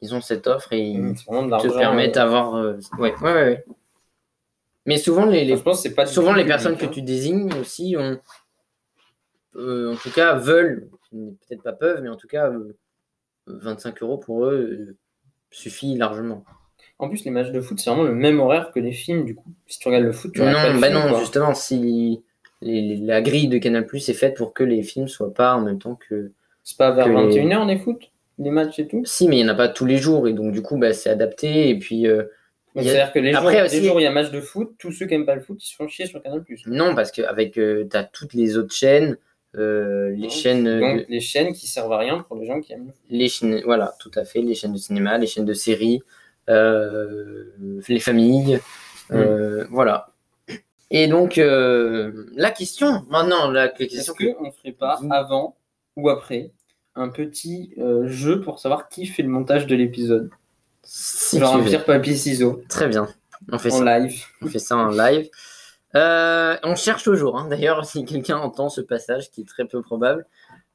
ils 0.00 0.14
ont 0.14 0.20
cette 0.20 0.46
offre 0.46 0.72
et 0.72 0.80
ils 0.80 1.14
te 1.60 1.68
permettent 1.78 2.14
d'avoir. 2.14 2.54
ouais, 2.98 3.14
ouais. 3.22 3.64
Mais 4.86 4.96
souvent 4.96 5.26
les, 5.26 5.44
les- 5.44 5.56
je 5.56 5.62
pense 5.62 5.86
pas 5.88 6.06
souvent 6.06 6.32
les 6.32 6.44
personnes 6.46 6.76
que 6.78 6.86
hein. 6.86 6.90
tu 6.90 7.02
désignes 7.02 7.52
aussi 7.60 7.94
ont, 7.98 8.18
en 9.54 9.96
tout 9.96 10.10
cas 10.10 10.34
veulent, 10.34 10.88
peut-être 11.10 11.62
pas 11.62 11.72
peuvent, 11.74 12.00
mais 12.02 12.08
en 12.08 12.16
tout 12.16 12.28
cas 12.28 12.50
euh, 12.50 12.74
25 13.46 14.02
euros 14.02 14.18
pour 14.18 14.46
eux 14.46 14.96
suffit 15.50 15.94
largement. 15.96 16.44
En 16.98 17.08
plus, 17.08 17.24
les 17.24 17.30
matchs 17.30 17.50
de 17.52 17.60
foot, 17.60 17.78
c'est 17.78 17.90
vraiment 17.90 18.04
le 18.04 18.14
même 18.14 18.40
horaire 18.40 18.72
que 18.72 18.80
les 18.80 18.92
films, 18.92 19.24
du 19.24 19.34
coup. 19.34 19.48
Si 19.66 19.78
tu 19.78 19.86
regardes 19.88 20.04
le 20.04 20.12
foot, 20.12 20.32
tu 20.32 20.40
pas 20.40 20.46
Non, 20.46 20.74
le 20.74 20.80
bah 20.80 20.88
film, 20.88 20.98
non, 21.00 21.08
quoi. 21.10 21.20
justement, 21.20 21.54
si 21.54 22.20
les- 22.60 22.96
la 22.96 23.20
grille 23.22 23.46
de 23.48 23.58
Canal 23.58 23.86
Plus 23.86 24.08
est 24.08 24.14
faite 24.14 24.36
pour 24.36 24.52
que 24.52 24.64
les 24.64 24.82
films 24.82 25.06
soient 25.06 25.32
pas 25.32 25.54
en 25.54 25.60
même 25.60 25.78
temps 25.78 25.94
que. 26.08 26.32
C'est 26.64 26.76
pas 26.76 26.90
vers 26.90 27.04
que 27.06 27.10
les- 27.10 27.16
21h 27.16 27.66
les 27.66 27.78
foot, 27.78 28.10
les 28.38 28.50
matchs 28.50 28.80
et 28.80 28.88
tout? 28.88 29.02
Si, 29.04 29.28
mais 29.28 29.36
il 29.38 29.44
n'y 29.44 29.48
en 29.50 29.52
a 29.52 29.56
pas 29.56 29.68
tous 29.68 29.86
les 29.86 29.98
jours 29.98 30.26
et 30.26 30.32
donc 30.32 30.52
du 30.52 30.60
coup, 30.60 30.76
bah, 30.76 30.92
c'est 30.92 31.08
adapté 31.10 31.68
et 31.70 31.78
puis. 31.78 32.06
euh, 32.08 32.24
a- 32.76 32.82
C'est-à-dire 32.82 33.12
que 33.12 33.18
les 33.20 33.32
Après 33.34 33.56
jours, 33.58 33.66
aussi- 33.66 33.80
les 33.80 33.86
jours 33.86 33.96
où 33.96 34.00
il 34.00 34.02
y 34.02 34.06
a 34.06 34.10
match 34.12 34.30
de 34.30 34.40
foot, 34.40 34.72
tous 34.78 34.90
ceux 34.92 35.06
qui 35.06 35.14
aiment 35.14 35.24
pas 35.26 35.34
le 35.36 35.40
foot, 35.40 35.62
ils 35.64 35.68
se 35.68 35.76
font 35.76 35.86
chier 35.88 36.06
sur 36.06 36.20
Canal+. 36.22 36.42
Non, 36.66 36.94
parce 36.96 37.12
qu'avec 37.12 37.52
tu 37.52 37.86
as 37.92 38.04
toutes 38.04 38.34
les 38.34 38.56
autres 38.58 38.74
chaînes, 38.74 39.16
euh, 39.56 40.10
les 40.10 40.22
Donc, 40.22 40.30
chaînes, 40.30 40.66
euh, 40.66 40.80
Donc, 40.80 40.98
de- 40.98 41.06
les 41.08 41.20
chaînes 41.20 41.52
qui 41.54 41.66
servent 41.68 41.92
à 41.92 41.98
rien 41.98 42.18
pour 42.28 42.36
les 42.36 42.46
gens 42.46 42.60
qui 42.60 42.72
aiment 42.72 42.86
le 42.86 42.92
foot. 42.92 43.00
les 43.08 43.28
chaînes, 43.28 43.62
voilà, 43.64 43.94
tout 44.00 44.10
à 44.16 44.24
fait, 44.24 44.42
les 44.42 44.54
chaînes 44.54 44.72
de 44.74 44.78
cinéma, 44.78 45.16
les 45.16 45.26
chaînes 45.28 45.44
de 45.46 45.54
séries, 45.54 46.00
euh, 46.02 46.04
les 46.48 48.00
familles, 48.00 48.60
euh, 49.12 49.66
voilà. 49.70 50.10
Et 50.90 51.06
donc 51.06 51.36
euh, 51.38 52.26
la 52.34 52.50
question, 52.50 53.04
maintenant 53.10 53.50
la, 53.50 53.66
Est-ce 53.66 53.84
question 53.94 54.14
que 54.14 54.32
qu'on 54.32 54.50
ferait 54.52 54.72
pas, 54.72 54.98
Vous- 55.00 55.08
avant 55.12 55.56
ou 55.96 56.08
après, 56.08 56.52
un 56.94 57.08
petit 57.10 57.74
euh, 57.78 58.06
jeu 58.08 58.40
pour 58.40 58.58
savoir 58.58 58.88
qui 58.88 59.04
fait 59.06 59.22
le 59.22 59.28
montage 59.28 59.66
de 59.66 59.76
l'épisode? 59.76 60.30
Si 60.82 61.38
Genre 61.38 61.56
un 61.56 61.62
pierre, 61.62 61.84
papier, 61.84 62.16
ciseaux, 62.16 62.62
très 62.68 62.88
bien, 62.88 63.06
on 63.52 63.58
fait 63.58 63.72
en 63.72 63.78
ça, 63.84 63.98
live. 63.98 64.24
on 64.40 64.46
fait 64.46 64.58
ça 64.58 64.76
en 64.76 64.88
live. 64.88 65.28
Euh, 65.94 66.56
on 66.62 66.74
cherche 66.76 67.02
toujours, 67.02 67.38
hein, 67.38 67.46
d'ailleurs, 67.48 67.84
si 67.86 68.04
quelqu'un 68.06 68.38
entend 68.38 68.70
ce 68.70 68.80
passage, 68.80 69.30
qui 69.30 69.42
est 69.42 69.48
très 69.48 69.66
peu 69.66 69.82
probable, 69.82 70.26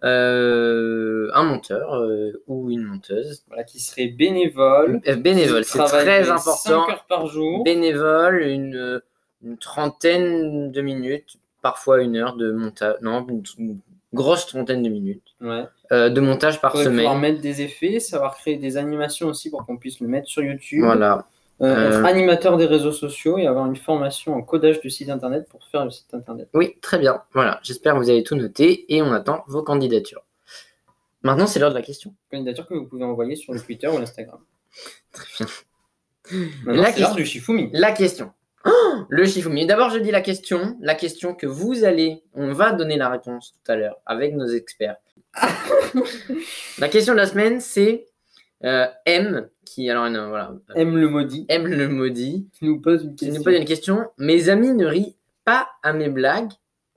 euh, 0.03 1.29
un 1.33 1.43
monteur 1.43 1.95
euh, 1.95 2.41
ou 2.47 2.69
une 2.69 2.83
monteuse. 2.83 3.43
Voilà, 3.47 3.63
qui 3.63 3.79
serait 3.79 4.07
bénévole. 4.07 5.01
Euh, 5.07 5.15
Bénévole, 5.15 5.63
c'est 5.63 5.79
très 5.83 6.29
important. 6.29 6.89
heures 6.89 7.05
par 7.07 7.27
jour. 7.27 7.63
bénévole, 7.63 8.41
une, 8.41 9.01
une 9.43 9.57
trentaine 9.57 10.71
de 10.71 10.81
minutes, 10.81 11.37
parfois 11.61 12.01
une 12.01 12.17
heure 12.17 12.35
de 12.35 12.51
montage, 12.51 12.95
non, 13.01 13.25
une, 13.29 13.43
une 13.59 13.77
grosse 14.13 14.45
trentaine 14.47 14.83
de 14.83 14.89
minutes 14.89 15.23
Ouais. 15.41 15.63
de 15.91 16.19
montage 16.21 16.61
par 16.61 16.71
Faudrait 16.73 16.85
pouvoir 16.89 17.13
semaine. 17.15 17.31
mettre 17.33 17.41
des 17.41 17.61
effets, 17.61 17.99
savoir 17.99 18.35
créer 18.37 18.57
des 18.57 18.77
animations 18.77 19.27
aussi 19.27 19.49
pour 19.49 19.65
qu'on 19.65 19.77
puisse 19.77 19.99
le 19.99 20.07
mettre 20.07 20.27
sur 20.27 20.41
YouTube. 20.43 20.83
Voilà, 20.83 21.25
Euh, 21.61 21.89
être 21.89 21.97
Euh, 21.99 22.03
animateur 22.05 22.57
des 22.57 22.65
réseaux 22.65 22.91
sociaux 22.91 23.37
et 23.37 23.45
avoir 23.47 23.65
une 23.67 23.75
formation 23.75 24.33
en 24.33 24.41
codage 24.41 24.81
de 24.81 24.89
site 24.89 25.09
internet 25.09 25.47
pour 25.47 25.63
faire 25.65 25.85
le 25.85 25.91
site 25.91 26.13
internet. 26.13 26.49
oui, 26.53 26.77
très 26.81 26.97
bien. 26.97 27.21
Voilà, 27.33 27.59
j'espère 27.63 27.93
que 27.93 27.99
vous 27.99 28.09
avez 28.09 28.23
tout 28.23 28.35
noté 28.35 28.85
et 28.93 29.01
on 29.01 29.13
attend 29.13 29.43
vos 29.47 29.61
candidatures. 29.63 30.23
Maintenant, 31.21 31.47
c'est 31.47 31.59
l'heure 31.59 31.69
de 31.69 31.75
la 31.75 31.81
question. 31.83 32.13
Candidature 32.31 32.65
que 32.67 32.73
vous 32.73 32.85
pouvez 32.85 33.05
envoyer 33.05 33.35
sur 33.35 33.53
le 33.53 33.59
Twitter 33.61 33.87
ou 33.87 33.97
l'Instagram. 33.97 34.39
Très 35.13 35.25
bien. 35.37 35.47
Maintenant, 36.65 36.81
La 36.81 36.91
c'est 36.91 36.99
l'heure 36.99 37.09
question- 37.09 37.15
du 37.15 37.25
Shifumi. 37.25 37.69
La 37.73 37.91
question. 37.91 38.31
Oh, 38.65 38.71
le 39.09 39.25
Shifumi. 39.25 39.65
D'abord, 39.65 39.89
je 39.91 39.99
dis 39.99 40.11
la 40.11 40.21
question. 40.21 40.77
La 40.81 40.95
question 40.95 41.35
que 41.35 41.45
vous 41.47 41.83
allez. 41.83 42.23
On 42.33 42.51
va 42.51 42.71
donner 42.71 42.97
la 42.97 43.09
réponse 43.09 43.53
tout 43.53 43.71
à 43.71 43.75
l'heure 43.75 43.97
avec 44.05 44.33
nos 44.35 44.47
experts. 44.47 44.97
la 46.79 46.89
question 46.89 47.13
de 47.13 47.17
la 47.19 47.25
semaine, 47.27 47.59
c'est 47.59 48.07
euh, 48.63 48.87
M, 49.05 49.49
qui. 49.65 49.89
Alors, 49.89 50.09
non, 50.09 50.29
voilà. 50.29 50.53
Aime 50.75 50.97
le 50.97 51.07
maudit 51.09 51.45
M 51.49 51.65
le 51.67 51.87
maudit, 51.89 52.47
qui 52.53 52.65
nous 52.65 52.79
pose 52.81 53.03
une 53.03 53.15
question. 53.15 53.37
nous 53.37 53.43
pose 53.43 53.55
une 53.55 53.65
question. 53.65 54.05
Mes 54.17 54.49
amis 54.49 54.71
ne 54.73 54.85
rient 54.85 55.15
pas 55.45 55.67
à 55.83 55.93
mes 55.93 56.09
blagues. 56.09 56.51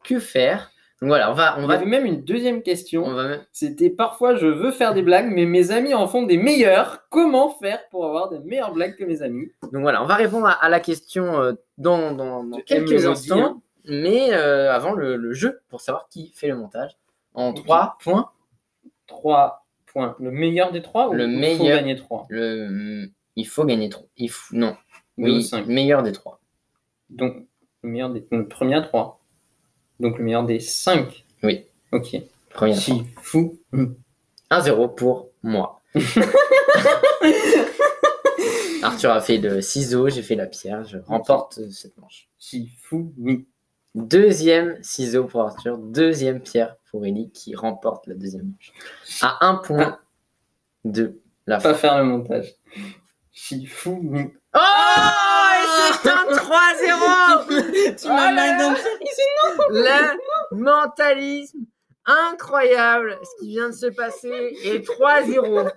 Que 0.04 0.18
faire? 0.20 0.70
Donc 1.02 1.08
voilà, 1.08 1.30
on 1.30 1.34
va. 1.34 1.56
On 1.58 1.62
Il 1.62 1.64
y 1.64 1.66
va, 1.68 1.74
avait 1.74 1.84
même 1.84 2.06
une 2.06 2.22
deuxième 2.22 2.62
question. 2.62 3.12
même- 3.12 3.40
C'était 3.52 3.90
parfois 3.90 4.36
je 4.36 4.46
veux 4.46 4.70
faire 4.70 4.94
des 4.94 5.02
blagues, 5.02 5.28
mais 5.30 5.44
mes 5.44 5.70
amis 5.72 5.92
en 5.94 6.06
font 6.06 6.22
des 6.22 6.38
meilleures. 6.38 7.06
Comment 7.10 7.50
faire 7.50 7.80
pour 7.90 8.06
avoir 8.06 8.30
des 8.30 8.38
meilleures 8.38 8.72
blagues 8.72 8.96
que 8.96 9.04
mes 9.04 9.20
amis? 9.20 9.50
Donc 9.72 9.82
voilà, 9.82 10.02
on 10.02 10.06
va 10.06 10.14
répondre 10.14 10.46
à, 10.46 10.52
à 10.52 10.68
la 10.68 10.80
question 10.80 11.40
euh, 11.42 11.52
dans, 11.76 12.12
dans- 12.12 12.44
quelques 12.64 12.92
maudit, 12.92 13.04
instants. 13.06 13.44
hein 13.44 13.60
Mais 13.84 14.32
euh, 14.32 14.72
avant 14.72 14.92
le, 14.94 15.16
le 15.16 15.32
jeu, 15.34 15.60
pour 15.68 15.80
savoir 15.82 16.08
qui 16.08 16.32
fait 16.34 16.48
le 16.48 16.56
montage. 16.56 16.96
En 17.34 17.50
Ok. 17.50 17.56
trois 17.64 17.98
points. 18.02 18.30
3 19.06 19.65
points. 19.96 20.16
Le 20.20 20.30
meilleur 20.30 20.72
des 20.72 20.82
trois 20.82 21.08
ou 21.08 21.12
Le 21.14 21.24
il 21.26 21.32
faut 21.34 21.38
meilleur. 21.62 21.78
gagner 21.78 21.96
3 21.96 22.26
Le, 22.28 23.10
il 23.36 23.46
faut 23.46 23.64
gagner 23.64 23.88
trop. 23.88 24.08
Il 24.16 24.28
faut, 24.30 24.54
non. 24.54 24.76
Ou 25.18 25.24
Oui, 25.24 25.42
cinq. 25.42 25.66
meilleur 25.66 26.02
des 26.02 26.12
trois. 26.12 26.40
Donc, 27.10 27.36
le 27.82 27.88
meilleur 27.90 28.10
des. 28.10 28.26
Le 28.30 28.46
premier 28.46 28.74
à 28.74 28.82
3. 28.82 29.20
Donc, 30.00 30.18
le 30.18 30.24
meilleur 30.24 30.44
des 30.44 30.60
5. 30.60 31.24
Oui. 31.42 31.64
Ok. 31.92 32.16
Premier. 32.50 32.74
trois. 32.74 32.80
Si 32.82 33.04
fou. 33.22 33.58
1-0 34.50 34.94
pour 34.94 35.30
moi. 35.42 35.80
Arthur 38.82 39.10
a 39.10 39.20
fait 39.20 39.38
le 39.38 39.60
ciseau, 39.62 40.08
j'ai 40.08 40.22
fait 40.22 40.34
la 40.36 40.46
pierre. 40.46 40.84
Je 40.84 40.98
remporte 40.98 41.58
cette 41.70 41.96
manche. 41.98 42.28
Si 42.38 42.70
fou. 42.82 43.12
Mi. 43.16 43.46
Deuxième 43.96 44.76
ciseau 44.82 45.24
pour 45.24 45.40
Arthur, 45.40 45.78
deuxième 45.78 46.42
pierre 46.42 46.76
pour 46.90 47.06
Ellie 47.06 47.30
qui 47.30 47.54
remporte 47.54 48.06
la 48.06 48.14
deuxième 48.14 48.52
manche. 48.52 48.74
À 49.22 49.46
un 49.46 49.54
point 49.54 49.98
de 50.84 51.18
la 51.46 51.60
fin. 51.60 51.70
Pas 51.70 51.78
faire 51.78 51.96
le 51.96 52.04
montage. 52.04 52.56
Shifumi. 53.32 54.34
Oh 54.54 54.58
et 54.58 55.94
C'est 56.02 56.10
un 56.10 56.26
3-0 56.26 57.96
Tu 57.96 58.08
m'as 58.08 58.32
mal 58.32 58.58
dans 58.58 58.74
Le 59.70 60.56
mentalisme 60.56 61.60
incroyable 62.04 63.18
ce 63.22 63.40
qui 63.40 63.48
vient 63.48 63.70
de 63.70 63.74
se 63.74 63.86
passer 63.86 64.58
et 64.62 64.80
3-0. 64.80 65.72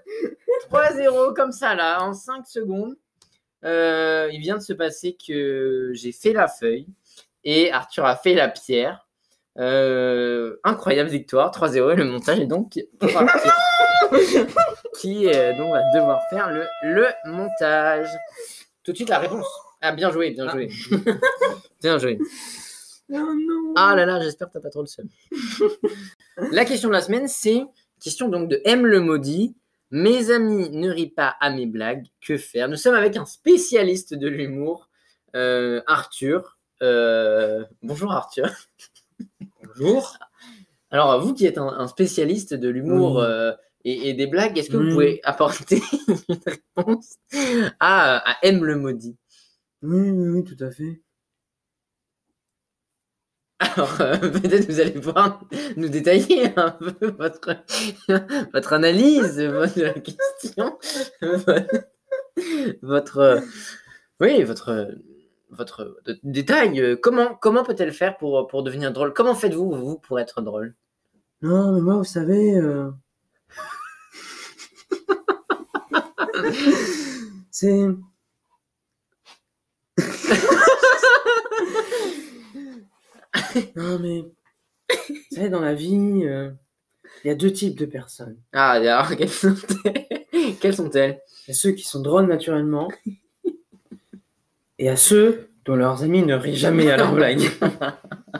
3-0 0.70 1.34
comme 1.34 1.54
ça 1.54 1.74
là 1.74 2.04
en 2.04 2.14
5 2.14 2.46
secondes. 2.46 2.98
Euh, 3.64 4.28
il 4.34 4.42
vient 4.42 4.58
de 4.58 4.62
se 4.62 4.74
passer 4.74 5.16
que 5.26 5.92
j'ai 5.94 6.12
fait 6.12 6.34
la 6.34 6.50
feuille 6.50 6.88
et 7.44 7.72
Arthur 7.72 8.06
a 8.06 8.16
fait 8.16 8.34
la 8.34 8.48
pierre. 8.50 9.06
Euh, 9.58 10.56
incroyable 10.64 11.10
victoire, 11.10 11.52
3-0 11.52 11.92
et 11.92 11.96
le 11.96 12.06
montage 12.06 12.40
est 12.40 12.46
donc 12.46 12.80
pour 13.00 13.10
Arthur. 13.18 13.54
qui 15.00 15.28
euh, 15.28 15.58
donc 15.58 15.74
va 15.74 15.82
devoir 15.94 16.22
faire 16.30 16.50
le, 16.52 16.66
le 16.84 17.08
montage. 17.26 18.08
Tout 18.84 18.92
de 18.92 18.96
suite 18.96 19.10
la 19.10 19.20
réponse. 19.20 19.46
Ah 19.82 19.92
bien 19.92 20.12
joué, 20.12 20.32
bien 20.32 20.46
Ah. 20.48 20.52
joué. 20.52 20.70
bien 21.82 21.98
joué. 21.98 22.20
Oh 23.12 23.16
non. 23.18 23.74
Ah 23.76 23.96
là 23.96 24.06
là, 24.06 24.20
j'espère 24.22 24.48
que 24.48 24.54
t'as 24.54 24.60
pas 24.62 24.70
trop 24.70 24.82
le 24.82 24.88
seum. 24.88 25.08
La 26.52 26.64
question 26.64 26.90
de 26.90 26.94
la 26.94 27.02
semaine, 27.02 27.28
c'est 27.28 27.64
question 28.02 28.30
donc 28.30 28.50
de 28.50 28.62
M 28.66 28.86
le 28.86 29.00
maudit. 29.00 29.56
Mes 29.92 30.30
amis 30.30 30.70
ne 30.70 30.90
rient 30.92 31.10
pas 31.10 31.36
à 31.42 31.50
mes 31.50 31.66
blagues, 31.66 32.06
que 32.22 32.38
faire? 32.38 32.70
Nous 32.70 32.76
sommes 32.76 32.94
avec 32.94 33.18
un 33.18 33.26
spécialiste 33.26 34.14
de 34.14 34.28
l'humour, 34.28 34.90
euh, 35.36 35.82
Arthur. 35.88 36.59
Euh, 36.82 37.66
bonjour 37.84 38.12
Arthur. 38.12 38.50
Bonjour. 39.64 40.18
Alors 40.92 41.20
vous 41.22 41.34
qui 41.34 41.46
êtes 41.46 41.58
un, 41.58 41.68
un 41.68 41.88
spécialiste 41.88 42.54
de 42.54 42.70
l'humour 42.70 43.20
euh, 43.20 43.52
et, 43.86 44.10
et 44.10 44.14
des 44.14 44.28
blagues, 44.28 44.58
est-ce 44.58 44.70
que 44.70 44.78
vous 44.78 44.92
pouvez 44.92 45.20
apporter 45.24 45.82
une 46.08 46.40
réponse 46.46 47.16
à, 47.80 48.32
à 48.32 48.38
M 48.44 48.64
le 48.64 48.76
maudit? 48.78 49.18
Oui, 49.82 50.10
oui, 50.10 50.30
oui, 50.30 50.44
tout 50.44 50.62
à 50.64 50.72
fait. 50.72 51.02
Alors, 53.60 54.00
euh, 54.00 54.18
peut-être 54.18 54.70
vous 54.70 54.80
allez 54.80 54.92
pouvoir 54.92 55.44
nous 55.76 55.90
détailler 55.90 56.58
un 56.58 56.72
peu 56.72 57.08
votre, 57.18 57.58
votre 58.54 58.74
analyse 58.74 59.36
de 59.36 59.82
la 59.82 59.94
question, 59.94 60.80
votre, 61.22 61.68
votre, 62.82 63.44
oui, 64.22 64.44
votre, 64.44 64.96
votre 65.50 66.02
de- 66.06 66.20
détail. 66.24 66.80
euh, 66.82 66.96
Comment, 67.02 67.36
comment 67.36 67.64
peut-elle 67.64 67.92
faire 67.94 68.18
pour, 68.18 68.48
pour 68.48 68.64
devenir 68.64 68.92
drôle? 68.94 69.14
Comment 69.14 69.36
faites-vous, 69.36 69.72
vous, 69.72 69.98
pour 70.00 70.20
être 70.20 70.42
drôle? 70.42 70.76
Non, 71.42 71.72
mais 71.74 71.82
moi, 71.82 71.96
vous 71.96 72.04
savez. 72.04 72.56
euh, 72.58 72.92
C'est. 77.52 77.88
non, 83.76 84.00
mais. 84.00 84.24
Vous 85.10 85.36
savez, 85.36 85.50
dans 85.50 85.60
la 85.60 85.74
vie, 85.76 86.22
euh, 86.26 86.52
il 87.24 87.28
y 87.28 87.32
a 87.32 87.36
deux 87.36 87.52
types 87.52 87.78
de 87.78 87.86
personnes. 87.86 88.38
Ah, 88.54 88.72
alors, 88.72 89.10
quelles 89.18 89.30
sont-elles? 89.30 90.08
Quelles 90.60 90.76
sont-elles? 90.76 91.22
Il 91.48 91.50
y 91.50 91.52
a 91.52 91.54
ceux 91.54 91.72
qui 91.72 91.84
sont 91.84 92.02
drôles 92.02 92.28
naturellement. 92.28 92.88
Et 94.80 94.88
a 94.88 94.96
ceux 94.96 95.50
dont 95.66 95.76
leurs 95.76 96.04
amis 96.04 96.24
ne 96.24 96.34
rient 96.34 96.56
jamais 96.56 96.90
à 96.90 96.96
leurs 96.96 97.14
blagues. 97.16 97.52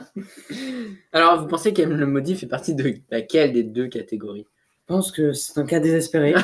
Alors, 1.12 1.42
vous 1.42 1.46
pensez 1.46 1.74
qu'Aime 1.74 1.92
le 1.92 2.06
maudit 2.06 2.34
fait 2.34 2.46
partie 2.46 2.74
de 2.74 2.94
laquelle 3.10 3.52
des 3.52 3.62
deux 3.62 3.88
catégories? 3.88 4.46
Je 4.88 4.94
pense 4.94 5.12
que 5.12 5.34
c'est 5.34 5.58
un 5.58 5.66
cas 5.66 5.80
désespéré 5.80 6.34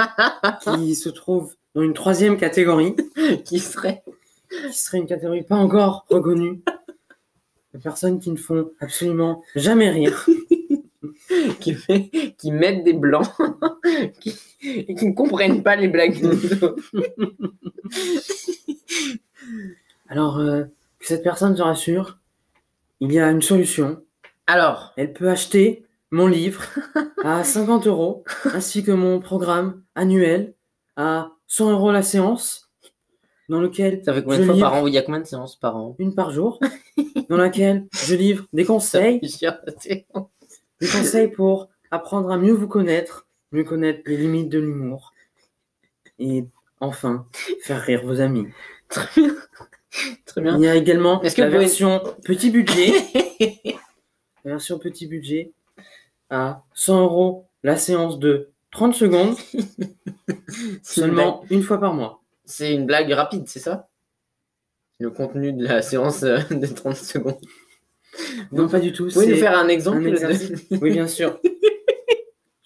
qui 0.62 0.94
se 0.94 1.10
trouve 1.10 1.54
dans 1.74 1.82
une 1.82 1.92
troisième 1.92 2.38
catégorie. 2.38 2.96
Qui 3.44 3.58
serait? 3.58 4.02
Qui 4.48 4.78
serait 4.78 4.98
une 4.98 5.06
catégorie 5.06 5.42
pas 5.42 5.56
encore 5.56 6.06
reconnue. 6.08 6.62
De 7.74 7.78
personnes 7.78 8.20
qui 8.20 8.30
ne 8.30 8.36
font 8.36 8.70
absolument 8.80 9.42
jamais 9.54 9.90
rire. 9.90 10.26
qui, 11.60 11.74
fait, 11.74 12.10
qui 12.38 12.50
mettent 12.50 12.82
des 12.82 12.94
blancs 12.94 13.28
qui, 14.20 14.34
et 14.62 14.94
qui 14.94 15.06
ne 15.06 15.12
comprennent 15.12 15.62
pas 15.62 15.76
les 15.76 15.88
blagues 15.88 16.18
des 16.18 16.62
autres. 16.62 16.80
Alors, 20.08 20.38
euh, 20.38 20.64
que 20.98 21.06
cette 21.06 21.22
personne 21.22 21.56
se 21.56 21.62
rassure, 21.62 22.18
il 23.00 23.12
y 23.12 23.18
a 23.18 23.30
une 23.30 23.42
solution. 23.42 24.02
Alors, 24.46 24.92
Elle 24.96 25.12
peut 25.12 25.28
acheter 25.28 25.84
mon 26.10 26.26
livre 26.26 26.62
à 27.24 27.44
50 27.44 27.86
euros, 27.86 28.24
ainsi 28.52 28.84
que 28.84 28.92
mon 28.92 29.20
programme 29.20 29.82
annuel 29.94 30.54
à 30.96 31.30
100 31.46 31.72
euros 31.72 31.92
la 31.92 32.02
séance, 32.02 32.70
dans 33.48 33.60
lequel 33.60 34.02
ça 34.04 34.14
fait 34.14 34.22
combien 34.22 34.38
de 34.38 34.44
fois 34.44 34.58
par 34.58 34.74
an 34.74 34.86
Il 34.86 34.94
y 34.94 34.98
a 34.98 35.02
combien 35.02 35.20
de 35.20 35.26
séances 35.26 35.56
par 35.56 35.76
an 35.76 35.96
une 35.98 36.14
par 36.14 36.30
jour, 36.30 36.60
dans 37.28 37.36
laquelle 37.36 37.86
je 37.92 38.14
livre 38.14 38.46
des 38.52 38.64
conseils, 38.64 39.20
des 39.20 40.88
conseils 40.88 41.28
pour 41.28 41.68
apprendre 41.90 42.30
à 42.30 42.38
mieux 42.38 42.52
vous 42.52 42.68
connaître, 42.68 43.26
mieux 43.52 43.64
connaître 43.64 44.02
les 44.06 44.16
limites 44.16 44.48
de 44.48 44.58
l'humour, 44.58 45.12
et 46.18 46.44
enfin 46.80 47.26
faire 47.62 47.80
rire 47.82 48.02
vos 48.04 48.20
amis. 48.20 48.46
Très 48.94 49.22
bien. 49.22 49.34
Très 50.26 50.40
bien. 50.40 50.56
Il 50.56 50.64
y 50.64 50.68
a 50.68 50.74
également 50.74 51.22
Est-ce 51.22 51.36
que 51.36 51.42
la 51.42 51.48
pouvez- 51.48 51.60
version 51.60 52.02
petit 52.24 52.50
budget, 52.50 52.92
la 54.44 54.50
version 54.52 54.78
petit 54.78 55.06
budget 55.06 55.52
à 56.30 56.64
100 56.74 57.00
euros 57.02 57.46
la 57.62 57.76
séance 57.76 58.18
de 58.18 58.50
30 58.72 58.94
secondes, 58.94 59.36
une 59.54 60.78
seulement 60.82 61.44
une 61.50 61.62
fois 61.62 61.78
par 61.78 61.94
mois. 61.94 62.22
C'est 62.44 62.74
une 62.74 62.86
blague 62.86 63.10
rapide, 63.12 63.44
c'est 63.46 63.60
ça? 63.60 63.88
Le 64.98 65.10
contenu 65.10 65.52
de 65.52 65.64
la 65.64 65.80
séance 65.80 66.22
euh, 66.24 66.38
de 66.50 66.66
30 66.66 66.96
secondes. 66.96 67.38
Non, 68.52 68.68
pas 68.68 68.80
du 68.80 68.92
tout. 68.92 69.06
Vous 69.06 69.12
pouvez 69.12 69.26
nous 69.28 69.36
faire 69.36 69.56
un 69.58 69.68
exemple 69.68 69.98
un 69.98 70.02
de- 70.02 70.08
exercice. 70.08 70.52
Oui, 70.80 70.90
bien 70.92 71.06
sûr. 71.08 71.40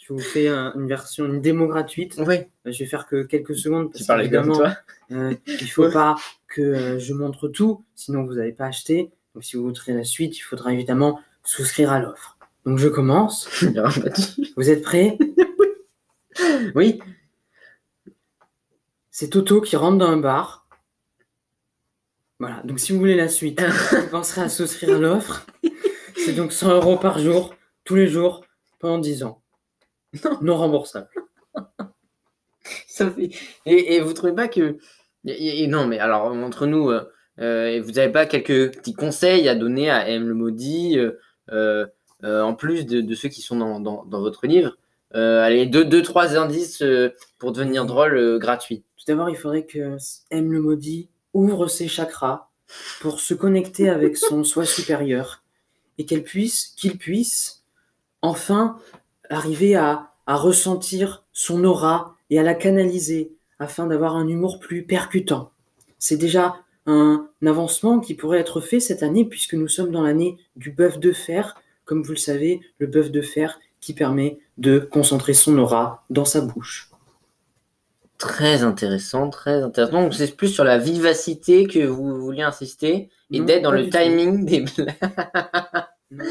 Je 0.09 0.14
vous 0.14 0.21
fais 0.21 0.49
un- 0.49 0.73
une 0.75 0.88
version, 0.88 1.27
une 1.27 1.42
démo 1.42 1.66
gratuite. 1.66 2.14
Oui, 2.18 2.37
Je 2.64 2.79
vais 2.79 2.87
faire 2.87 3.07
que 3.07 3.23
quelques 3.25 3.55
secondes. 3.55 3.92
tu 3.94 4.05
Parce 4.07 4.18
qu'évidemment, 4.21 4.55
toi. 4.57 4.75
euh, 5.12 5.35
il 5.47 5.71
faut 5.71 5.90
pas 5.90 6.16
que 6.47 6.62
euh, 6.62 6.99
je 6.99 7.12
montre 7.12 7.49
tout, 7.49 7.85
sinon 7.94 8.25
vous 8.25 8.35
n'avez 8.35 8.53
pas 8.53 8.64
acheté. 8.66 9.11
Donc 9.35 9.44
si 9.44 9.57
vous 9.57 9.64
voudrez 9.64 9.92
la 9.92 10.05
suite, 10.05 10.37
il 10.38 10.40
faudra 10.40 10.73
évidemment 10.73 11.21
souscrire 11.44 11.92
à 11.92 12.01
l'offre. 12.01 12.38
Donc 12.64 12.79
je 12.79 12.88
commence. 12.88 13.49
Vous 14.57 14.71
êtes 14.71 14.83
prêts? 14.83 15.18
Oui, 16.75 17.01
C'est 19.11 19.29
Toto 19.31 19.61
qui 19.61 19.75
rentre 19.77 19.99
dans 19.99 20.07
un 20.09 20.16
bar. 20.18 20.66
Voilà, 22.38 22.62
donc 22.64 22.79
si 22.79 22.92
vous 22.92 22.99
voulez 22.99 23.16
la 23.16 23.29
suite, 23.29 23.61
vous 23.61 24.07
penserez 24.11 24.42
à 24.42 24.49
souscrire 24.49 24.94
à 24.97 24.99
l'offre. 24.99 25.47
C'est 26.16 26.35
donc 26.35 26.53
100 26.53 26.75
euros 26.77 26.97
par 26.97 27.18
jour, 27.18 27.55
tous 27.85 27.97
les 27.97 28.07
jours, 28.07 28.44
pendant 28.79 28.99
10 28.99 29.25
ans. 29.25 29.42
Non 30.42 30.57
remboursable. 30.57 31.09
ça 32.87 33.11
fait... 33.11 33.31
et, 33.66 33.94
et 33.97 34.01
vous 34.01 34.12
trouvez 34.12 34.33
pas 34.35 34.49
que. 34.49 34.79
et- 35.27 35.62
et- 35.62 35.66
non, 35.66 35.87
mais 35.87 35.99
alors, 35.99 36.27
entre 36.33 36.66
nous, 36.66 36.90
euh, 36.90 37.03
euh, 37.40 37.81
vous 37.85 37.92
n'avez 37.92 38.12
pas 38.12 38.27
quelques 38.27 38.77
petits 38.77 38.94
conseils 38.94 39.49
à 39.49 39.55
donner 39.55 39.90
à 39.90 40.09
M 40.09 40.27
le 40.29 40.35
maudit, 40.35 40.99
euh, 40.99 41.12
euh, 41.53 41.87
euh, 42.25 42.42
en 42.42 42.55
plus 42.55 42.85
de, 42.85 43.01
de 43.01 43.14
ceux 43.14 43.29
qui 43.29 43.42
sont 43.42 43.57
dans, 43.57 43.81
dans, 43.81 44.05
dans 44.05 44.21
votre 44.21 44.47
livre 44.47 44.77
Euh, 45.14 45.42
Allez, 45.42 45.66
deux, 45.66 45.85
deux, 45.85 46.03
trois 46.03 46.37
indices 46.37 46.83
euh, 46.83 47.11
pour 47.38 47.53
devenir 47.53 47.87
drôle 47.87 48.16
euh, 48.16 48.38
gratuit. 48.38 48.83
Tout 48.97 49.05
d'abord, 49.07 49.31
il 49.31 49.37
faudrait 49.37 49.64
que 49.64 49.97
M 50.31 50.53
le 50.53 50.61
maudit 50.61 51.09
ouvre 51.33 51.66
ses 51.68 51.88
chakras 51.88 52.49
pour 53.01 53.21
se 53.21 53.33
connecter 53.35 53.88
avec 53.88 54.16
son 54.18 54.44
soi 54.44 54.66
supérieur 54.66 55.42
et 55.97 56.05
qu'elle 56.05 56.23
puisse, 56.25 56.75
qu'il 56.77 56.99
puisse 56.99 57.64
enfin 58.21 58.79
arriver 59.31 59.75
à, 59.77 60.11
à 60.27 60.37
ressentir 60.37 61.25
son 61.33 61.64
aura 61.64 62.17
et 62.31 62.38
à 62.38 62.43
la 62.43 62.55
canaliser 62.55 63.33
afin 63.59 63.87
d'avoir 63.87 64.17
un 64.17 64.29
humour 64.29 64.61
plus 64.61 64.85
percutant. 64.85 65.51
C'est 65.99 66.17
déjà 66.17 66.57
un 66.87 67.29
avancement 67.45 68.01
qui 68.01 68.14
pourrait 68.14 68.39
être 68.41 68.61
fait 68.61 68.81
cette 68.81 69.03
année 69.03 69.24
puisque 69.24 69.55
nous 69.55 69.68
sommes 69.68 69.91
dans 69.91 70.03
l'année 70.03 70.39
du 70.57 70.70
bœuf 70.70 70.99
de 70.99 71.12
fer, 71.12 71.61
comme 71.85 72.03
vous 72.03 72.12
le 72.12 72.16
savez, 72.16 72.61
le 72.79 72.87
bœuf 72.87 73.11
de 73.11 73.20
fer 73.20 73.59
qui 73.81 73.95
permet 73.95 74.39
de 74.57 74.79
concentrer 74.79 75.35
son 75.35 75.59
aura 75.59 76.05
dans 76.11 76.24
sa 76.24 76.41
bouche. 76.41 76.91
Très 78.18 78.64
intéressant, 78.64 79.31
très 79.31 79.62
intéressant. 79.62 80.03
Donc, 80.03 80.14
c'est 80.14 80.37
plus 80.37 80.49
sur 80.49 80.64
la 80.64 80.79
vivacité 80.79 81.66
que 81.66 81.87
vous 81.87 82.20
vouliez 82.20 82.43
insister 82.43 83.11
et 83.31 83.41
d'être 83.41 83.62
dans 83.62 83.70
le 83.70 83.85
tout. 83.85 83.91
timing 83.91 84.45
des 84.45 84.61
blagues. 84.62 84.95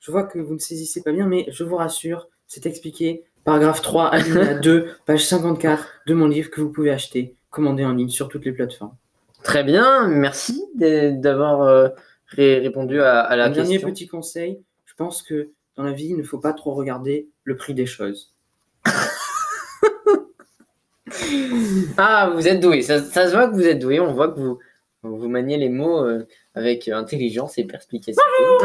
Je 0.00 0.10
vois 0.10 0.24
que 0.24 0.38
vous 0.38 0.54
ne 0.54 0.58
saisissez 0.58 1.02
pas 1.02 1.12
bien, 1.12 1.26
mais 1.26 1.46
je 1.50 1.62
vous 1.62 1.76
rassure, 1.76 2.28
c'est 2.52 2.66
expliqué. 2.66 3.22
Paragraphe 3.44 3.80
3, 3.80 4.08
alinéa 4.08 4.54
2, 4.60 4.88
page 5.06 5.24
54 5.24 5.86
de 6.08 6.14
mon 6.14 6.26
livre 6.26 6.50
que 6.50 6.60
vous 6.60 6.70
pouvez 6.70 6.90
acheter, 6.90 7.36
commander 7.50 7.84
en 7.84 7.92
ligne 7.92 8.08
sur 8.08 8.28
toutes 8.28 8.44
les 8.44 8.50
plateformes. 8.52 8.94
Très 9.44 9.62
bien, 9.62 10.08
merci 10.08 10.62
d'avoir 10.74 11.62
euh, 11.62 11.88
ré- 12.26 12.58
répondu 12.58 13.00
à, 13.00 13.20
à 13.20 13.36
la 13.36 13.44
Un 13.46 13.50
dernier 13.50 13.74
question. 13.74 13.88
petit 13.90 14.08
conseil, 14.08 14.60
je 14.84 14.94
pense 14.94 15.22
que 15.22 15.50
dans 15.76 15.84
la 15.84 15.92
vie, 15.92 16.08
il 16.08 16.16
ne 16.16 16.22
faut 16.24 16.38
pas 16.38 16.52
trop 16.52 16.74
regarder 16.74 17.28
le 17.44 17.56
prix 17.56 17.72
des 17.72 17.86
choses. 17.86 18.34
Ah, 21.96 22.30
vous 22.34 22.46
êtes 22.48 22.60
doué. 22.60 22.82
Ça, 22.82 23.02
ça 23.02 23.26
se 23.28 23.32
voit 23.34 23.48
que 23.48 23.54
vous 23.54 23.66
êtes 23.66 23.78
doué. 23.78 24.00
On 24.00 24.12
voit 24.14 24.28
que 24.28 24.38
vous, 24.38 24.58
vous 25.02 25.28
maniez 25.28 25.56
les 25.58 25.68
mots 25.68 26.04
euh, 26.04 26.26
avec 26.54 26.88
intelligence 26.88 27.58
et 27.58 27.64
perspicacité. 27.64 28.22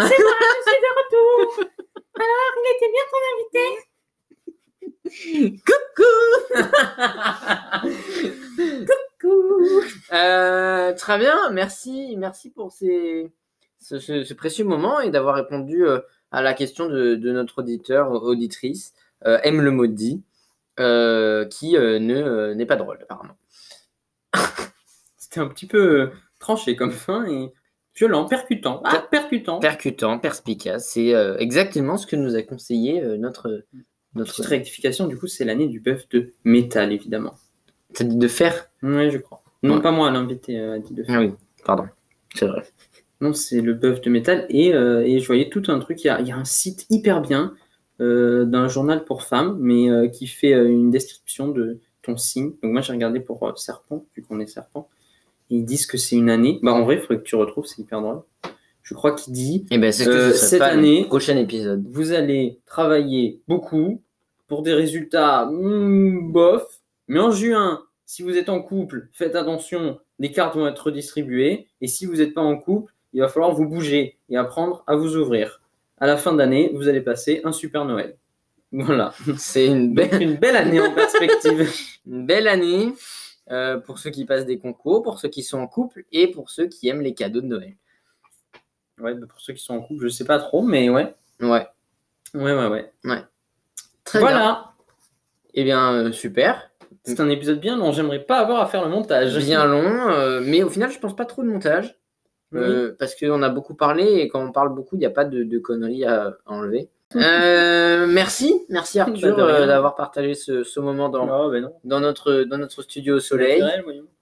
Coucou. 5.65 6.03
Coucou 9.19 9.83
Euh, 10.13 10.93
Très 10.93 11.17
bien, 11.19 11.49
merci, 11.51 12.15
merci 12.17 12.49
pour 12.51 12.71
ces, 12.71 13.31
ce, 13.79 14.33
précieux 14.33 14.65
moment 14.65 14.99
et 14.99 15.09
d'avoir 15.09 15.35
répondu 15.35 15.85
euh, 15.85 15.99
à 16.31 16.41
la 16.41 16.53
question 16.53 16.87
de, 16.87 17.15
notre 17.15 17.59
auditeur, 17.59 18.11
auditrice, 18.11 18.93
euh, 19.25 19.39
M. 19.43 19.61
Le 19.61 19.71
maudit, 19.71 20.23
euh, 20.79 21.45
qui 21.45 21.77
euh, 21.77 21.99
ne 21.99 22.15
euh, 22.15 22.55
n'est 22.55 22.65
pas 22.65 22.75
drôle 22.75 22.99
apparemment. 23.01 23.37
C'était 25.17 25.39
un 25.39 25.47
petit 25.47 25.67
peu 25.67 26.01
euh, 26.01 26.11
tranché 26.39 26.75
comme 26.75 26.91
fin 26.91 27.25
et 27.25 27.53
violent, 27.95 28.25
percutant. 28.25 28.81
Ah, 28.83 29.05
percutant. 29.09 29.59
Percutant, 29.59 30.19
perspicace, 30.19 30.89
c'est 30.89 31.13
euh, 31.13 31.37
exactement 31.37 31.97
ce 31.97 32.05
que 32.07 32.15
nous 32.15 32.35
a 32.35 32.41
conseillé 32.41 33.01
euh, 33.01 33.17
notre 33.17 33.63
notre 34.15 34.31
Petite 34.31 34.45
rectification, 34.45 35.07
du 35.07 35.17
coup, 35.17 35.27
c'est 35.27 35.43
l'année 35.43 35.67
du 35.67 35.81
bœuf 35.81 36.07
de 36.09 36.31
métal, 36.45 36.93
évidemment. 36.93 37.33
T'as 37.93 38.05
dit 38.05 38.15
de 38.15 38.27
faire. 38.29 38.69
Oui, 38.81 39.11
je 39.11 39.17
crois. 39.17 39.43
Non, 39.61 39.75
Ouais. 39.75 39.81
pas 39.81 39.91
moi, 39.91 40.09
l'invité 40.09 40.57
euh, 40.57 40.75
a 40.75 40.79
dit 40.79 40.93
de 40.93 41.03
faire. 41.03 41.19
Ah 41.19 41.21
oui, 41.21 41.31
pardon, 41.65 41.83
c'est 42.33 42.45
vrai. 42.47 42.63
Non, 43.19 43.33
c'est 43.33 43.59
le 43.59 43.73
bœuf 43.73 43.99
de 43.99 44.09
métal. 44.09 44.45
Et, 44.47 44.73
euh, 44.73 45.03
et 45.05 45.19
je 45.19 45.27
voyais 45.27 45.49
tout 45.49 45.63
un 45.67 45.79
truc. 45.79 46.01
Il 46.03 46.07
y 46.07 46.09
a, 46.09 46.21
il 46.21 46.27
y 46.27 46.31
a 46.31 46.37
un 46.37 46.45
site 46.45 46.85
hyper 46.89 47.21
bien 47.21 47.55
d'un 47.99 48.67
journal 48.67 49.05
pour 49.05 49.23
femmes, 49.23 49.57
mais 49.61 49.87
qui 50.11 50.27
fait 50.27 50.51
une 50.51 50.91
description 50.91 51.47
de 51.47 51.79
ton 52.01 52.17
signe. 52.17 52.51
Donc, 52.61 52.73
moi, 52.73 52.81
j'ai 52.81 52.91
regardé 52.91 53.21
pour 53.21 53.57
serpent, 53.57 54.05
vu 54.15 54.21
qu'on 54.21 54.41
est 54.41 54.47
serpent. 54.47 54.89
Ils 55.49 55.63
disent 55.65 55.85
que 55.85 55.97
c'est 55.97 56.15
une 56.15 56.29
année. 56.29 56.59
Bah, 56.63 56.73
en 56.73 56.83
vrai, 56.83 56.95
il 56.95 57.01
faudrait 57.01 57.17
que 57.17 57.23
tu 57.23 57.35
retrouves, 57.35 57.65
c'est 57.65 57.81
hyper 57.81 58.01
drôle. 58.01 58.21
Je 58.83 58.93
crois 58.93 59.13
qu'il 59.13 59.33
dit 59.33 59.65
Et 59.71 59.77
ben 59.79 59.91
c'est 59.91 60.07
Euh, 60.07 60.31
ce 60.31 60.45
cette 60.45 60.61
année- 60.61 61.05
prochain 61.05 61.37
épisode. 61.37 61.83
vous 61.89 62.11
allez 62.11 62.59
travailler 62.67 63.41
beaucoup 63.47 64.01
pour 64.47 64.61
des 64.61 64.73
résultats 64.73 65.45
hmm, 65.47 66.31
bof. 66.31 66.63
Mais 67.07 67.19
en 67.19 67.31
juin, 67.31 67.81
si 68.05 68.21
vous 68.21 68.37
êtes 68.37 68.49
en 68.49 68.61
couple, 68.61 69.07
faites 69.11 69.35
attention, 69.35 69.99
les 70.19 70.31
cartes 70.31 70.55
vont 70.55 70.67
être 70.67 70.85
redistribuées. 70.87 71.67
Et 71.81 71.87
si 71.87 72.05
vous 72.05 72.17
n'êtes 72.17 72.33
pas 72.35 72.41
en 72.41 72.57
couple, 72.57 72.93
il 73.13 73.21
va 73.21 73.27
falloir 73.27 73.53
vous 73.53 73.67
bouger 73.67 74.17
et 74.29 74.37
apprendre 74.37 74.83
à 74.87 74.95
vous 74.95 75.15
ouvrir. 75.15 75.61
À 75.97 76.05
la 76.07 76.17
fin 76.17 76.33
d'année, 76.33 76.71
vous 76.75 76.87
allez 76.87 77.01
passer 77.01 77.41
un 77.43 77.51
super 77.51 77.85
Noël. 77.85 78.17
Voilà. 78.71 79.13
C'est 79.37 79.65
une 79.67 79.95
une 80.19 80.35
belle 80.35 80.55
année 80.57 80.79
en 80.81 80.91
perspective. 80.93 81.71
une 82.05 82.25
belle 82.25 82.47
année 82.47 82.93
euh, 83.51 83.77
pour 83.77 83.99
ceux 83.99 84.09
qui 84.09 84.25
passent 84.25 84.45
des 84.45 84.57
concours, 84.59 85.03
pour 85.03 85.19
ceux 85.19 85.29
qui 85.29 85.43
sont 85.43 85.59
en 85.59 85.67
couple 85.67 86.05
et 86.11 86.27
pour 86.31 86.49
ceux 86.49 86.67
qui 86.67 86.87
aiment 86.87 87.01
les 87.01 87.13
cadeaux 87.13 87.41
de 87.41 87.47
Noël. 87.47 87.75
Ouais, 88.99 89.13
bah, 89.13 89.27
pour 89.27 89.39
ceux 89.41 89.53
qui 89.53 89.63
sont 89.63 89.75
en 89.75 89.81
couple, 89.81 90.03
je 90.03 90.09
sais 90.09 90.25
pas 90.25 90.39
trop, 90.39 90.61
mais 90.61 90.89
ouais. 90.89 91.13
Ouais, 91.41 91.67
Ouais, 92.33 92.53
ouais, 92.53 92.67
ouais. 92.67 92.91
très 94.03 94.19
bien. 94.19 94.27
voilà. 94.29 94.71
Eh 95.53 95.63
bien, 95.63 95.93
euh, 95.93 96.11
super. 96.11 96.71
C'est 97.03 97.19
un 97.19 97.29
épisode 97.29 97.59
bien 97.59 97.77
long. 97.77 97.91
J'aimerais 97.91 98.23
pas 98.23 98.39
avoir 98.39 98.61
à 98.61 98.65
faire 98.67 98.83
le 98.83 98.89
montage. 98.89 99.37
Bien 99.37 99.65
long, 99.65 100.09
euh, 100.09 100.41
mais 100.43 100.63
au 100.63 100.69
final, 100.69 100.89
je 100.91 100.99
pense 100.99 101.15
pas 101.15 101.25
trop 101.25 101.43
de 101.43 101.47
montage. 101.49 101.97
Oui. 102.51 102.61
Parce 102.97 103.15
qu'on 103.15 103.41
a 103.43 103.49
beaucoup 103.49 103.75
parlé 103.75 104.03
et 104.05 104.27
quand 104.27 104.43
on 104.43 104.51
parle 104.51 104.73
beaucoup, 104.73 104.95
il 104.95 104.99
n'y 104.99 105.05
a 105.05 105.09
pas 105.11 105.25
de, 105.25 105.43
de 105.43 105.59
conneries 105.59 106.05
à 106.05 106.35
enlever. 106.45 106.89
Euh, 107.15 108.07
merci, 108.07 108.61
merci 108.69 108.99
Arthur 108.99 109.35
Bah, 109.37 109.45
rien. 109.45 109.55
euh, 109.55 109.67
d'avoir 109.67 109.95
partagé 109.95 110.33
ce, 110.33 110.63
ce 110.63 110.79
moment 110.79 111.07
dans, 111.09 111.25
Non, 111.25 111.49
bah 111.51 111.59
non. 111.61 111.71
dans, 111.83 111.99
notre, 111.99 112.43
dans 112.43 112.57
notre 112.57 112.81
studio 112.81 113.17
au 113.17 113.19
soleil. 113.19 113.63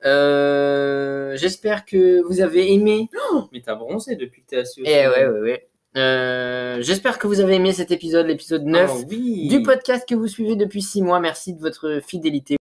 Euh, 0.05 1.35
J'espère 1.37 1.85
que 1.85 2.21
vous 2.27 2.41
avez 2.41 2.71
aimé. 2.73 3.09
Mais 3.51 3.61
t'as 3.65 3.75
bronzé 3.75 4.15
depuis 4.15 4.41
que 4.43 4.47
t'es 4.47 4.57
assis 4.57 4.81
au 4.81 4.83
Eh 4.85 4.89
soleil. 5.05 5.07
ouais, 5.07 5.27
ouais, 5.27 5.39
ouais. 5.39 5.67
Euh, 5.95 6.77
J'espère 6.81 7.19
que 7.19 7.27
vous 7.27 7.39
avez 7.39 7.55
aimé 7.55 7.71
cet 7.71 7.91
épisode, 7.91 8.25
l'épisode 8.27 8.65
9 8.65 8.91
Ah 8.93 8.97
oui. 9.09 9.47
du 9.47 9.63
podcast 9.63 10.07
que 10.07 10.15
vous 10.15 10.27
suivez 10.27 10.55
depuis 10.55 10.81
6 10.81 11.01
mois. 11.03 11.19
Merci 11.19 11.53
de 11.53 11.61
votre 11.61 11.99
fidélité. 12.05 12.57